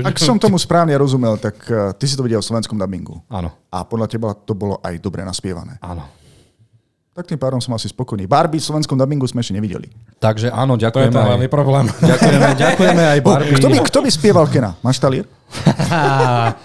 Ak 0.04 0.22
som 0.22 0.38
tomu 0.38 0.62
správne 0.62 0.94
rozumel, 0.94 1.40
tak 1.42 1.56
uh, 1.66 1.90
ty 1.98 2.06
si 2.06 2.14
to 2.14 2.22
videl 2.22 2.44
v 2.44 2.46
slovenskom 2.46 2.78
dubbingu. 2.78 3.18
Áno, 3.26 3.50
A 3.70 3.82
podľa 3.82 4.06
teba 4.06 4.30
to 4.34 4.54
bolo 4.54 4.78
aj 4.80 5.02
dobre 5.02 5.26
naspievané. 5.26 5.82
áno. 5.82 6.06
Tak 7.14 7.30
tým 7.30 7.38
pádom 7.38 7.62
som 7.62 7.70
asi 7.78 7.86
spokojný. 7.86 8.26
Barbie 8.26 8.58
v 8.58 8.66
slovenskom 8.66 8.98
dubbingu 8.98 9.30
sme 9.30 9.46
ešte 9.46 9.54
nevideli. 9.54 9.86
Takže 10.18 10.50
áno, 10.50 10.74
To 10.74 10.82
je 10.82 10.90
ďakujeme 10.90 11.14
ten 11.14 11.22
aj, 11.22 11.30
hlavný 11.30 11.46
problém. 11.46 11.86
ďakujeme, 12.12 12.48
ďakujeme 12.58 13.04
aj 13.06 13.20
Barbie. 13.22 13.54
Kto 13.54 13.68
by, 13.70 13.78
kto 13.86 14.00
by 14.02 14.10
spieval 14.10 14.46
Kena? 14.50 14.74
Máš 14.82 14.98
talier? 14.98 15.30
Á, 15.94 16.58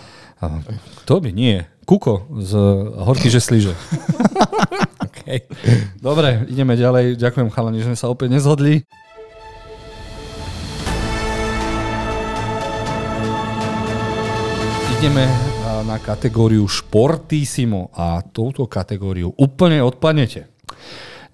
Kto 1.05 1.21
by? 1.21 1.37
Nie. 1.37 1.69
Kuko 1.85 2.33
z 2.41 2.53
Horky 2.97 3.29
že 3.29 3.45
slíže. 3.45 3.77
Okay. 5.19 5.43
Dobre, 6.07 6.47
ideme 6.47 6.79
ďalej. 6.79 7.19
Ďakujem 7.19 7.51
chalani, 7.51 7.83
že 7.83 7.91
sme 7.91 7.99
sa 7.99 8.07
opäť 8.07 8.39
nezhodli. 8.39 8.87
Ideme 14.99 15.27
na 15.87 15.97
kategóriu 16.03 16.66
Sportissimo 16.66 17.95
a 17.95 18.19
touto 18.23 18.66
kategóriu 18.66 19.31
úplne 19.39 19.79
odpadnete. 19.79 20.51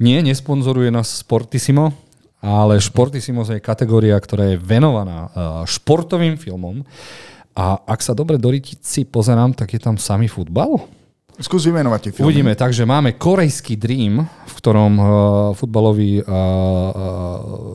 Nie, 0.01 0.20
nesponzoruje 0.20 0.93
nás 0.93 1.09
Sportissimo, 1.24 1.93
ale 2.45 2.76
Sportissimo 2.76 3.41
je 3.49 3.64
kategória, 3.64 4.20
ktorá 4.20 4.53
je 4.53 4.61
venovaná 4.61 5.32
športovým 5.64 6.37
filmom. 6.37 6.85
A 7.55 7.78
ak 7.89 8.03
sa 8.03 8.12
dobre 8.12 8.37
do 8.37 8.51
si 8.82 9.07
pozerám, 9.07 9.55
tak 9.55 9.72
je 9.72 9.80
tam 9.80 9.97
samý 9.97 10.28
futbal. 10.28 11.03
Skús 11.35 11.66
vymenovať 11.66 12.01
tie 12.01 12.11
filmy. 12.14 12.30
Uvidíme, 12.30 12.53
takže 12.55 12.87
máme 12.87 13.18
korejský 13.18 13.74
Dream, 13.74 14.22
v 14.22 14.53
ktorom 14.55 14.93
uh, 14.95 15.07
futbalový 15.59 16.22
uh, 16.22 16.30
uh, 16.30 16.35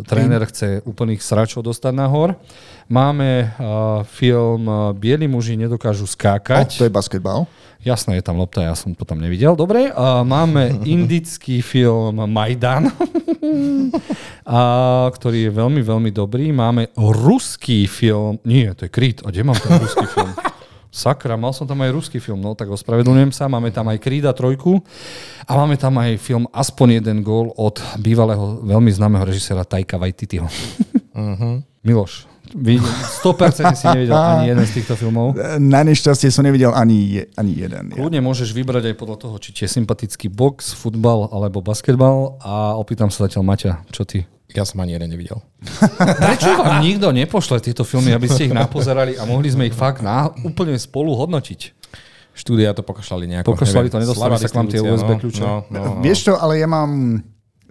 tréner 0.08 0.40
chce 0.48 0.80
úplných 0.88 1.20
sračov 1.20 1.68
dostať 1.68 1.92
nahor. 1.92 2.40
Máme 2.88 3.52
uh, 3.52 4.08
film 4.08 4.64
uh, 4.64 4.96
Bieli 4.96 5.28
muži 5.28 5.60
nedokážu 5.60 6.08
O, 6.08 6.10
skákať. 6.10 6.80
to 6.80 6.88
je 6.88 6.94
basketbal. 6.94 7.52
Jasné, 7.84 8.20
je 8.20 8.24
tam 8.24 8.40
lopta, 8.40 8.64
ja 8.64 8.76
som 8.80 8.92
to 8.96 9.04
tam 9.04 9.20
nevidel. 9.20 9.60
Dobre, 9.60 9.92
uh, 9.92 10.24
máme 10.24 10.80
indický 10.96 11.60
film 11.60 12.16
Majdan, 12.32 12.96
a, 14.48 14.60
ktorý 15.20 15.48
je 15.48 15.52
veľmi, 15.52 15.84
veľmi 15.84 16.12
dobrý. 16.16 16.56
Máme 16.56 16.96
ruský 16.96 17.92
film, 17.92 18.40
nie, 18.48 18.72
to 18.72 18.88
je 18.88 18.92
Creed, 18.92 19.20
a 19.24 19.36
kde 19.36 19.44
mám 19.44 19.60
ten 19.60 19.76
ruský 19.80 20.08
film? 20.16 20.32
Sakra, 20.90 21.38
mal 21.38 21.54
som 21.54 21.70
tam 21.70 21.86
aj 21.86 21.94
ruský 21.94 22.18
film, 22.18 22.42
no 22.42 22.58
tak 22.58 22.74
ospravedlňujem 22.74 23.30
sa. 23.30 23.46
Máme 23.46 23.70
tam 23.70 23.94
aj 23.94 24.02
Creeda 24.02 24.34
trojku 24.34 24.82
a 25.46 25.52
máme 25.54 25.78
tam 25.78 25.94
aj 26.02 26.18
film 26.18 26.50
Aspoň 26.50 26.98
jeden 26.98 27.22
gól 27.22 27.54
od 27.54 27.78
bývalého 28.02 28.66
veľmi 28.66 28.90
známeho 28.90 29.22
režisera 29.22 29.62
Tajka 29.62 30.02
Waititiho. 30.02 30.50
Uh-huh. 31.14 31.62
Miloš, 31.86 32.26
vy 32.58 32.82
100% 32.82 33.78
si 33.78 33.86
nevidel 33.94 34.18
ani 34.18 34.50
jeden 34.50 34.66
z 34.66 34.72
týchto 34.82 34.98
filmov. 34.98 35.38
Na 35.62 35.86
nešťastie 35.86 36.34
som 36.34 36.42
nevidel 36.42 36.74
ani, 36.74 37.22
je, 37.22 37.24
ani 37.38 37.54
jeden. 37.54 37.94
Ja. 37.94 37.96
Kľudne 38.02 38.26
môžeš 38.26 38.50
vybrať 38.58 38.90
aj 38.90 38.96
podľa 38.98 39.18
toho, 39.22 39.36
či 39.38 39.54
ti 39.54 39.62
je 39.66 39.70
sympatický 39.70 40.34
box, 40.34 40.74
futbal 40.74 41.30
alebo 41.30 41.62
basketbal 41.62 42.42
a 42.42 42.74
opýtam 42.74 43.14
sa 43.14 43.30
zatiaľ 43.30 43.46
Maťa, 43.46 43.72
čo 43.94 44.02
ty? 44.10 44.26
Ja 44.58 44.66
som 44.66 44.82
ani 44.82 44.98
jeden 44.98 45.14
nevidel. 45.14 45.46
Prečo 46.26 46.58
vám 46.58 46.82
nikto 46.82 47.14
nepošle 47.14 47.62
tieto 47.62 47.86
filmy, 47.86 48.18
aby 48.18 48.26
ste 48.26 48.50
ich 48.50 48.56
napozerali 48.56 49.14
a 49.14 49.24
mohli 49.30 49.54
sme 49.54 49.70
ich 49.70 49.78
fakt 49.78 50.02
na, 50.02 50.34
úplne 50.42 50.74
spolu 50.82 51.14
hodnotiť? 51.14 51.78
Štúdia 52.34 52.74
to 52.74 52.82
pokašľali 52.82 53.26
nejako. 53.30 53.54
Pokašľali 53.54 53.88
to, 53.92 53.98
nedostali 54.00 54.36
sa 54.40 54.48
k 54.48 54.56
vám 54.56 54.68
tie 54.72 54.80
USB 54.82 55.12
no, 55.12 55.20
kľúče? 55.20 55.42
No, 55.44 55.54
no, 55.70 55.80
no. 55.84 55.92
Vieš 56.02 56.32
čo, 56.32 56.34
ale 56.40 56.64
ja 56.64 56.68
mám 56.72 57.22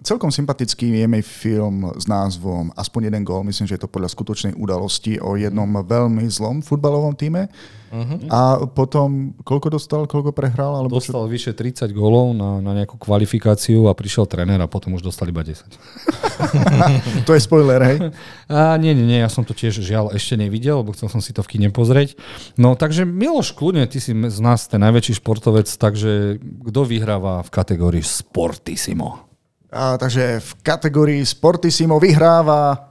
celkom 0.03 0.31
sympatický 0.31 1.03
je 1.03 1.07
mi 1.07 1.21
film 1.21 1.91
s 1.95 2.07
názvom 2.07 2.71
Aspoň 2.75 3.11
jeden 3.11 3.23
gól. 3.27 3.43
Myslím, 3.43 3.67
že 3.67 3.75
je 3.75 3.83
to 3.83 3.91
podľa 3.91 4.11
skutočnej 4.11 4.53
udalosti 4.55 5.19
o 5.19 5.35
jednom 5.35 5.67
veľmi 5.67 6.23
zlom 6.31 6.63
futbalovom 6.63 7.15
týme. 7.15 7.51
Uh-huh. 7.89 8.21
A 8.29 8.69
potom, 8.69 9.33
koľko 9.41 9.73
dostal, 9.73 10.05
koľko 10.05 10.29
prehral? 10.29 10.77
Alebo 10.77 11.01
čo? 11.01 11.09
Dostal 11.09 11.25
vyše 11.25 11.57
30 11.57 11.89
gólov 11.89 12.37
na, 12.37 12.61
na 12.61 12.77
nejakú 12.77 13.01
kvalifikáciu 13.01 13.89
a 13.89 13.97
prišiel 13.97 14.29
tréner 14.29 14.61
a 14.61 14.69
potom 14.69 14.93
už 14.93 15.01
dostal 15.01 15.25
iba 15.25 15.41
10. 15.41 15.65
To 17.27 17.33
je 17.35 17.41
spoiler, 17.41 17.81
hej? 17.83 17.97
A 18.49 18.77
nie, 18.77 18.93
nie, 18.93 19.05
nie, 19.05 19.19
ja 19.21 19.29
som 19.29 19.45
to 19.45 19.53
tiež 19.53 19.81
žiaľ 19.81 20.13
ešte 20.13 20.37
nevidel, 20.37 20.81
lebo 20.81 20.93
chcel 20.93 21.09
som 21.09 21.21
si 21.21 21.33
to 21.33 21.41
v 21.45 21.57
kine 21.57 21.69
pozrieť. 21.73 22.17
No 22.57 22.73
takže 22.77 23.05
Miloš, 23.05 23.53
kľudne, 23.53 23.85
ty 23.89 24.01
si 24.01 24.13
z 24.13 24.39
nás 24.41 24.65
ten 24.69 24.81
najväčší 24.81 25.21
športovec, 25.21 25.69
takže 25.69 26.41
kto 26.41 26.81
vyhráva 26.85 27.45
v 27.45 27.49
kategórii 27.49 28.01
Sportissimo? 28.05 29.28
A, 29.69 30.01
takže 30.01 30.41
v 30.41 30.51
kategórii 30.65 31.21
Sportissimo 31.21 32.01
vyhráva 32.01 32.89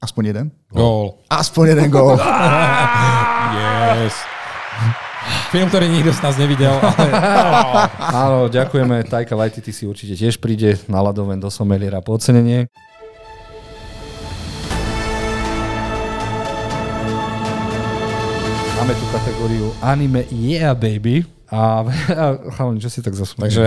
aspoň 0.00 0.22
jeden? 0.24 0.46
Gól. 0.72 1.20
Aspoň 1.28 1.64
jeden 1.76 1.88
gól. 1.92 2.16
Yes. 3.54 4.16
Film, 5.54 5.70
ktorý 5.70 5.86
nikto 5.86 6.10
z 6.10 6.18
nás 6.18 6.34
nevidel. 6.34 6.74
Ale... 6.82 7.08
Áno, 8.26 8.38
ďakujeme. 8.50 9.06
Tajka 9.06 9.38
Waititi 9.38 9.70
si 9.70 9.86
určite 9.86 10.18
tiež 10.18 10.42
príde 10.42 10.74
na 10.90 10.98
Ladoven 10.98 11.38
do 11.38 11.46
Someliera 11.46 12.02
po 12.02 12.18
ocenenie. 12.18 12.66
Máme 18.74 18.92
tu 18.98 19.06
kategóriu 19.14 19.70
Anime 19.78 20.26
Yeah 20.34 20.74
Baby. 20.74 21.33
A, 21.52 21.84
a 22.22 22.24
chalani, 22.56 22.80
čo 22.80 22.88
si 22.88 23.04
tak 23.04 23.12
zasúňajú? 23.12 23.44
Takže 23.44 23.64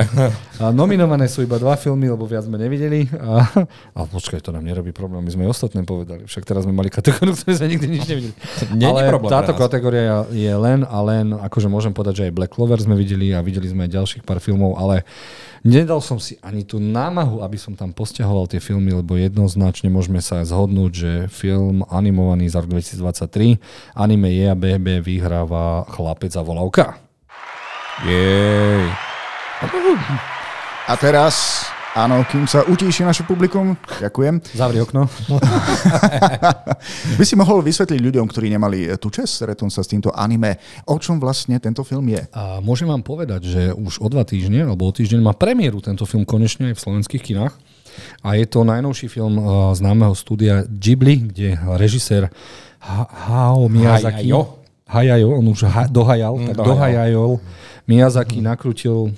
A 0.57 0.73
nominované 0.73 1.29
sú 1.29 1.45
iba 1.45 1.61
dva 1.61 1.77
filmy, 1.77 2.09
lebo 2.09 2.25
viac 2.25 2.49
sme 2.49 2.57
nevideli. 2.57 3.05
A, 3.21 3.45
a 3.93 3.99
počkaj, 4.09 4.41
to 4.41 4.49
nám 4.49 4.65
nerobí 4.65 4.89
problém, 4.89 5.21
my 5.21 5.31
sme 5.31 5.45
ostatné 5.45 5.85
povedali. 5.85 6.25
Však 6.25 6.43
teraz 6.43 6.65
sme 6.65 6.73
mali 6.73 6.89
kategóriu, 6.89 7.37
ktoré 7.37 7.53
sme 7.53 7.67
nikdy 7.69 7.85
nič 7.85 8.03
nevideli. 8.09 8.35
Nie 8.81 8.89
Ale 8.89 9.13
problém 9.13 9.29
táto 9.29 9.53
kategória 9.53 10.25
je 10.33 10.49
len 10.49 10.81
a 10.83 10.97
len, 11.05 11.37
akože 11.37 11.69
môžem 11.69 11.93
povedať, 11.93 12.23
že 12.23 12.23
aj 12.29 12.33
Black 12.33 12.51
Clover 12.57 12.81
sme 12.81 12.97
videli 12.97 13.31
a 13.37 13.45
videli 13.45 13.69
sme 13.69 13.85
aj 13.85 13.93
ďalších 13.93 14.23
pár 14.25 14.41
filmov, 14.41 14.75
ale 14.81 15.05
nedal 15.61 16.01
som 16.01 16.17
si 16.17 16.35
ani 16.41 16.65
tú 16.65 16.81
námahu, 16.81 17.45
aby 17.45 17.61
som 17.61 17.77
tam 17.77 17.93
posťahoval 17.93 18.49
tie 18.49 18.57
filmy, 18.57 18.93
lebo 18.97 19.15
jednoznačne 19.15 19.93
môžeme 19.93 20.19
sa 20.19 20.41
zhodnúť, 20.41 20.91
že 20.91 21.11
film 21.29 21.85
animovaný 21.93 22.49
za 22.49 22.65
rok 22.65 22.73
2023, 22.73 23.61
anime 23.93 24.33
je 24.33 24.45
a 24.49 24.55
BB 24.57 25.05
vyhráva 25.05 25.85
Chlapec 25.93 26.33
a 26.33 26.41
volavka. 26.41 27.06
Jej. 28.03 28.85
A 30.83 30.93
teraz, 30.95 31.65
áno, 31.91 32.21
kým 32.23 32.45
sa 32.45 32.63
utíši 32.63 33.01
naše 33.01 33.23
publikum, 33.23 33.73
ďakujem, 33.97 34.39
Zavri 34.53 34.79
okno. 34.79 35.09
by 37.17 37.23
si 37.23 37.35
mohol 37.35 37.59
vysvetliť 37.59 37.99
ľuďom, 37.99 38.25
ktorí 38.25 38.47
nemali 38.49 38.85
eh, 38.85 38.95
tú 38.95 39.09
čest 39.09 39.41
stretnúť 39.41 39.71
sa 39.71 39.81
s 39.81 39.89
týmto 39.89 40.09
anime, 40.09 40.55
o 40.85 40.95
čom 40.95 41.17
vlastne 41.17 41.57
tento 41.57 41.81
film 41.81 42.07
je. 42.07 42.21
A 42.31 42.59
môžem 42.59 42.85
vám 42.85 43.01
povedať, 43.01 43.41
že 43.43 43.61
už 43.69 43.99
o 43.99 44.07
dva 44.07 44.23
týždne, 44.23 44.63
alebo 44.63 44.85
o 44.85 44.93
týždeň 44.93 45.19
má 45.19 45.33
premiéru 45.33 45.79
tento 45.79 46.05
film 46.05 46.23
konečne 46.23 46.71
aj 46.71 46.75
v 46.75 46.83
slovenských 46.83 47.23
kinách. 47.23 47.53
A 48.21 48.37
je 48.37 48.45
to 48.45 48.61
najnovší 48.61 49.09
film 49.09 49.35
uh, 49.35 49.43
známeho 49.73 50.13
studia 50.13 50.61
Ghibli, 50.63 51.17
kde 51.25 51.49
režisér 51.75 52.29
Ha- 52.79 53.09
Hao 53.27 53.65
Miyazaki... 53.65 54.29
Hayayo. 54.29 54.53
Hayayo, 54.87 55.33
on 55.33 55.49
už 55.49 55.65
ha- 55.65 55.89
dohajal, 55.89 56.31
Mm, 56.31 56.47
tak 56.47 56.55
dohajal. 56.55 56.71
dohajajol. 56.71 57.31
Miyazaki 57.87 58.43
nakrutil 58.43 59.15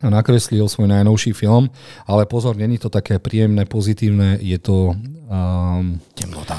a 0.00 0.08
nakreslil 0.08 0.64
svoj 0.66 0.88
najnovší 0.88 1.36
film, 1.36 1.68
ale 2.08 2.24
pozor, 2.24 2.56
není 2.56 2.80
to 2.80 2.88
také 2.88 3.20
príjemné, 3.20 3.68
pozitívne, 3.68 4.40
je 4.40 4.56
to 4.56 4.96
um, 5.28 6.00
Temnota. 6.16 6.56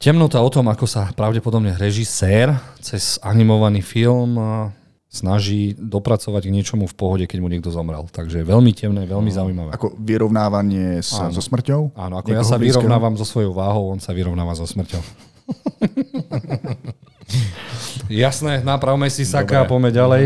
Temnota 0.00 0.40
o 0.40 0.50
tom, 0.52 0.68
ako 0.68 0.88
sa 0.88 1.12
pravdepodobne 1.12 1.76
režisér 1.76 2.56
cez 2.80 3.20
animovaný 3.20 3.84
film 3.84 4.36
a, 4.36 4.72
snaží 5.10 5.74
dopracovať 5.74 6.46
k 6.46 6.54
niečomu 6.54 6.86
v 6.86 6.94
pohode, 6.94 7.24
keď 7.26 7.38
mu 7.42 7.50
niekto 7.50 7.74
zomrel. 7.74 8.06
Takže 8.06 8.46
veľmi 8.46 8.70
temné, 8.70 9.02
veľmi 9.10 9.30
zaujímavé. 9.34 9.74
Ako 9.74 9.98
vyrovnávanie 9.98 11.02
sa 11.02 11.28
Áno. 11.28 11.34
so 11.34 11.42
smrťou? 11.42 11.98
Áno, 11.98 12.22
ako 12.22 12.30
ja 12.30 12.46
sa 12.46 12.56
blízkeho? 12.56 12.86
vyrovnávam 12.86 13.18
so 13.18 13.26
svojou 13.26 13.50
váhou, 13.50 13.90
on 13.90 13.98
sa 13.98 14.14
vyrovnáva 14.14 14.54
so 14.54 14.64
smrťou. 14.64 15.00
Jasné, 18.06 18.62
napravme 18.62 19.10
si 19.10 19.26
saka 19.26 19.62
a 19.62 19.64
poďme 19.66 19.90
ďalej. 19.90 20.24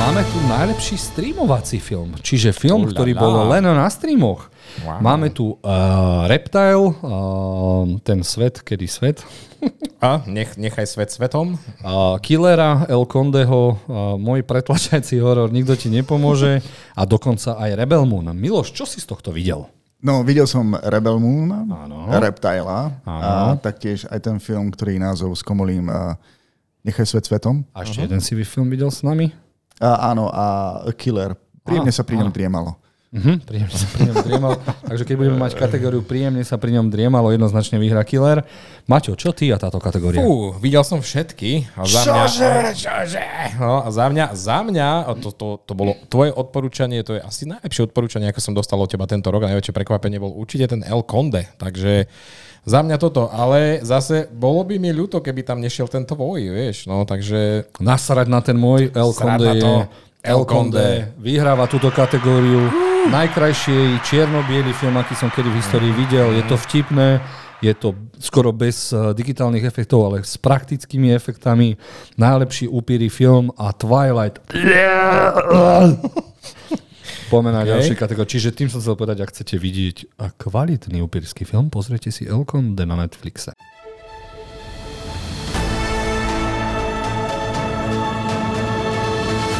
Máme 0.00 0.24
tu 0.32 0.40
najlepší 0.48 0.96
streamovací 0.96 1.76
film, 1.76 2.16
čiže 2.24 2.56
film, 2.56 2.88
Uľa 2.88 2.96
ktorý 2.96 3.12
bol 3.20 3.52
len 3.52 3.68
na 3.68 3.84
streamoch. 3.92 4.48
Wow. 4.80 4.96
Máme 5.04 5.28
tu 5.28 5.60
uh, 5.60 6.24
Reptile, 6.24 6.96
uh, 7.04 7.84
ten 8.00 8.24
svet, 8.24 8.64
kedy 8.64 8.88
svet, 8.88 9.20
A 10.00 10.24
nech, 10.24 10.56
nechaj 10.56 10.88
svet 10.88 11.12
svetom. 11.12 11.60
uh, 11.84 12.16
Killera, 12.24 12.88
El 12.88 13.04
Condeho, 13.04 13.76
uh, 13.76 14.16
môj 14.16 14.40
pretlačajúci 14.40 15.20
horor, 15.20 15.52
nikto 15.52 15.76
ti 15.76 15.92
nepomôže 15.92 16.64
a 16.96 17.04
dokonca 17.04 17.60
aj 17.60 17.76
Rebel 17.76 18.08
Moon. 18.08 18.32
Miloš, 18.32 18.72
čo 18.72 18.88
si 18.88 19.04
z 19.04 19.06
tohto 19.06 19.36
videl? 19.36 19.68
No, 20.00 20.24
videl 20.24 20.48
som 20.48 20.80
Rebel 20.80 21.20
Moon, 21.20 21.52
Áno. 21.52 22.08
Reptila 22.08 23.04
a 23.04 23.12
Áno. 23.52 23.60
taktiež 23.60 24.08
aj 24.08 24.16
ten 24.24 24.40
film, 24.40 24.72
ktorý 24.72 24.96
názov 24.96 25.36
skomolím 25.36 25.92
uh, 25.92 26.16
Nechaj 26.80 27.04
svet 27.04 27.28
svetom. 27.28 27.68
A 27.76 27.84
ešte 27.84 28.00
jeden 28.08 28.24
si 28.24 28.32
film 28.40 28.72
videl 28.72 28.88
s 28.88 29.04
nami? 29.04 29.49
A, 29.80 30.12
áno, 30.12 30.28
a 30.28 30.44
Killer. 30.94 31.32
Príjemne 31.64 31.92
Á, 31.92 31.96
sa 31.96 32.04
pri 32.04 32.20
ňom 32.20 32.28
driemalo. 32.28 32.76
Mhm, 33.10 33.42
príjemne 33.42 33.74
sa 33.74 33.90
pri 33.90 34.00
ňom 34.06 34.16
driemal. 34.22 34.52
Takže 34.86 35.02
keď 35.02 35.14
budeme 35.18 35.38
mať 35.42 35.58
kategóriu 35.58 35.98
príjemne 35.98 36.46
sa 36.46 36.54
pri 36.62 36.78
ňom 36.78 36.94
driemalo, 36.94 37.34
jednoznačne 37.34 37.82
vyhrá 37.82 38.06
Killer. 38.06 38.46
Maťo, 38.86 39.18
čo 39.18 39.34
ty 39.34 39.50
a 39.50 39.58
táto 39.58 39.82
kategória? 39.82 40.22
Fú, 40.22 40.54
videl 40.62 40.86
som 40.86 41.02
všetky. 41.02 41.74
A 41.74 41.90
za 41.90 42.06
mňa, 42.06 42.22
čože, 42.30 42.52
čože. 42.86 43.26
No, 43.58 43.82
a 43.82 43.90
za 43.90 44.06
mňa, 44.06 44.26
za 44.38 44.62
mňa 44.62 44.88
to, 45.26 45.34
to, 45.34 45.46
to 45.66 45.72
bolo 45.74 45.98
tvoje 46.06 46.30
odporúčanie, 46.30 47.02
to 47.02 47.18
je 47.18 47.22
asi 47.26 47.50
najlepšie 47.50 47.90
odporúčanie, 47.90 48.30
ako 48.30 48.38
som 48.38 48.54
dostal 48.54 48.78
od 48.78 48.86
teba 48.86 49.10
tento 49.10 49.26
rok 49.34 49.42
a 49.42 49.50
najväčšie 49.50 49.74
prekvapenie 49.74 50.22
bol 50.22 50.30
určite 50.30 50.70
ten 50.70 50.86
El 50.86 51.02
Conde. 51.02 51.50
Takže 51.58 52.06
za 52.64 52.84
mňa 52.84 52.96
toto, 53.00 53.32
ale 53.32 53.80
zase 53.80 54.28
bolo 54.28 54.64
by 54.64 54.76
mi 54.76 54.92
ľúto, 54.92 55.24
keby 55.24 55.42
tam 55.42 55.64
nešiel 55.64 55.88
ten 55.88 56.04
tvoj, 56.04 56.52
vieš, 56.52 56.84
no 56.84 57.08
takže 57.08 57.72
Nasrať 57.80 58.28
na 58.28 58.40
ten 58.44 58.56
môj 58.56 58.92
El 58.92 59.12
Conde 59.16 59.48
na 59.48 59.54
je... 59.56 59.62
to. 59.62 59.72
El 60.20 60.44
Conde 60.44 61.16
vyhráva 61.16 61.64
túto 61.64 61.88
kategóriu. 61.88 62.68
Najkrajší 63.08 64.04
čierno-biely 64.04 64.76
film, 64.76 65.00
aký 65.00 65.16
som 65.16 65.32
kedy 65.32 65.48
v 65.48 65.56
histórii 65.56 65.92
videl. 65.96 66.36
Je 66.36 66.44
to 66.44 66.60
vtipné, 66.60 67.24
je 67.64 67.72
to 67.72 67.96
skoro 68.20 68.52
bez 68.52 68.92
eh, 68.92 69.16
digitálnych 69.16 69.64
efektov, 69.64 70.12
ale 70.12 70.20
s 70.20 70.36
praktickými 70.36 71.16
efektami. 71.16 71.80
Najlepší 72.20 72.68
upíry 72.68 73.08
film 73.08 73.48
a 73.56 73.72
Twilight. 73.72 74.44
Poďme 77.30 77.54
na 77.54 77.62
Okay. 77.62 77.76
ďalšie 77.76 77.96
kategórie. 77.96 78.30
Čiže 78.30 78.50
tým 78.56 78.68
som 78.72 78.82
chcel 78.82 78.98
povedať, 78.98 79.22
ak 79.22 79.30
chcete 79.30 79.54
vidieť 79.54 80.18
a 80.18 80.34
kvalitný 80.34 80.98
upírsky 81.04 81.46
film, 81.46 81.70
pozrite 81.70 82.10
si 82.10 82.26
El 82.26 82.42
Conde 82.42 82.82
na 82.82 82.98
Netflixe. 82.98 83.54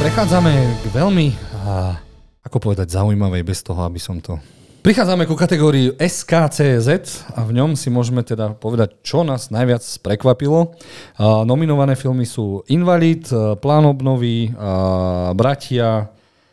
Prechádzame 0.00 0.80
k 0.80 0.84
veľmi, 0.96 1.28
a, 1.60 1.92
ako 2.40 2.72
povedať, 2.72 2.88
zaujímavej 2.88 3.44
bez 3.44 3.60
toho, 3.60 3.84
aby 3.84 4.00
som 4.00 4.16
to... 4.16 4.40
Prichádzame 4.80 5.28
ku 5.28 5.36
kategórii 5.36 5.92
SKCZ 5.92 6.88
a 7.36 7.44
v 7.44 7.52
ňom 7.52 7.76
si 7.76 7.92
môžeme 7.92 8.24
teda 8.24 8.56
povedať, 8.56 8.96
čo 9.04 9.28
nás 9.28 9.52
najviac 9.52 9.84
prekvapilo. 10.00 10.72
A, 11.20 11.44
nominované 11.44 12.00
filmy 12.00 12.24
sú 12.24 12.64
Invalid, 12.72 13.28
Plán 13.60 13.84
obnovy, 13.84 14.56
a, 14.56 15.36
Bratia, 15.36 16.08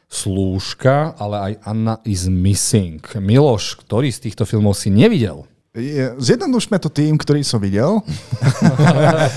Slúžka, 0.07 1.13
ale 1.15 1.35
aj 1.37 1.53
Anna 1.63 1.95
is 2.01 2.25
Missing. 2.25 3.03
Miloš, 3.15 3.75
ktorý 3.77 4.07
z 4.07 4.31
týchto 4.31 4.43
filmov 4.43 4.73
si 4.73 4.87
nevidel? 4.87 5.43
Je- 5.71 6.15
Zjednodušme 6.17 6.79
to 6.79 6.89
tým, 6.89 7.13
ktorý 7.13 7.43
som 7.43 7.61
videl. 7.61 8.01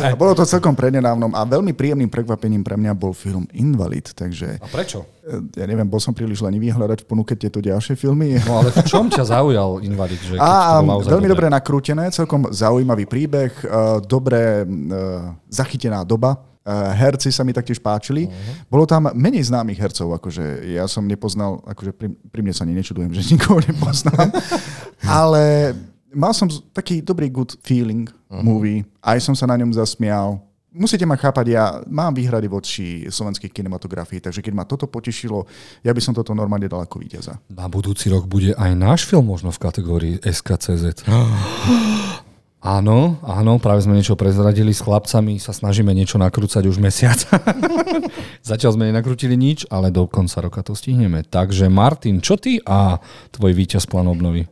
a 0.00 0.16
bolo 0.16 0.32
to 0.32 0.48
celkom 0.48 0.72
prednedávnom 0.72 1.28
a 1.30 1.44
veľmi 1.44 1.76
príjemným 1.76 2.08
prekvapením 2.08 2.64
pre 2.64 2.80
mňa 2.80 2.96
bol 2.96 3.12
film 3.12 3.44
Invalid, 3.52 4.14
takže 4.14 4.56
A 4.56 4.66
prečo? 4.66 5.04
eh, 5.20 5.36
ja 5.52 5.68
neviem, 5.68 5.84
bol 5.84 6.00
som 6.00 6.16
príliš 6.16 6.40
lenivý 6.40 6.72
hľadať 6.72 7.04
v 7.04 7.08
ponuke 7.08 7.34
tieto 7.34 7.60
ďalšie 7.60 7.92
filmy. 7.92 8.40
No 8.40 8.62
ale 8.62 8.72
v 8.72 8.80
čom 8.88 9.12
ťa 9.12 9.26
zaujal 9.26 9.84
Invalid? 9.84 10.16
Že 10.22 10.40
A, 10.40 10.80
veľmi 10.80 11.28
dobre 11.28 11.52
nakrútené, 11.52 12.08
celkom 12.08 12.48
zaujímavý 12.48 13.04
príbeh, 13.04 13.52
eh, 13.60 13.68
dobre 14.00 14.64
eh, 14.64 14.66
zachytená 15.50 16.08
doba. 16.08 16.40
Eh, 16.70 16.92
Herci 16.94 17.34
sa 17.34 17.42
mi 17.42 17.50
taktiež 17.50 17.82
páčili. 17.82 18.30
Bolo 18.70 18.86
tam 18.86 19.10
menej 19.10 19.50
známych 19.50 19.82
hercov, 19.82 20.14
akože 20.22 20.70
ja 20.70 20.86
som 20.86 21.02
nepoznal, 21.02 21.58
akože 21.66 21.90
pri, 21.90 22.14
pri 22.30 22.40
mne 22.46 22.54
sa 22.54 22.62
ani 22.62 22.78
nečudujem, 22.78 23.10
že 23.16 23.26
nikoho 23.34 23.58
nepoznám, 23.58 24.30
ale 25.22 25.74
mal 26.14 26.30
som 26.30 26.46
taký 26.70 27.02
dobrý 27.02 27.26
good 27.26 27.58
feeling 27.66 28.06
movie, 28.30 28.86
aj 29.02 29.18
som 29.18 29.34
sa 29.34 29.50
na 29.50 29.58
ňom 29.58 29.74
zasmial. 29.74 30.38
Musíte 30.70 31.02
ma 31.02 31.18
chápať, 31.18 31.46
ja 31.50 31.82
mám 31.90 32.14
výhrady 32.14 32.46
voči 32.46 33.02
slovenskej 33.10 33.50
kinematografii, 33.50 34.22
takže 34.22 34.38
keď 34.38 34.54
ma 34.54 34.62
toto 34.62 34.86
potešilo, 34.86 35.42
ja 35.82 35.90
by 35.90 35.98
som 35.98 36.14
toto 36.14 36.30
normálne 36.30 36.70
dal 36.70 36.86
ako 36.86 37.02
víťaza. 37.02 37.42
Na 37.50 37.66
budúci 37.66 38.06
rok 38.06 38.30
bude 38.30 38.54
aj 38.54 38.78
náš 38.78 39.02
film 39.02 39.26
možno 39.26 39.50
v 39.50 39.58
kategórii 39.58 40.14
SKCZ. 40.22 41.10
Áno, 42.60 43.16
áno, 43.24 43.56
práve 43.56 43.80
sme 43.80 43.96
niečo 43.96 44.20
prezradili 44.20 44.76
s 44.76 44.84
chlapcami, 44.84 45.40
sa 45.40 45.56
snažíme 45.56 45.96
niečo 45.96 46.20
nakrúcať 46.20 46.68
už 46.68 46.76
mesiac. 46.76 47.16
Zatiaľ 48.52 48.76
sme 48.76 48.92
nenakrútili 48.92 49.32
nič, 49.32 49.64
ale 49.72 49.88
do 49.88 50.04
konca 50.04 50.44
roka 50.44 50.60
to 50.60 50.76
stihneme. 50.76 51.24
Takže 51.24 51.72
Martin, 51.72 52.20
čo 52.20 52.36
ty 52.36 52.60
a 52.68 53.00
tvoj 53.32 53.56
víťaz 53.56 53.88
plán 53.88 54.12
obnovy? 54.12 54.44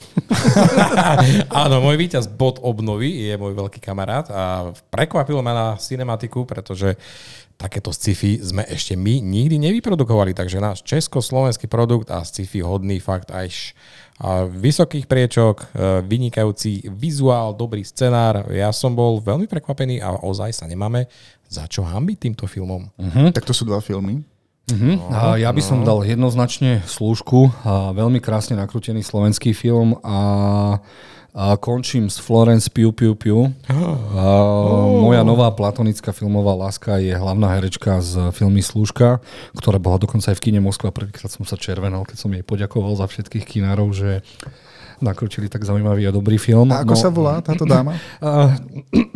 Áno, 1.64 1.80
môj 1.80 1.96
víťaz 1.96 2.28
bod 2.28 2.60
obnovy 2.60 3.32
je 3.32 3.34
môj 3.40 3.56
veľký 3.56 3.80
kamarát 3.80 4.28
a 4.28 4.72
prekvapilo 4.92 5.40
ma 5.40 5.52
na 5.56 5.68
cinematiku, 5.80 6.44
pretože 6.44 6.96
takéto 7.60 7.92
sci-fi 7.92 8.40
sme 8.40 8.64
ešte 8.64 8.96
my 8.96 9.20
nikdy 9.20 9.60
nevyprodukovali, 9.60 10.32
takže 10.32 10.64
náš 10.64 10.80
československý 10.88 11.68
produkt 11.68 12.08
a 12.08 12.24
sci-fi 12.24 12.64
hodný 12.64 12.96
fakt 13.04 13.28
až, 13.28 13.76
A 14.20 14.44
vysokých 14.44 15.08
priečok, 15.08 15.72
e, 15.72 16.04
vynikajúci 16.04 16.92
vizuál, 16.92 17.56
dobrý 17.56 17.80
scenár. 17.88 18.52
Ja 18.52 18.68
som 18.68 18.92
bol 18.92 19.16
veľmi 19.24 19.48
prekvapený 19.48 20.04
a 20.04 20.20
ozaj 20.20 20.60
sa 20.60 20.68
nemáme 20.68 21.08
za 21.48 21.64
čo 21.64 21.82
hambiť 21.82 22.28
týmto 22.28 22.44
filmom. 22.44 22.92
Uh-huh. 22.94 23.28
Tak 23.32 23.48
to 23.48 23.56
sú 23.56 23.64
dva 23.64 23.80
filmy. 23.80 24.20
Uh-huh. 24.70 24.94
A 25.10 25.40
ja 25.40 25.50
by 25.50 25.62
som 25.64 25.82
dal 25.82 26.04
jednoznačne 26.04 26.84
slúžku. 26.84 27.48
A 27.64 27.96
veľmi 27.96 28.20
krásne 28.20 28.60
nakrútený 28.60 29.02
slovenský 29.02 29.56
film 29.56 29.98
a 30.04 30.18
a 31.30 31.54
končím 31.54 32.10
s 32.10 32.18
Florence 32.18 32.66
Piu 32.66 32.90
Piu 32.90 33.14
Piu. 33.14 33.54
A 34.16 34.24
moja 34.90 35.22
nová 35.22 35.50
platonická 35.54 36.10
filmová 36.10 36.58
láska 36.58 36.98
je 36.98 37.14
hlavná 37.14 37.54
herečka 37.54 38.02
z 38.02 38.34
filmy 38.34 38.60
Slúžka, 38.60 39.22
ktorá 39.54 39.78
bola 39.78 40.02
dokonca 40.02 40.34
aj 40.34 40.36
v 40.38 40.44
kine 40.50 40.60
Moskva. 40.60 40.90
Prvýkrát 40.90 41.30
som 41.30 41.46
sa 41.46 41.54
červenal, 41.54 42.02
keď 42.02 42.16
som 42.18 42.30
jej 42.34 42.42
poďakoval 42.42 42.98
za 42.98 43.06
všetkých 43.06 43.46
kinárov, 43.46 43.94
že 43.94 44.26
nakrútili 45.00 45.48
tak 45.48 45.64
zaujímavý 45.64 46.04
a 46.10 46.12
dobrý 46.12 46.36
film. 46.36 46.68
A 46.74 46.84
ako 46.84 46.94
no, 46.94 47.00
sa 47.00 47.08
volá 47.08 47.34
táto 47.40 47.64
dáma? 47.64 47.96
A, 48.20 48.60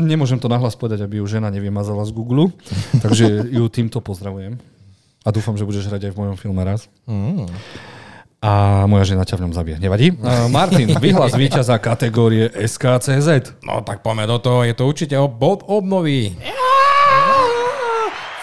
nemôžem 0.01 0.41
to 0.41 0.49
nahlas 0.49 0.73
povedať, 0.79 1.05
aby 1.05 1.21
ju 1.21 1.27
žena 1.29 1.53
nevymazala 1.53 2.09
z 2.09 2.13
Google, 2.17 2.49
takže 3.05 3.53
ju 3.53 3.65
týmto 3.69 4.01
pozdravujem. 4.01 4.57
A 5.25 5.29
dúfam, 5.33 5.57
že 5.57 5.65
budeš 5.65 5.89
hrať 5.89 6.09
aj 6.09 6.13
v 6.17 6.21
mojom 6.21 6.37
filme 6.41 6.63
raz. 6.65 6.89
Mm 7.05 7.49
a 8.45 8.85
moja 8.85 9.09
žena 9.09 9.25
ťa 9.25 9.41
v 9.41 9.43
ňom 9.49 9.53
zabije. 9.57 9.77
Nevadí? 9.81 10.13
Uh, 10.21 10.53
Martin, 10.53 10.93
vyhlas 11.05 11.33
víťaza 11.33 11.81
kategórie 11.81 12.53
SKCZ. 12.53 13.57
No 13.65 13.81
tak 13.81 14.05
poďme 14.05 14.29
do 14.29 14.37
toho, 14.37 14.69
je 14.69 14.77
to 14.77 14.85
určite 14.85 15.17
o 15.17 15.25
bod 15.33 15.65
obnovy. 15.65 16.37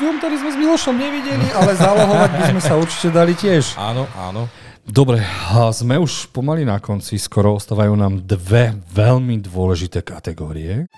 Film, 0.02 0.18
ktorý 0.18 0.36
sme 0.42 0.50
s 0.50 0.58
Milošom 0.58 0.98
nevideli, 0.98 1.46
ale 1.54 1.78
zálohovať 1.78 2.30
by 2.34 2.44
sme 2.50 2.62
sa 2.66 2.74
určite 2.74 3.14
dali 3.14 3.38
tiež. 3.38 3.78
Áno, 3.78 4.10
áno. 4.18 4.50
Dobre, 4.82 5.22
sme 5.70 6.02
už 6.02 6.34
pomaly 6.34 6.66
na 6.66 6.82
konci, 6.82 7.22
skoro 7.22 7.62
ostávajú 7.62 7.94
nám 7.94 8.26
dve 8.26 8.74
veľmi 8.90 9.38
dôležité 9.46 10.02
kategórie. 10.02 10.90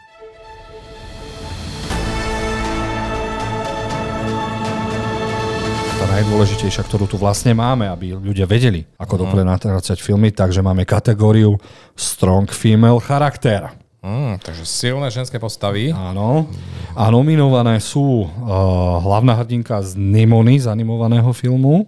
Najdôležitejšia, 6.13 6.85
ktorú 6.85 7.09
tu 7.09 7.17
vlastne 7.17 7.57
máme, 7.57 7.89
aby 7.89 8.13
ľudia 8.13 8.45
vedeli, 8.45 8.85
ako 9.01 9.17
uh-huh. 9.17 9.23
dobre 9.25 9.41
natáčať 9.41 9.97
filmy, 9.97 10.29
takže 10.29 10.61
máme 10.61 10.85
kategóriu 10.85 11.57
Strong 11.97 12.53
Female 12.53 13.01
Charakter. 13.01 13.73
Mm, 14.03 14.37
takže 14.43 14.67
silné 14.67 15.07
ženské 15.09 15.39
postavy. 15.39 15.89
Áno. 15.95 16.45
A 16.91 17.07
nominované 17.07 17.79
sú 17.79 18.27
uh, 18.27 18.29
hlavná 18.99 19.31
hrdinka 19.39 19.79
z 19.79 19.95
Nimony, 19.95 20.59
z 20.59 20.67
animovaného 20.67 21.31
filmu. 21.31 21.87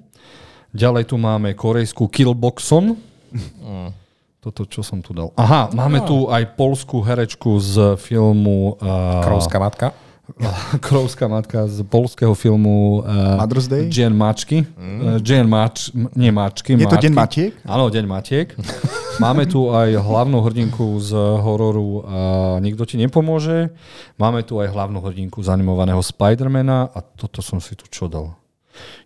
Ďalej 0.72 1.12
tu 1.12 1.20
máme 1.20 1.52
korejskú 1.54 2.08
Killboxon. 2.08 2.96
Mm. 3.36 3.92
Toto, 4.40 4.64
čo 4.64 4.80
som 4.80 5.04
tu 5.04 5.12
dal. 5.12 5.36
Aha, 5.36 5.70
máme 5.76 6.02
no. 6.02 6.08
tu 6.08 6.18
aj 6.32 6.56
polskú 6.56 7.04
herečku 7.04 7.60
z 7.60 8.00
filmu... 8.00 8.80
Uh, 8.80 9.22
Krovská 9.22 9.60
matka. 9.60 9.92
Krovská 10.86 11.30
matka 11.30 11.68
z 11.70 11.86
polského 11.86 12.34
filmu 12.34 13.06
uh, 13.06 13.40
Mother's 13.40 13.70
Day? 13.70 13.88
Deň 13.88 14.14
Mačky. 14.14 14.66
Mm. 14.66 15.00
Uh, 15.00 15.18
Deň 15.22 15.46
Mač, 15.46 15.94
nie 16.18 16.32
Mačky. 16.34 16.74
Je 16.74 16.88
to 16.90 16.98
Deň 16.98 17.14
Matiek? 17.14 17.52
Áno, 17.64 17.88
Deň 17.88 18.06
Matiek. 18.10 18.48
Máme 19.24 19.48
tu 19.48 19.72
aj 19.72 19.96
hlavnú 19.96 20.44
hrdinku 20.44 21.00
z 21.00 21.16
hororu 21.16 22.04
uh, 22.04 22.60
Nikto 22.60 22.84
ti 22.84 23.00
nepomôže. 23.00 23.72
Máme 24.20 24.44
tu 24.44 24.60
aj 24.60 24.76
hlavnú 24.76 25.00
hrdinku 25.00 25.40
z 25.40 25.48
animovaného 25.54 26.04
Spidermana 26.04 26.92
a 26.92 27.00
toto 27.00 27.40
som 27.40 27.64
si 27.64 27.78
tu 27.80 27.88
čo 27.88 28.12
dal. 28.12 28.36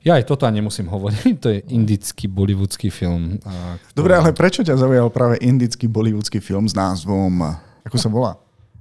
Ja 0.02 0.18
aj 0.18 0.26
toto 0.26 0.50
nemusím 0.50 0.90
hovoriť, 0.90 1.36
to 1.44 1.48
je 1.54 1.60
indický 1.70 2.26
bollywoodský 2.26 2.90
film. 2.90 3.38
Ktorý... 3.38 3.94
Dobre, 3.94 4.14
ale 4.18 4.30
prečo 4.34 4.66
ťa 4.66 4.80
zaujal 4.82 5.14
práve 5.14 5.38
indický 5.46 5.86
bollywoodský 5.86 6.42
film 6.42 6.66
s 6.66 6.74
názvom, 6.74 7.54
ako 7.86 7.98
sa 8.02 8.10
volá? 8.10 8.34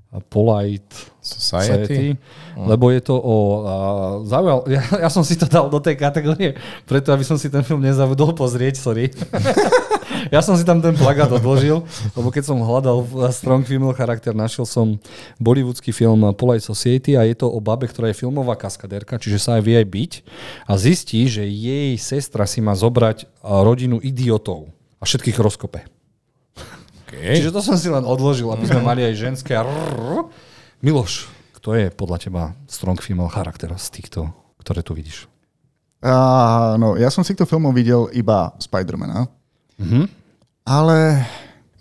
Polite 0.08 0.88
Society, 1.20 2.16
Society 2.16 2.56
lebo 2.56 2.88
je 2.88 3.00
to 3.04 3.12
o... 3.20 3.36
Uh, 3.60 4.24
zaujal, 4.24 4.64
ja, 4.80 4.82
ja 5.04 5.08
som 5.12 5.20
si 5.20 5.36
to 5.36 5.44
dal 5.44 5.68
do 5.68 5.76
tej 5.76 6.00
kategórie, 6.00 6.56
preto 6.88 7.12
aby 7.12 7.20
som 7.20 7.36
si 7.36 7.52
ten 7.52 7.60
film 7.60 7.84
nezabudol 7.84 8.32
pozrieť, 8.32 8.80
sorry. 8.80 9.12
ja 10.34 10.40
som 10.40 10.56
si 10.56 10.64
tam 10.64 10.80
ten 10.80 10.96
plagát 10.96 11.28
odložil, 11.28 11.84
lebo 12.16 12.32
keď 12.32 12.48
som 12.48 12.56
hľadal 12.56 13.04
strong 13.36 13.68
female 13.68 13.92
charakter, 13.92 14.32
našiel 14.32 14.64
som 14.64 14.96
bollywoodsky 15.36 15.92
film 15.92 16.24
Polite 16.32 16.64
Society 16.64 17.12
a 17.12 17.28
je 17.28 17.36
to 17.36 17.52
o 17.52 17.60
babe, 17.60 17.84
ktorá 17.84 18.08
je 18.08 18.16
filmová 18.16 18.56
kaskadérka, 18.56 19.20
čiže 19.20 19.36
sa 19.36 19.60
aj 19.60 19.62
vie 19.68 19.76
aj 19.76 19.86
byť 19.92 20.12
a 20.64 20.72
zistí, 20.80 21.28
že 21.28 21.44
jej 21.44 21.92
sestra 22.00 22.48
si 22.48 22.64
má 22.64 22.72
zobrať 22.72 23.28
rodinu 23.44 24.00
idiotov 24.00 24.72
a 24.96 25.04
všetkých 25.04 25.36
rozkope. 25.36 25.97
Okay. 27.08 27.40
Čiže 27.40 27.56
to 27.56 27.64
som 27.64 27.80
si 27.80 27.88
len 27.88 28.04
odložil, 28.04 28.52
aby 28.52 28.68
sme 28.68 28.84
mhm. 28.84 28.86
mali 28.86 29.00
aj 29.00 29.14
ženské. 29.16 29.56
Miloš, 30.84 31.32
kto 31.56 31.72
je 31.72 31.88
podľa 31.88 32.18
teba 32.20 32.42
strong 32.68 33.00
female 33.00 33.32
charakter 33.32 33.72
z 33.80 33.86
týchto, 33.88 34.28
ktoré 34.60 34.84
tu 34.84 34.92
vidíš? 34.92 35.24
Uh, 35.98 36.78
no, 36.78 36.94
ja 36.94 37.10
som 37.10 37.26
si 37.26 37.34
to 37.34 37.42
filmov 37.42 37.74
videl 37.74 38.06
iba 38.14 38.54
Spidermana. 38.62 39.26
Mm-hmm. 39.82 40.04
Ale... 40.62 41.26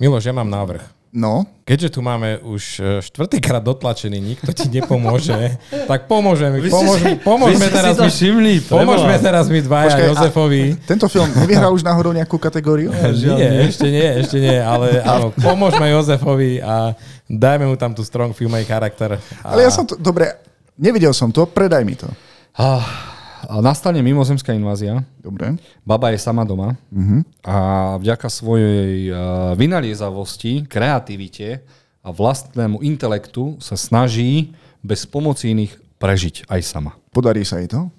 Miloš, 0.02 0.26
ja 0.26 0.34
mám 0.34 0.50
návrh. 0.50 0.97
No. 1.18 1.50
Keďže 1.66 1.98
tu 1.98 2.06
máme 2.06 2.38
už 2.46 2.64
e, 2.78 3.02
štvrtýkrát 3.02 3.66
dotlačený, 3.66 4.22
nikto 4.22 4.54
ti 4.54 4.70
nepomôže, 4.70 5.58
tak 5.90 6.06
pomôžeme. 6.06 6.62
Pomôžeme, 6.70 7.18
pomôžeme 7.26 7.68
teraz 7.74 7.98
mi, 7.98 8.06
všimli, 8.06 8.54
pomôžeme 8.70 9.18
teraz 9.18 9.50
mi 9.50 9.66
dvaja 9.66 9.98
Počkaj, 9.98 10.08
Jozefovi. 10.14 10.64
Tento 10.86 11.10
film 11.10 11.26
nevyhral 11.34 11.74
už 11.74 11.82
náhodou 11.82 12.14
nejakú 12.14 12.38
kategóriu? 12.38 12.94
Nie, 13.18 13.66
ešte 13.66 13.90
nie, 13.90 14.08
ešte 14.22 14.38
nie, 14.38 14.62
ale 14.62 15.02
áno, 15.18 15.34
pomôžeme 15.34 15.90
Jozefovi 15.90 16.62
a 16.62 16.94
dajme 17.26 17.66
mu 17.66 17.76
tam 17.82 17.98
tú 17.98 18.06
strong 18.06 18.38
female 18.38 18.70
charakter. 18.70 19.18
A... 19.42 19.58
Ale 19.58 19.66
ja 19.66 19.74
som 19.74 19.90
to, 19.90 19.98
dobre, 19.98 20.38
nevidel 20.78 21.18
som 21.18 21.34
to, 21.34 21.50
predaj 21.50 21.82
mi 21.82 21.98
to. 21.98 22.06
Ah, 22.54 23.17
nastane 23.62 24.02
mimozemská 24.02 24.56
invázia. 24.56 25.06
Dobre. 25.22 25.60
Baba 25.86 26.10
je 26.12 26.20
sama 26.20 26.42
doma 26.48 26.80
uh-huh. 26.90 27.22
a 27.46 27.58
vďaka 28.02 28.28
svojej 28.32 29.12
vynaliezavosti, 29.54 30.66
kreativite 30.66 31.62
a 32.02 32.10
vlastnému 32.10 32.82
intelektu 32.82 33.60
sa 33.60 33.78
snaží 33.78 34.56
bez 34.82 35.06
pomoci 35.06 35.52
iných 35.52 35.74
prežiť 36.00 36.50
aj 36.50 36.62
sama. 36.64 36.96
Podarí 37.12 37.42
sa 37.44 37.60
jej 37.60 37.68
to? 37.68 37.90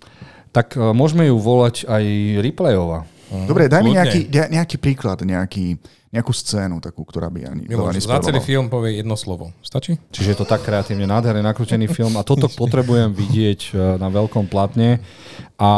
Tak 0.54 0.78
môžeme 0.96 1.28
ju 1.28 1.36
volať 1.36 1.84
aj 1.84 2.04
Replayová. 2.40 3.04
Dobre, 3.28 3.68
daj 3.68 3.84
mi 3.84 3.92
nejaký, 3.92 4.32
nejaký 4.32 4.80
príklad, 4.80 5.20
nejaký, 5.20 5.76
nejakú 6.08 6.32
scénu 6.32 6.80
takú, 6.80 7.04
ktorá 7.04 7.28
by 7.28 7.52
ani 7.52 7.62
Miloš, 7.68 8.00
za 8.00 8.24
celý 8.24 8.40
film 8.40 8.72
povie 8.72 9.04
jedno 9.04 9.12
slovo. 9.12 9.52
Stačí? 9.60 10.00
Čiže 10.08 10.28
je 10.32 10.38
to 10.40 10.46
tak 10.48 10.64
kreatívne 10.64 11.04
nádherne 11.04 11.44
nakrútený 11.44 11.84
film 11.92 12.16
a 12.16 12.24
toto 12.24 12.48
potrebujem 12.48 13.12
vidieť 13.12 13.60
e, 13.68 14.00
na 14.00 14.08
veľkom 14.08 14.48
platne. 14.48 15.04
A 15.60 15.70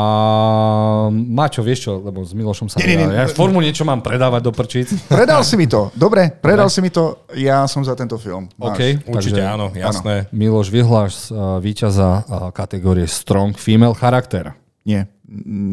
Mačo, 1.10 1.66
vieš 1.66 1.90
čo, 1.90 1.92
lebo 1.98 2.22
s 2.22 2.30
Milošom 2.36 2.70
sa 2.70 2.78
nie, 2.78 2.94
nie, 2.94 3.10
nie, 3.10 3.16
ja 3.16 3.26
formu 3.26 3.58
niečo 3.58 3.82
mám 3.82 4.06
predávať 4.06 4.42
do 4.46 4.52
prčíc. 4.54 4.94
Predal 5.10 5.42
si 5.42 5.58
mi 5.58 5.66
to, 5.66 5.90
dobre, 5.98 6.30
predal 6.30 6.70
dobre. 6.70 6.74
si 6.78 6.80
mi 6.84 6.90
to, 6.94 7.26
ja 7.34 7.66
som 7.66 7.82
za 7.82 7.98
tento 7.98 8.14
film. 8.14 8.46
OK, 8.60 9.08
určite 9.10 9.40
takže, 9.40 9.50
áno, 9.50 9.66
jasné. 9.74 10.30
Áno. 10.30 10.36
Miloš, 10.36 10.68
vyhláš 10.70 11.12
uh, 11.32 11.58
víťaza 11.58 12.22
uh, 12.22 12.54
kategórie 12.54 13.08
Strong 13.08 13.58
Female 13.58 13.96
Charakter. 13.98 14.54
Nie. 14.90 15.06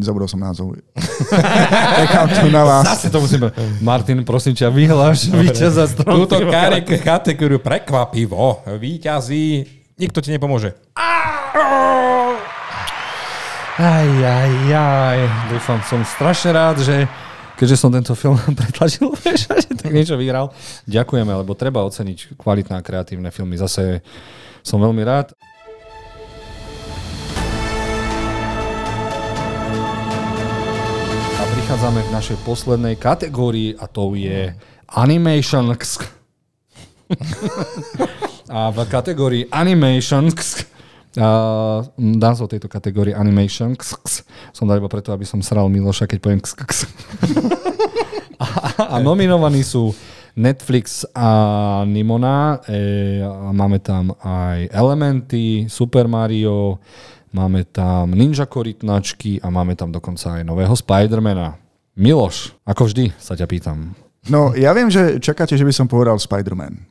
Zabudol 0.05 0.29
som 0.29 0.37
názov. 0.37 0.77
Nechám 2.05 2.29
tu 2.29 2.53
na 2.53 2.61
vás. 2.61 2.85
Zase 2.85 3.09
to 3.09 3.17
musíme. 3.17 3.49
Martin, 3.81 4.21
prosím 4.21 4.53
ťa, 4.53 4.69
vyhláš 4.69 5.33
víťaza 5.33 5.89
z 5.89 6.05
Túto 6.05 6.37
kategóriu 7.01 7.57
prekvapivo 7.57 8.61
víťazí. 8.77 9.65
Nikto 9.97 10.21
ti 10.21 10.29
nepomôže. 10.29 10.77
Aj, 13.77 14.09
aj, 14.09 14.53
aj. 14.69 15.19
Dúfam, 15.49 15.81
som 15.89 16.05
strašne 16.05 16.53
rád, 16.53 16.77
že 16.85 17.09
keďže 17.57 17.81
som 17.81 17.89
tento 17.89 18.13
film 18.13 18.37
pretlačil, 18.61 19.09
že 19.41 19.49
tak 19.73 19.89
niečo 19.89 20.13
vyhral. 20.21 20.53
Ďakujeme, 20.85 21.33
lebo 21.33 21.57
treba 21.57 21.81
oceniť 21.89 22.37
kvalitné 22.37 22.77
a 22.77 22.85
kreatívne 22.85 23.33
filmy. 23.33 23.57
Zase 23.57 24.05
som 24.61 24.77
veľmi 24.77 25.01
rád. 25.01 25.33
Prichádzame 31.67 31.99
k 31.99 32.15
našej 32.15 32.37
poslednej 32.47 32.95
kategórii 32.95 33.75
a 33.75 33.91
to 33.91 34.15
je 34.15 34.55
Animation. 34.87 35.67
a 38.55 38.71
v 38.71 38.77
kategórii 38.87 39.51
Animation 39.51 40.31
Uh, 41.17 41.83
názov 41.99 42.55
tejto 42.55 42.71
kategórie 42.71 43.11
Animation 43.11 43.75
som 44.55 44.63
dal 44.63 44.79
iba 44.79 44.87
preto, 44.87 45.11
aby 45.11 45.27
som 45.27 45.43
sral 45.43 45.67
Miloša, 45.67 46.07
keď 46.07 46.19
poviem 46.23 46.39
a, 48.39 48.47
a 48.93 48.95
nominovaní 49.03 49.59
sú 49.65 49.91
Netflix 50.37 51.03
a 51.17 51.81
Nimona, 51.89 52.61
e, 52.69 53.17
a 53.25 53.49
máme 53.49 53.81
tam 53.81 54.13
aj 54.21 54.69
Elementy, 54.69 55.65
Super 55.67 56.05
Mario, 56.05 56.77
máme 57.37 57.69
tam 57.69 58.17
Ninja 58.17 58.49
korytnačky 58.49 59.37
a 59.45 59.53
máme 59.53 59.77
tam 59.77 59.93
dokonca 59.93 60.41
aj 60.41 60.43
nového 60.43 60.73
Spidermana. 60.73 61.61
Miloš, 61.93 62.57
ako 62.65 62.89
vždy 62.89 63.13
sa 63.21 63.37
ťa 63.37 63.45
pýtam, 63.45 63.93
No, 64.27 64.51
ja 64.51 64.75
viem, 64.75 64.91
že 64.91 65.23
čakáte, 65.23 65.55
že 65.55 65.63
by 65.63 65.73
som 65.73 65.87
povedal 65.87 66.19
Spider-Man. 66.19 66.83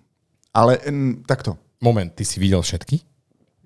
Ale 0.56 0.80
m, 0.88 1.20
takto. 1.28 1.60
Moment, 1.84 2.08
ty 2.16 2.24
si 2.24 2.40
videl 2.40 2.64
všetky? 2.64 3.04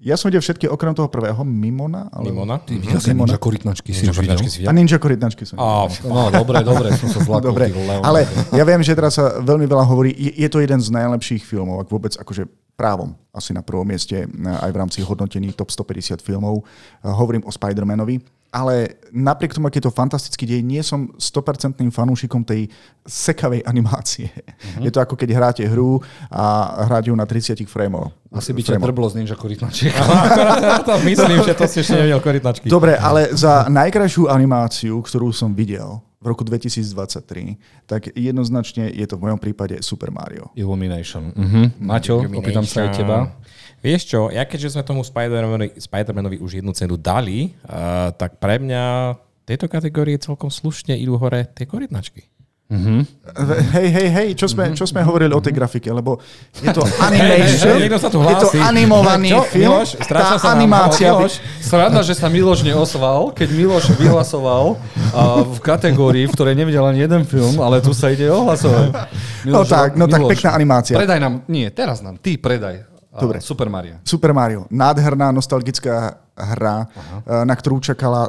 Ja 0.01 0.17
som 0.17 0.33
videl 0.33 0.41
všetky 0.41 0.67
okrem 0.67 0.97
toho 0.97 1.07
prvého, 1.13 1.45
Mimona. 1.45 2.09
Ale... 2.11 2.33
Mimona? 2.33 2.59
Ty 2.59 2.73
videl 2.81 2.99
si 2.99 3.15
Ninja 3.15 3.39
korytnačky 3.39 3.93
si 3.95 4.09
videl? 4.11 4.39
si 4.43 4.65
A 4.67 4.73
videl? 4.73 4.75
Ninja 4.75 4.99
korytnačky 4.99 5.45
som 5.47 5.61
videl. 5.61 6.11
No, 6.11 6.33
dobre, 6.35 6.65
dobre, 6.67 6.89
som 6.99 7.13
sa 7.13 7.21
zlakol. 7.23 7.55
Dobre, 7.55 7.71
ale 8.03 8.27
ja 8.51 8.65
viem, 8.67 8.83
že 8.83 8.97
teraz 8.97 9.21
sa 9.21 9.39
veľmi 9.39 9.69
veľa 9.71 9.85
hovorí, 9.87 10.11
je, 10.17 10.41
je 10.41 10.49
to 10.51 10.59
jeden 10.65 10.81
z 10.83 10.89
najlepších 10.91 11.45
filmov, 11.47 11.85
ak 11.87 11.89
vôbec 11.93 12.17
akože 12.17 12.49
právom, 12.81 13.13
asi 13.37 13.53
na 13.53 13.61
prvom 13.61 13.85
mieste 13.85 14.25
eh, 14.25 14.65
aj 14.65 14.73
v 14.73 14.81
rámci 14.81 14.99
hodnotení 15.05 15.53
top 15.53 15.69
150 15.69 16.25
filmov. 16.25 16.65
Eh, 16.65 17.13
Hovorím 17.13 17.45
o 17.45 17.53
Spider-Manovi, 17.53 18.25
ale 18.51 18.99
napriek 19.15 19.55
tomu, 19.55 19.71
aký 19.71 19.79
je 19.79 19.87
to 19.87 19.95
fantastický 19.95 20.43
dej, 20.49 20.65
nie 20.65 20.83
som 20.83 21.13
100% 21.15 21.87
fanúšikom 21.93 22.43
tej 22.43 22.67
sekavej 23.07 23.63
animácie. 23.63 24.27
Uh-huh. 24.27 24.83
Je 24.83 24.91
to 24.91 24.99
ako 24.99 25.15
keď 25.15 25.29
hráte 25.37 25.63
hru 25.69 26.03
a 26.33 26.75
hráte 26.91 27.13
ju 27.13 27.17
na 27.17 27.29
30 27.29 27.63
frameov. 27.71 28.11
Asi 28.35 28.51
by 28.51 28.63
ťa 28.65 28.83
drblo 28.83 29.07
z 29.07 29.23
Ninja 29.23 29.39
korytnačiek. 29.39 29.95
To 30.89 30.99
myslím, 31.07 31.47
že 31.47 31.55
to 31.55 31.65
si 31.71 31.85
ešte 31.85 31.95
nevidel 31.95 32.19
korytnačky. 32.19 32.67
Dobre, 32.67 32.99
ale 32.99 33.31
za 33.37 33.71
najkrajšiu 33.71 34.27
animáciu, 34.27 34.99
ktorú 34.99 35.31
som 35.31 35.55
videl 35.55 36.03
v 36.21 36.29
roku 36.29 36.45
2023, 36.45 37.57
tak 37.89 38.13
jednoznačne 38.13 38.93
je 38.93 39.09
to 39.09 39.17
v 39.17 39.25
mojom 39.25 39.41
prípade 39.41 39.81
Super 39.81 40.13
Mario. 40.13 40.53
Illumination. 40.53 41.33
Uh-huh. 41.33 41.73
Maťo, 41.81 42.21
opýtam 42.37 42.69
sa 42.69 42.85
aj 42.85 43.01
teba. 43.01 43.33
Vieš 43.81 44.03
čo, 44.05 44.21
ja 44.29 44.45
keďže 44.45 44.77
sme 44.77 44.85
tomu 44.85 45.01
Spider-Manovi, 45.01 45.81
Spider-Manovi 45.81 46.37
už 46.45 46.61
jednu 46.61 46.77
cenu 46.77 47.01
dali, 47.01 47.57
uh, 47.65 48.13
tak 48.13 48.37
pre 48.37 48.61
mňa 48.61 49.17
tejto 49.49 49.73
kategórie 49.73 50.21
celkom 50.21 50.53
slušne 50.53 50.93
idú 50.93 51.17
hore 51.17 51.49
tie 51.57 51.65
korytnačky. 51.65 52.29
Hej, 52.71 53.89
hej, 53.91 54.09
hej, 54.15 54.29
čo 54.39 54.47
sme, 54.47 54.71
čo 54.79 54.87
sme 54.87 55.03
hovorili 55.03 55.35
o 55.35 55.43
tej 55.43 55.51
grafike, 55.51 55.91
lebo 55.91 56.23
je 56.55 56.71
to 56.71 56.87
animation, 57.07 57.75
sa 57.99 58.07
tu 58.07 58.23
je 58.23 58.37
to 58.39 58.49
animovaný 58.63 59.35
Čo, 59.35 59.43
film, 59.51 59.75
Miloš? 59.75 59.89
Tá 60.07 60.39
sa 60.39 60.55
nám- 60.55 60.55
animácia... 60.55 61.11
Miloš? 61.11 61.43
Sranda, 61.59 62.01
že 62.07 62.15
sa 62.15 62.31
Miloš 62.31 62.63
neosval, 62.63 63.35
keď 63.35 63.49
Miloš 63.51 63.91
vyhlasoval 63.99 64.79
a 65.11 65.43
v 65.43 65.59
kategórii, 65.59 66.31
v 66.31 66.33
ktorej 66.33 66.55
nevidel 66.55 66.87
ani 66.87 67.03
jeden 67.03 67.27
film, 67.27 67.59
ale 67.59 67.83
tu 67.83 67.91
sa 67.91 68.07
ide 68.15 68.31
ohlasovať. 68.31 68.95
No 69.41 69.65
tak, 69.65 69.97
no 69.97 70.05
tak 70.05 70.21
pekná 70.29 70.53
animácia. 70.53 71.01
Predaj 71.01 71.17
nám, 71.17 71.49
nie, 71.49 71.65
teraz 71.73 72.05
nám, 72.05 72.21
ty 72.21 72.37
predaj. 72.37 72.85
Dobre. 73.09 73.41
Super 73.41 73.73
Mario. 73.73 73.99
Super 74.05 74.37
Mario. 74.37 74.69
Nádherná, 74.69 75.33
nostalgická 75.33 76.21
hra, 76.37 76.87
Aha. 76.87 77.49
na 77.49 77.55
ktorú 77.57 77.81
čakala, 77.81 78.29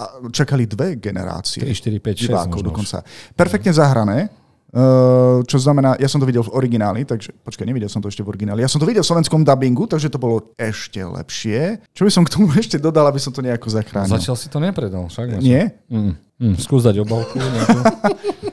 a 0.00 0.04
čakali 0.32 0.64
dve 0.64 0.96
generácie. 0.96 1.60
3, 1.60 2.00
4, 2.00 2.00
5, 2.00 2.16
6 2.16 2.32
divákov 2.32 2.60
dokonca. 2.64 3.04
Perfektne 3.36 3.76
zahrané, 3.76 4.32
Uh, 4.70 5.42
čo 5.50 5.58
znamená, 5.58 5.98
ja 5.98 6.06
som 6.06 6.22
to 6.22 6.26
videl 6.30 6.46
v 6.46 6.54
origináli, 6.54 7.02
takže 7.02 7.34
počkaj, 7.42 7.66
nevidel 7.66 7.90
som 7.90 7.98
to 7.98 8.06
ešte 8.06 8.22
v 8.22 8.30
origináli. 8.30 8.62
Ja 8.62 8.70
som 8.70 8.78
to 8.78 8.86
videl 8.86 9.02
v 9.02 9.10
slovenskom 9.10 9.42
dubbingu, 9.42 9.90
takže 9.90 10.06
to 10.06 10.14
bolo 10.14 10.54
ešte 10.54 11.02
lepšie. 11.02 11.82
Čo 11.90 12.06
by 12.06 12.10
som 12.14 12.22
k 12.22 12.38
tomu 12.38 12.54
ešte 12.62 12.78
dodal, 12.78 13.10
aby 13.10 13.18
som 13.18 13.34
to 13.34 13.42
nejako 13.42 13.66
zachránil? 13.66 14.14
Zatiaľ 14.14 14.38
si 14.38 14.46
to 14.46 14.62
nepredal, 14.62 15.10
však? 15.10 15.42
Nie? 15.42 15.74
Mm, 15.90 16.14
mm, 16.38 16.54
skús 16.62 16.86
dať 16.86 17.02
obalku. 17.02 17.42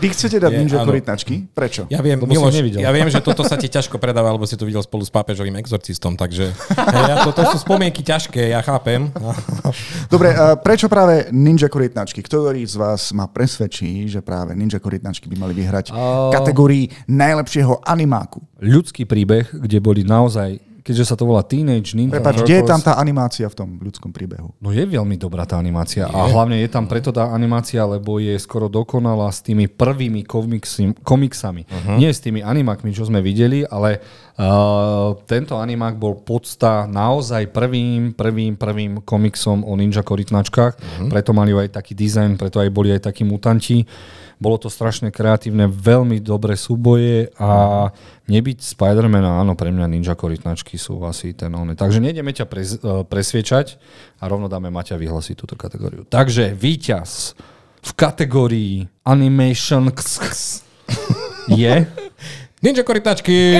Vy 0.00 0.08
chcete 0.16 0.40
dať 0.40 0.52
Je, 0.52 0.58
ninja 0.64 0.80
korytnačky? 0.80 1.34
Prečo? 1.52 1.84
Ja 1.92 2.00
viem, 2.00 2.16
Lebo 2.16 2.32
Miloš, 2.32 2.56
nevidel. 2.56 2.80
ja 2.80 2.88
viem, 2.88 3.12
že 3.12 3.20
toto 3.20 3.44
sa 3.44 3.60
ti 3.60 3.68
ťažko 3.68 4.00
predáva, 4.00 4.32
lebo 4.32 4.48
si 4.48 4.56
to 4.56 4.64
videl 4.64 4.80
spolu 4.80 5.04
s 5.04 5.12
pápežovým 5.12 5.60
exorcistom, 5.60 6.16
takže 6.16 6.56
ja, 6.72 7.28
to, 7.28 7.36
to 7.36 7.44
sú 7.52 7.60
spomienky 7.60 8.00
ťažké, 8.00 8.48
ja 8.48 8.64
chápem. 8.64 9.12
Dobre, 10.14 10.32
prečo 10.64 10.88
práve 10.88 11.28
ninja 11.36 11.68
korytnačky? 11.68 12.24
Ktorý 12.24 12.64
z 12.64 12.80
vás 12.80 13.12
ma 13.12 13.28
presvedčí, 13.28 14.08
že 14.08 14.24
práve 14.24 14.56
ninja 14.56 14.80
korytnačky 14.80 15.28
by 15.28 15.36
mali 15.36 15.52
vyhrať 15.52 15.92
v 15.92 16.32
kategórii 16.32 16.88
najlepšieho 17.04 17.84
animáku? 17.84 18.40
Ľudský 18.56 19.04
príbeh, 19.04 19.52
kde 19.52 19.84
boli 19.84 20.00
naozaj, 20.00 20.69
keďže 20.80 21.04
sa 21.12 21.14
to 21.16 21.28
volá 21.28 21.44
Teenage 21.44 21.92
Ninja 21.94 22.18
Prepač, 22.18 22.42
kde 22.42 22.60
je 22.60 22.64
tam 22.66 22.80
tá 22.80 22.96
animácia 22.96 23.46
v 23.46 23.54
tom 23.54 23.68
ľudskom 23.80 24.10
príbehu? 24.10 24.56
No 24.58 24.72
je 24.72 24.84
veľmi 24.84 25.16
dobrá 25.20 25.44
tá 25.44 25.60
animácia. 25.60 26.08
A 26.08 26.26
hlavne 26.26 26.58
je 26.60 26.68
tam 26.72 26.88
preto 26.88 27.12
tá 27.12 27.30
animácia, 27.30 27.84
lebo 27.84 28.18
je 28.18 28.32
skoro 28.40 28.66
dokonalá 28.66 29.28
s 29.30 29.44
tými 29.44 29.68
prvými 29.68 30.24
komiksy, 30.24 30.96
komiksami. 31.04 31.68
Uh-huh. 31.68 31.96
Nie 32.00 32.10
s 32.10 32.24
tými 32.24 32.40
animákmi, 32.40 32.90
čo 32.90 33.06
sme 33.06 33.20
videli, 33.20 33.62
ale 33.68 34.00
uh, 34.40 35.12
tento 35.28 35.60
animák 35.60 36.00
bol 36.00 36.24
podsta 36.24 36.88
naozaj 36.88 37.52
prvým, 37.52 38.16
prvým, 38.16 38.56
prvým 38.56 39.04
komiksom 39.04 39.62
o 39.68 39.76
ninja 39.76 40.00
korytnačkách. 40.00 40.72
Uh-huh. 40.80 41.08
Preto 41.12 41.36
mali 41.36 41.52
aj 41.52 41.76
taký 41.76 41.92
dizajn, 41.92 42.40
preto 42.40 42.64
aj 42.64 42.72
boli 42.72 42.96
aj 42.96 43.12
takí 43.12 43.28
mutanti. 43.28 43.84
Bolo 44.40 44.56
to 44.56 44.72
strašne 44.72 45.12
kreatívne, 45.12 45.68
veľmi 45.68 46.16
dobré 46.24 46.56
súboje 46.56 47.28
a 47.36 47.92
nebyť 48.24 48.72
Spidermana, 48.72 49.36
áno, 49.36 49.52
pre 49.52 49.68
mňa 49.68 49.84
Ninja 49.84 50.16
korytnačky 50.16 50.80
sú 50.80 51.04
asi 51.04 51.36
ten 51.36 51.52
oné. 51.52 51.76
Takže 51.76 52.00
nejdeme 52.00 52.32
ťa 52.32 52.48
pres, 52.48 52.80
eh, 52.80 53.04
presviečať 53.04 53.76
a 54.16 54.24
rovno 54.32 54.48
dáme 54.48 54.72
Maťa 54.72 54.96
vyhlasiť 54.96 55.36
túto 55.36 55.60
kategóriu. 55.60 56.08
Takže 56.08 56.56
víťaz 56.56 57.36
v 57.84 57.90
kategórii 57.92 58.88
Animation 59.04 59.92
je... 61.60 62.08
Ninja 62.60 62.84
korytnačky! 62.84 63.56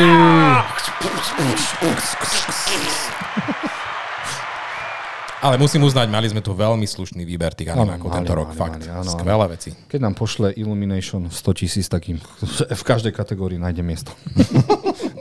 Ale 5.40 5.56
musím 5.56 5.88
uznať, 5.88 6.12
mali 6.12 6.28
sme 6.28 6.44
tu 6.44 6.52
veľmi 6.52 6.84
slušný 6.84 7.24
výber 7.24 7.56
tých 7.56 7.72
animákov 7.72 8.12
mali, 8.12 8.16
tento 8.20 8.36
rok. 8.36 8.52
mali, 8.52 8.60
Fakt, 8.60 8.84
mali, 8.84 8.92
áno, 8.92 9.08
skvelé 9.08 9.44
veci. 9.48 9.72
Keď 9.88 10.00
nám 10.04 10.12
pošle 10.12 10.52
Illumination 10.52 11.32
100 11.32 11.60
tisíc, 11.64 11.88
takým 11.88 12.20
v 12.80 12.82
každej 12.84 13.16
kategórii 13.16 13.56
nájde 13.56 13.80
miesto. 13.80 14.12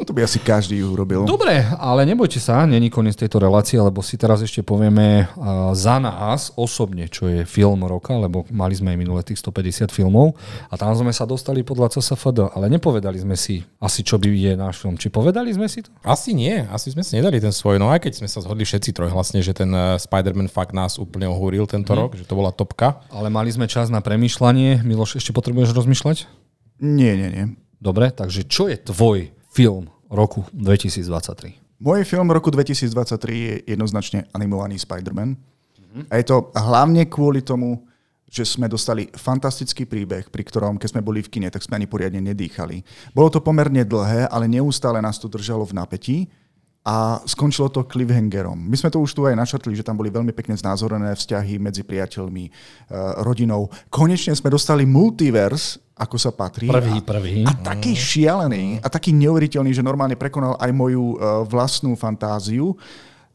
To 0.09 0.17
by 0.17 0.25
asi 0.25 0.41
každý 0.41 0.81
urobil. 0.81 1.29
Dobre, 1.29 1.61
ale 1.77 2.01
nebojte 2.01 2.41
sa, 2.41 2.65
není 2.65 2.89
koniec 2.89 3.13
tejto 3.13 3.37
relácie, 3.37 3.77
lebo 3.77 4.01
si 4.01 4.17
teraz 4.17 4.41
ešte 4.41 4.65
povieme 4.65 5.29
uh, 5.37 5.69
za 5.77 6.01
nás 6.01 6.49
osobne, 6.57 7.05
čo 7.05 7.29
je 7.29 7.45
film 7.45 7.85
roka, 7.85 8.17
lebo 8.17 8.41
mali 8.49 8.73
sme 8.73 8.89
aj 8.89 8.97
minulé 8.97 9.21
tých 9.21 9.37
150 9.37 9.93
filmov 9.93 10.33
a 10.65 10.73
tam 10.81 10.97
sme 10.97 11.13
sa 11.13 11.29
dostali 11.29 11.61
podľa 11.61 11.93
CSFD, 11.93 12.57
ale 12.57 12.73
nepovedali 12.73 13.21
sme 13.21 13.37
si 13.37 13.61
asi, 13.77 14.01
čo 14.01 14.17
by 14.17 14.33
je 14.33 14.53
náš 14.57 14.81
film. 14.81 14.97
Či 14.97 15.13
povedali 15.13 15.53
sme 15.53 15.69
si 15.69 15.85
to? 15.85 15.93
Asi 16.01 16.33
nie, 16.33 16.57
asi 16.73 16.89
sme 16.89 17.05
si 17.05 17.13
nedali 17.13 17.37
ten 17.37 17.53
svoj, 17.53 17.77
no 17.77 17.93
aj 17.93 18.09
keď 18.09 18.25
sme 18.25 18.33
sa 18.33 18.41
zhodli 18.41 18.65
všetci 18.65 18.89
trojhlasne, 18.97 19.45
že 19.45 19.53
ten 19.53 19.69
eh, 19.69 20.01
Spider-Man 20.01 20.49
fakt 20.49 20.73
nás 20.73 20.97
úplne 20.97 21.29
ohúril 21.29 21.69
tento 21.69 21.93
rok, 21.93 22.17
že 22.17 22.25
to 22.25 22.33
bola 22.33 22.49
topka. 22.49 23.05
Ale 23.13 23.29
mali 23.29 23.53
sme 23.53 23.69
čas 23.69 23.93
na 23.93 24.01
premýšľanie. 24.01 24.81
Miloš, 24.81 25.21
ešte 25.21 25.37
potrebuješ 25.37 25.69
rozmýšľať? 25.77 26.25
Nie, 26.81 27.13
nie, 27.13 27.29
nie. 27.29 27.45
Dobre, 27.77 28.09
takže 28.09 28.49
čo 28.49 28.65
je 28.65 28.81
tvoj 28.81 29.29
film 29.53 29.98
roku 30.09 30.43
2023? 30.51 31.79
Môj 31.79 32.03
film 32.03 32.27
roku 32.33 32.51
2023 32.51 32.91
je 33.31 33.55
jednoznačne 33.71 34.27
animovaný 34.35 34.75
Spider-Man. 34.81 35.39
A 36.11 36.21
je 36.21 36.25
to 36.27 36.53
hlavne 36.53 37.07
kvôli 37.09 37.41
tomu, 37.41 37.81
že 38.29 38.45
sme 38.45 38.69
dostali 38.69 39.09
fantastický 39.09 39.89
príbeh, 39.89 40.29
pri 40.29 40.43
ktorom, 40.45 40.77
keď 40.77 40.89
sme 40.93 41.01
boli 41.01 41.25
v 41.25 41.31
kine, 41.33 41.49
tak 41.49 41.65
sme 41.65 41.81
ani 41.81 41.89
poriadne 41.89 42.21
nedýchali. 42.21 42.85
Bolo 43.09 43.33
to 43.33 43.41
pomerne 43.41 43.81
dlhé, 43.81 44.29
ale 44.29 44.45
neustále 44.45 45.01
nás 45.01 45.17
to 45.17 45.25
držalo 45.25 45.65
v 45.65 45.73
napätí 45.73 46.17
a 46.89 47.21
skončilo 47.21 47.69
to 47.69 47.85
cliffhangerom. 47.85 48.57
My 48.57 48.73
sme 48.73 48.89
to 48.89 48.97
už 48.97 49.13
tu 49.13 49.21
aj 49.29 49.37
načrtli, 49.37 49.77
že 49.77 49.85
tam 49.85 49.93
boli 49.93 50.09
veľmi 50.09 50.33
pekne 50.33 50.57
znázornené 50.57 51.13
vzťahy 51.13 51.61
medzi 51.61 51.85
priateľmi, 51.85 52.49
eh, 52.49 52.53
rodinou. 53.21 53.69
Konečne 53.93 54.33
sme 54.33 54.49
dostali 54.49 54.89
multiverse, 54.89 55.77
ako 55.93 56.17
sa 56.17 56.33
patrí. 56.33 56.65
Prvý, 56.65 56.97
A- 56.97 57.05
prvý. 57.05 57.35
A 57.45 57.53
taký 57.53 57.93
šialený 57.93 58.81
a 58.81 58.87
taký 58.89 59.13
neuveriteľný, 59.13 59.69
že 59.69 59.85
normálne 59.85 60.17
prekonal 60.17 60.55
aj 60.55 60.71
moju 60.71 61.19
uh, 61.19 61.43
vlastnú 61.43 61.91
fantáziu. 61.99 62.71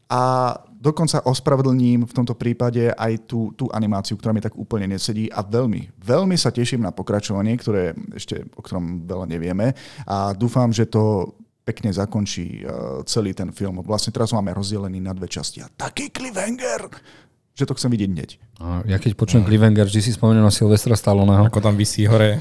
A 0.09 0.53
dokonca 0.73 1.21
ospravedlním 1.29 2.09
v 2.09 2.13
tomto 2.13 2.33
prípade 2.33 2.89
aj 2.93 3.29
tú, 3.29 3.53
tú 3.53 3.69
animáciu, 3.69 4.17
ktorá 4.17 4.33
mi 4.33 4.41
tak 4.41 4.57
úplne 4.57 4.97
nesedí 4.97 5.29
a 5.29 5.45
veľmi, 5.45 5.97
veľmi 5.97 6.37
sa 6.37 6.53
teším 6.53 6.85
na 6.85 6.93
pokračovanie, 6.93 7.57
ktoré 7.57 7.97
ešte 8.13 8.45
o 8.53 8.61
ktorom 8.61 9.05
veľa 9.05 9.25
nevieme 9.25 9.73
a 10.05 10.33
dúfam, 10.37 10.69
že 10.69 10.85
to 10.85 11.33
pekne 11.65 11.89
zakončí 11.89 12.61
uh, 12.61 13.01
celý 13.09 13.33
ten 13.33 13.49
film. 13.49 13.81
Vlastne 13.81 14.13
teraz 14.13 14.29
máme 14.29 14.53
rozdelený 14.53 15.01
na 15.01 15.17
dve 15.17 15.25
časti. 15.25 15.65
A 15.65 15.67
taký 15.67 16.13
cliffhanger, 16.13 16.85
že 17.55 17.63
to 17.63 17.71
chcem 17.79 17.87
vidieť 17.87 18.09
hneď. 18.11 18.29
A 18.59 18.83
ja 18.83 18.99
keď 18.99 19.15
počujem 19.15 19.47
Cliffhanger, 19.47 19.87
vždy 19.87 20.01
si 20.03 20.11
spomeniem 20.11 20.43
na 20.43 20.51
Silvestra 20.51 20.91
Stalloneho. 20.99 21.47
Ako 21.47 21.63
tam 21.63 21.79
vysí 21.79 22.03
hore. 22.03 22.35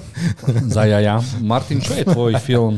Za 0.76 0.84
jaja. 0.84 1.24
Martin, 1.40 1.80
čo 1.80 1.96
je 1.96 2.04
tvoj 2.04 2.36
film 2.36 2.76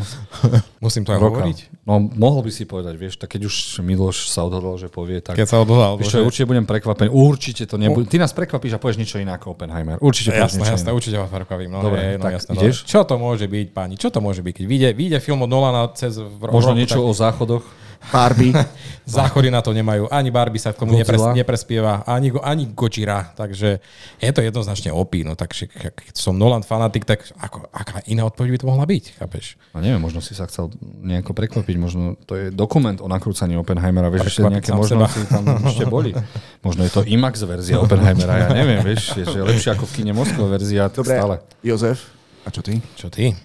Musím 0.78 1.02
to 1.02 1.10
aj 1.10 1.18
roka? 1.18 1.42
hovoriť. 1.42 1.82
No, 1.82 1.98
mohol 1.98 2.46
by 2.46 2.52
si 2.54 2.62
povedať, 2.62 2.94
vieš, 2.94 3.18
tak 3.18 3.34
keď 3.34 3.50
už 3.50 3.82
Miloš 3.82 4.30
sa 4.30 4.46
odhodol, 4.46 4.78
že 4.78 4.86
povie, 4.86 5.18
tak... 5.18 5.34
Keď 5.34 5.48
sa 5.50 5.58
odhodal. 5.66 5.98
Vieš 5.98 6.14
čo, 6.14 6.18
ja 6.22 6.24
určite 6.24 6.46
budem 6.46 6.62
prekvapený. 6.62 7.10
Určite 7.10 7.66
to 7.66 7.74
nebude. 7.74 8.06
Ty 8.06 8.22
nás 8.22 8.30
prekvapíš 8.30 8.76
a 8.76 8.78
povieš 8.78 8.98
niečo 9.02 9.18
iné 9.18 9.34
ako 9.34 9.58
Oppenheimer. 9.58 9.98
Určite 9.98 10.30
povieš 10.30 10.62
Jasné, 10.62 10.78
jasné, 10.78 10.90
určite 10.94 11.18
vás 11.18 11.28
prekvapím. 11.28 11.74
No, 11.74 11.82
Dobre, 11.82 12.00
hej, 12.00 12.16
no, 12.16 12.24
tak 12.24 12.38
jasné, 12.38 12.50
ideš? 12.54 12.86
No. 12.86 12.88
Čo 12.88 13.00
to 13.02 13.14
môže 13.18 13.46
byť, 13.50 13.66
páni? 13.74 13.94
Čo 13.98 14.08
to 14.14 14.22
môže 14.22 14.46
byť? 14.46 14.62
Keď 14.62 14.66
vyjde, 14.70 14.88
vyjde 14.94 15.18
film 15.18 15.42
od 15.42 15.50
Nolana 15.50 15.90
cez 15.98 16.22
Možno 16.22 16.70
roku, 16.70 16.78
niečo 16.78 17.02
tak... 17.02 17.10
o 17.10 17.12
záchodoch. 17.12 17.64
Barbie. 18.12 18.52
Záchody 19.05 19.52
na 19.52 19.61
to 19.61 19.76
nemajú. 19.76 20.09
Ani 20.09 20.32
Barbie 20.32 20.57
sa 20.57 20.72
k 20.72 20.80
tomu 20.80 20.96
nepres, 20.96 21.20
neprespieva, 21.36 22.09
ani, 22.09 22.32
ani 22.40 22.72
Gojira. 22.72 23.36
Takže 23.36 23.76
je 24.16 24.30
to 24.32 24.40
jednoznačne 24.40 24.96
opí. 24.96 25.20
No, 25.20 25.36
takže 25.36 25.68
keď 25.68 26.16
som 26.16 26.32
Nolan 26.40 26.64
fanatik, 26.64 27.05
tak 27.05 27.20
ako, 27.36 27.68
aká 27.68 28.00
iná 28.09 28.24
odpoveď 28.24 28.57
by 28.57 28.59
to 28.64 28.66
mohla 28.72 28.88
byť? 28.88 29.05
Chápeš? 29.20 29.61
No 29.76 29.84
neviem, 29.84 30.00
možno 30.00 30.24
si 30.24 30.32
sa 30.32 30.48
chcel 30.48 30.72
nejako 31.05 31.36
prekvapiť, 31.36 31.76
možno 31.76 32.16
to 32.24 32.32
je 32.32 32.46
dokument 32.48 32.96
o 33.05 33.05
nakrúcaní 33.05 33.61
Oppenheimera, 33.61 34.09
vieš, 34.09 34.32
ešte 34.32 34.48
nejaké 34.48 34.72
možnosti 34.72 35.20
tam 35.28 35.44
ešte 35.68 35.84
boli. 35.84 36.16
Možno 36.64 36.88
je 36.88 36.92
to 36.96 37.05
IMAX 37.05 37.44
verzia 37.44 37.84
Oppenheimera, 37.84 38.48
ja 38.48 38.50
neviem, 38.57 38.80
vieš, 38.80 39.20
je, 39.20 39.28
že 39.28 39.36
je 39.36 39.44
lepšie 39.44 39.76
ako 39.76 39.84
v 39.84 39.92
kine 40.00 40.16
Moskva 40.16 40.48
verzia, 40.48 40.88
Dobre, 40.88 41.12
stále. 41.12 41.34
Jozef, 41.61 42.09
a 42.44 42.48
čo 42.48 42.64
ty? 42.64 42.80
Čo 42.96 43.12
ty? 43.12 43.36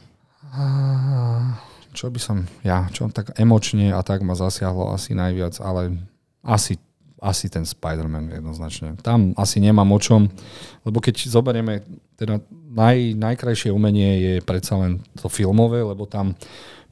Čo 2.00 2.08
by 2.08 2.16
som, 2.16 2.48
ja, 2.64 2.88
čo 2.96 3.12
tak 3.12 3.36
emočne 3.36 3.92
a 3.92 4.00
tak 4.00 4.24
ma 4.24 4.32
zasiahlo 4.32 4.96
asi 4.96 5.12
najviac, 5.12 5.60
ale 5.60 6.00
asi, 6.40 6.80
asi 7.20 7.52
ten 7.52 7.68
Spider-Man 7.68 8.32
jednoznačne. 8.40 8.96
Tam 9.04 9.36
asi 9.36 9.60
nemám 9.60 9.92
o 9.92 10.00
čom, 10.00 10.32
lebo 10.88 11.04
keď 11.04 11.28
zoberieme, 11.28 11.84
teda 12.16 12.40
naj, 12.72 13.20
najkrajšie 13.20 13.76
umenie 13.76 14.16
je 14.16 14.34
predsa 14.40 14.80
len 14.80 15.04
to 15.20 15.28
filmové, 15.28 15.84
lebo 15.84 16.08
tam 16.08 16.40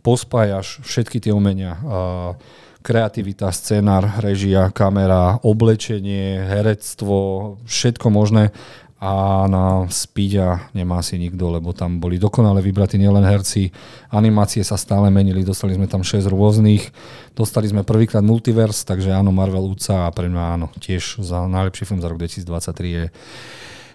pospájaš 0.04 0.84
všetky 0.84 1.24
tie 1.24 1.32
umenia. 1.32 1.80
Uh, 1.88 2.36
kreativita, 2.84 3.48
scenár, 3.56 4.20
režia, 4.20 4.72
kamera, 4.76 5.40
oblečenie, 5.40 6.44
herectvo, 6.52 7.56
všetko 7.64 8.08
možné 8.12 8.52
a 8.98 9.46
na 9.46 9.86
Speedia 9.94 10.74
nemá 10.74 11.06
si 11.06 11.22
nikto, 11.22 11.54
lebo 11.54 11.70
tam 11.70 12.02
boli 12.02 12.18
dokonale 12.18 12.66
vybratí 12.66 12.98
nielen 12.98 13.22
herci, 13.22 13.70
animácie 14.10 14.66
sa 14.66 14.74
stále 14.74 15.14
menili, 15.14 15.46
dostali 15.46 15.78
sme 15.78 15.86
tam 15.86 16.02
6 16.02 16.26
rôznych, 16.26 16.90
dostali 17.38 17.70
sme 17.70 17.86
prvýkrát 17.86 18.26
Multiverse, 18.26 18.82
takže 18.82 19.14
áno, 19.14 19.30
Marvel 19.30 19.70
úca 19.70 20.10
a 20.10 20.14
pre 20.14 20.26
mňa 20.26 20.44
áno, 20.58 20.74
tiež 20.82 21.22
za 21.22 21.46
najlepší 21.46 21.86
film 21.86 22.02
za 22.02 22.10
rok 22.10 22.18
2023 22.18 22.98
je 22.98 23.06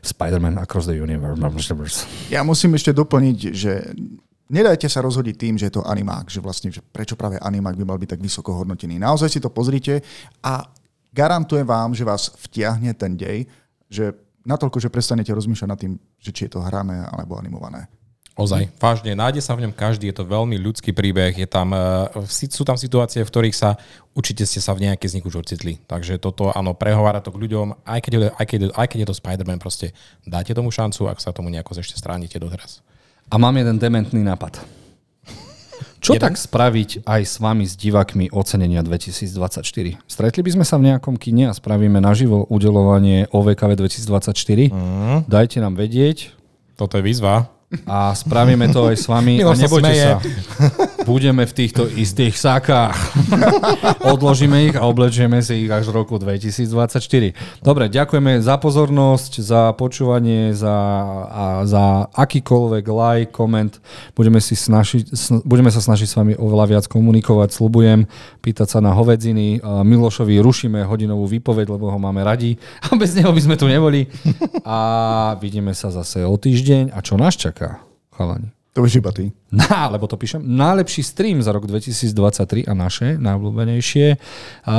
Spider-Man 0.06 0.62
Across 0.62 0.86
the 0.86 0.98
Universe. 0.98 2.06
Ja 2.30 2.46
musím 2.46 2.78
ešte 2.78 2.94
doplniť, 2.94 3.38
že 3.50 3.90
nedajte 4.54 4.86
sa 4.86 5.02
rozhodiť 5.02 5.34
tým, 5.34 5.54
že 5.58 5.66
je 5.66 5.78
to 5.78 5.86
animák, 5.86 6.30
že 6.30 6.38
vlastne 6.38 6.70
že 6.70 6.78
prečo 6.78 7.18
práve 7.18 7.42
animák 7.42 7.74
by 7.74 7.84
mal 7.86 7.98
byť 7.98 8.18
tak 8.18 8.22
vysoko 8.22 8.54
hodnotený. 8.54 9.02
Naozaj 9.02 9.28
si 9.34 9.42
to 9.42 9.50
pozrite 9.50 9.98
a 10.46 10.62
garantujem 11.10 11.66
vám, 11.66 11.90
že 11.90 12.06
vás 12.06 12.30
vtiahne 12.38 12.94
ten 12.94 13.18
dej, 13.18 13.50
že 13.90 14.14
natoľko, 14.46 14.78
že 14.78 14.92
prestanete 14.92 15.30
rozmýšľať 15.34 15.68
nad 15.68 15.80
tým, 15.80 15.92
že 16.18 16.30
či 16.30 16.46
je 16.46 16.58
to 16.58 16.64
hrané 16.64 17.06
alebo 17.08 17.38
animované. 17.38 17.86
Ozaj, 18.32 18.72
vážne, 18.80 19.12
nájde 19.12 19.44
sa 19.44 19.52
v 19.52 19.68
ňom 19.68 19.76
každý, 19.76 20.08
je 20.08 20.16
to 20.16 20.24
veľmi 20.24 20.56
ľudský 20.56 20.96
príbeh, 20.96 21.36
je 21.36 21.44
tam, 21.44 21.76
eh, 21.76 22.08
sú 22.48 22.64
tam 22.64 22.80
situácie, 22.80 23.20
v 23.20 23.28
ktorých 23.28 23.52
sa 23.52 23.76
určite 24.16 24.48
ste 24.48 24.56
sa 24.56 24.72
v 24.72 24.88
nejakej 24.88 25.08
z 25.12 25.14
nich 25.20 25.26
už 25.28 25.44
ocitli. 25.44 25.76
Takže 25.84 26.16
toto, 26.16 26.48
áno, 26.48 26.72
prehovára 26.72 27.20
to 27.20 27.28
k 27.28 27.40
ľuďom, 27.44 27.84
aj 27.84 28.00
keď, 28.00 28.12
aj 28.32 28.46
keď, 28.48 28.60
aj 28.72 28.86
keď 28.88 28.98
je 29.04 29.08
to 29.12 29.18
Spider-Man, 29.20 29.60
proste 29.60 29.92
dáte 30.24 30.56
tomu 30.56 30.72
šancu, 30.72 31.12
ak 31.12 31.20
sa 31.20 31.36
tomu 31.36 31.52
nejako 31.52 31.76
ešte 31.76 32.00
stránite 32.00 32.40
doteraz. 32.40 32.80
A 33.28 33.36
mám 33.36 33.52
jeden 33.52 33.76
dementný 33.76 34.24
nápad. 34.24 34.81
Čo 36.00 36.16
Jeden? 36.16 36.24
tak 36.24 36.34
spraviť 36.38 37.06
aj 37.06 37.22
s 37.22 37.36
vami, 37.38 37.64
s 37.66 37.74
divákmi 37.78 38.30
ocenenia 38.34 38.82
2024? 38.84 39.62
Stretli 40.06 40.40
by 40.42 40.50
sme 40.54 40.64
sa 40.66 40.76
v 40.78 40.92
nejakom 40.92 41.14
kine 41.16 41.48
a 41.48 41.54
spravíme 41.54 42.02
naživo 42.02 42.46
udelovanie 42.50 43.30
OVKV 43.30 43.78
2024. 43.78 44.72
Mm. 44.72 45.18
Dajte 45.26 45.58
nám 45.62 45.78
vedieť 45.78 46.42
Toto 46.76 46.98
je 46.98 47.04
výzva. 47.04 47.46
A 47.86 48.12
spravíme 48.12 48.68
to 48.70 48.92
aj 48.92 48.96
s 48.96 49.06
vami. 49.06 49.38
a 49.38 49.48
Miloš 49.48 49.56
sa 49.58 49.62
nebojte 49.64 49.92
smeje. 49.92 50.04
sa, 50.04 50.16
budeme 51.04 51.42
v 51.46 51.52
týchto 51.52 51.82
istých 51.86 52.34
sákach. 52.34 52.96
Odložíme 54.02 54.70
ich 54.70 54.74
a 54.74 54.86
oblečieme 54.86 55.38
si 55.42 55.66
ich 55.66 55.70
až 55.70 55.90
v 55.90 56.02
roku 56.02 56.18
2024. 56.18 57.02
Dobre, 57.62 57.86
ďakujeme 57.86 58.42
za 58.42 58.58
pozornosť, 58.58 59.32
za 59.38 59.62
počúvanie, 59.78 60.56
za, 60.56 60.76
a 61.28 61.44
za 61.62 62.10
akýkoľvek 62.12 62.84
like, 62.90 63.30
koment. 63.30 63.78
Budeme, 64.18 64.42
si 64.42 64.58
snažiť, 64.58 65.04
sn- 65.14 65.42
budeme 65.46 65.70
sa 65.70 65.78
snažiť 65.78 66.08
s 66.08 66.14
vami 66.18 66.32
oveľa 66.34 66.66
viac 66.78 66.84
komunikovať, 66.90 67.54
slubujem, 67.54 68.10
pýtať 68.42 68.68
sa 68.68 68.78
na 68.82 68.90
hovedziny. 68.94 69.62
A 69.62 69.86
Milošovi 69.86 70.42
rušíme 70.42 70.82
hodinovú 70.82 71.30
výpoveď, 71.30 71.70
lebo 71.70 71.90
ho 71.90 71.98
máme 71.98 72.26
radi 72.26 72.58
a 72.82 72.94
bez 72.98 73.14
neho 73.14 73.30
by 73.30 73.40
sme 73.40 73.54
tu 73.54 73.70
neboli. 73.70 74.10
A 74.66 74.78
vidíme 75.38 75.70
sa 75.74 75.94
zase 75.94 76.26
o 76.26 76.34
týždeň. 76.34 76.90
A 76.90 76.98
čo 77.04 77.14
nás 77.14 77.38
čaká, 77.38 77.61
chalani? 78.14 78.50
To 78.72 78.88
už 78.88 79.04
iba 79.04 79.12
ty. 79.12 79.36
Na, 79.52 79.92
lebo 79.92 80.08
to 80.08 80.16
píšem, 80.16 80.40
najlepší 80.40 81.04
stream 81.04 81.44
za 81.44 81.52
rok 81.52 81.68
2023 81.68 82.64
a 82.64 82.72
naše 82.72 83.20
najobľúbenejšie 83.20 84.06
a 84.64 84.76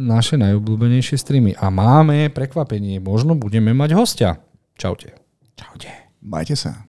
naše 0.00 0.40
najobľúbenejšie 0.40 1.16
streamy. 1.20 1.52
A 1.60 1.68
máme 1.68 2.32
prekvapenie, 2.32 2.98
možno 3.04 3.36
budeme 3.36 3.76
mať 3.76 3.90
hostia. 3.92 4.30
Čaute. 4.80 5.12
Čaute. 5.56 5.92
Majte 6.24 6.56
sa. 6.56 6.91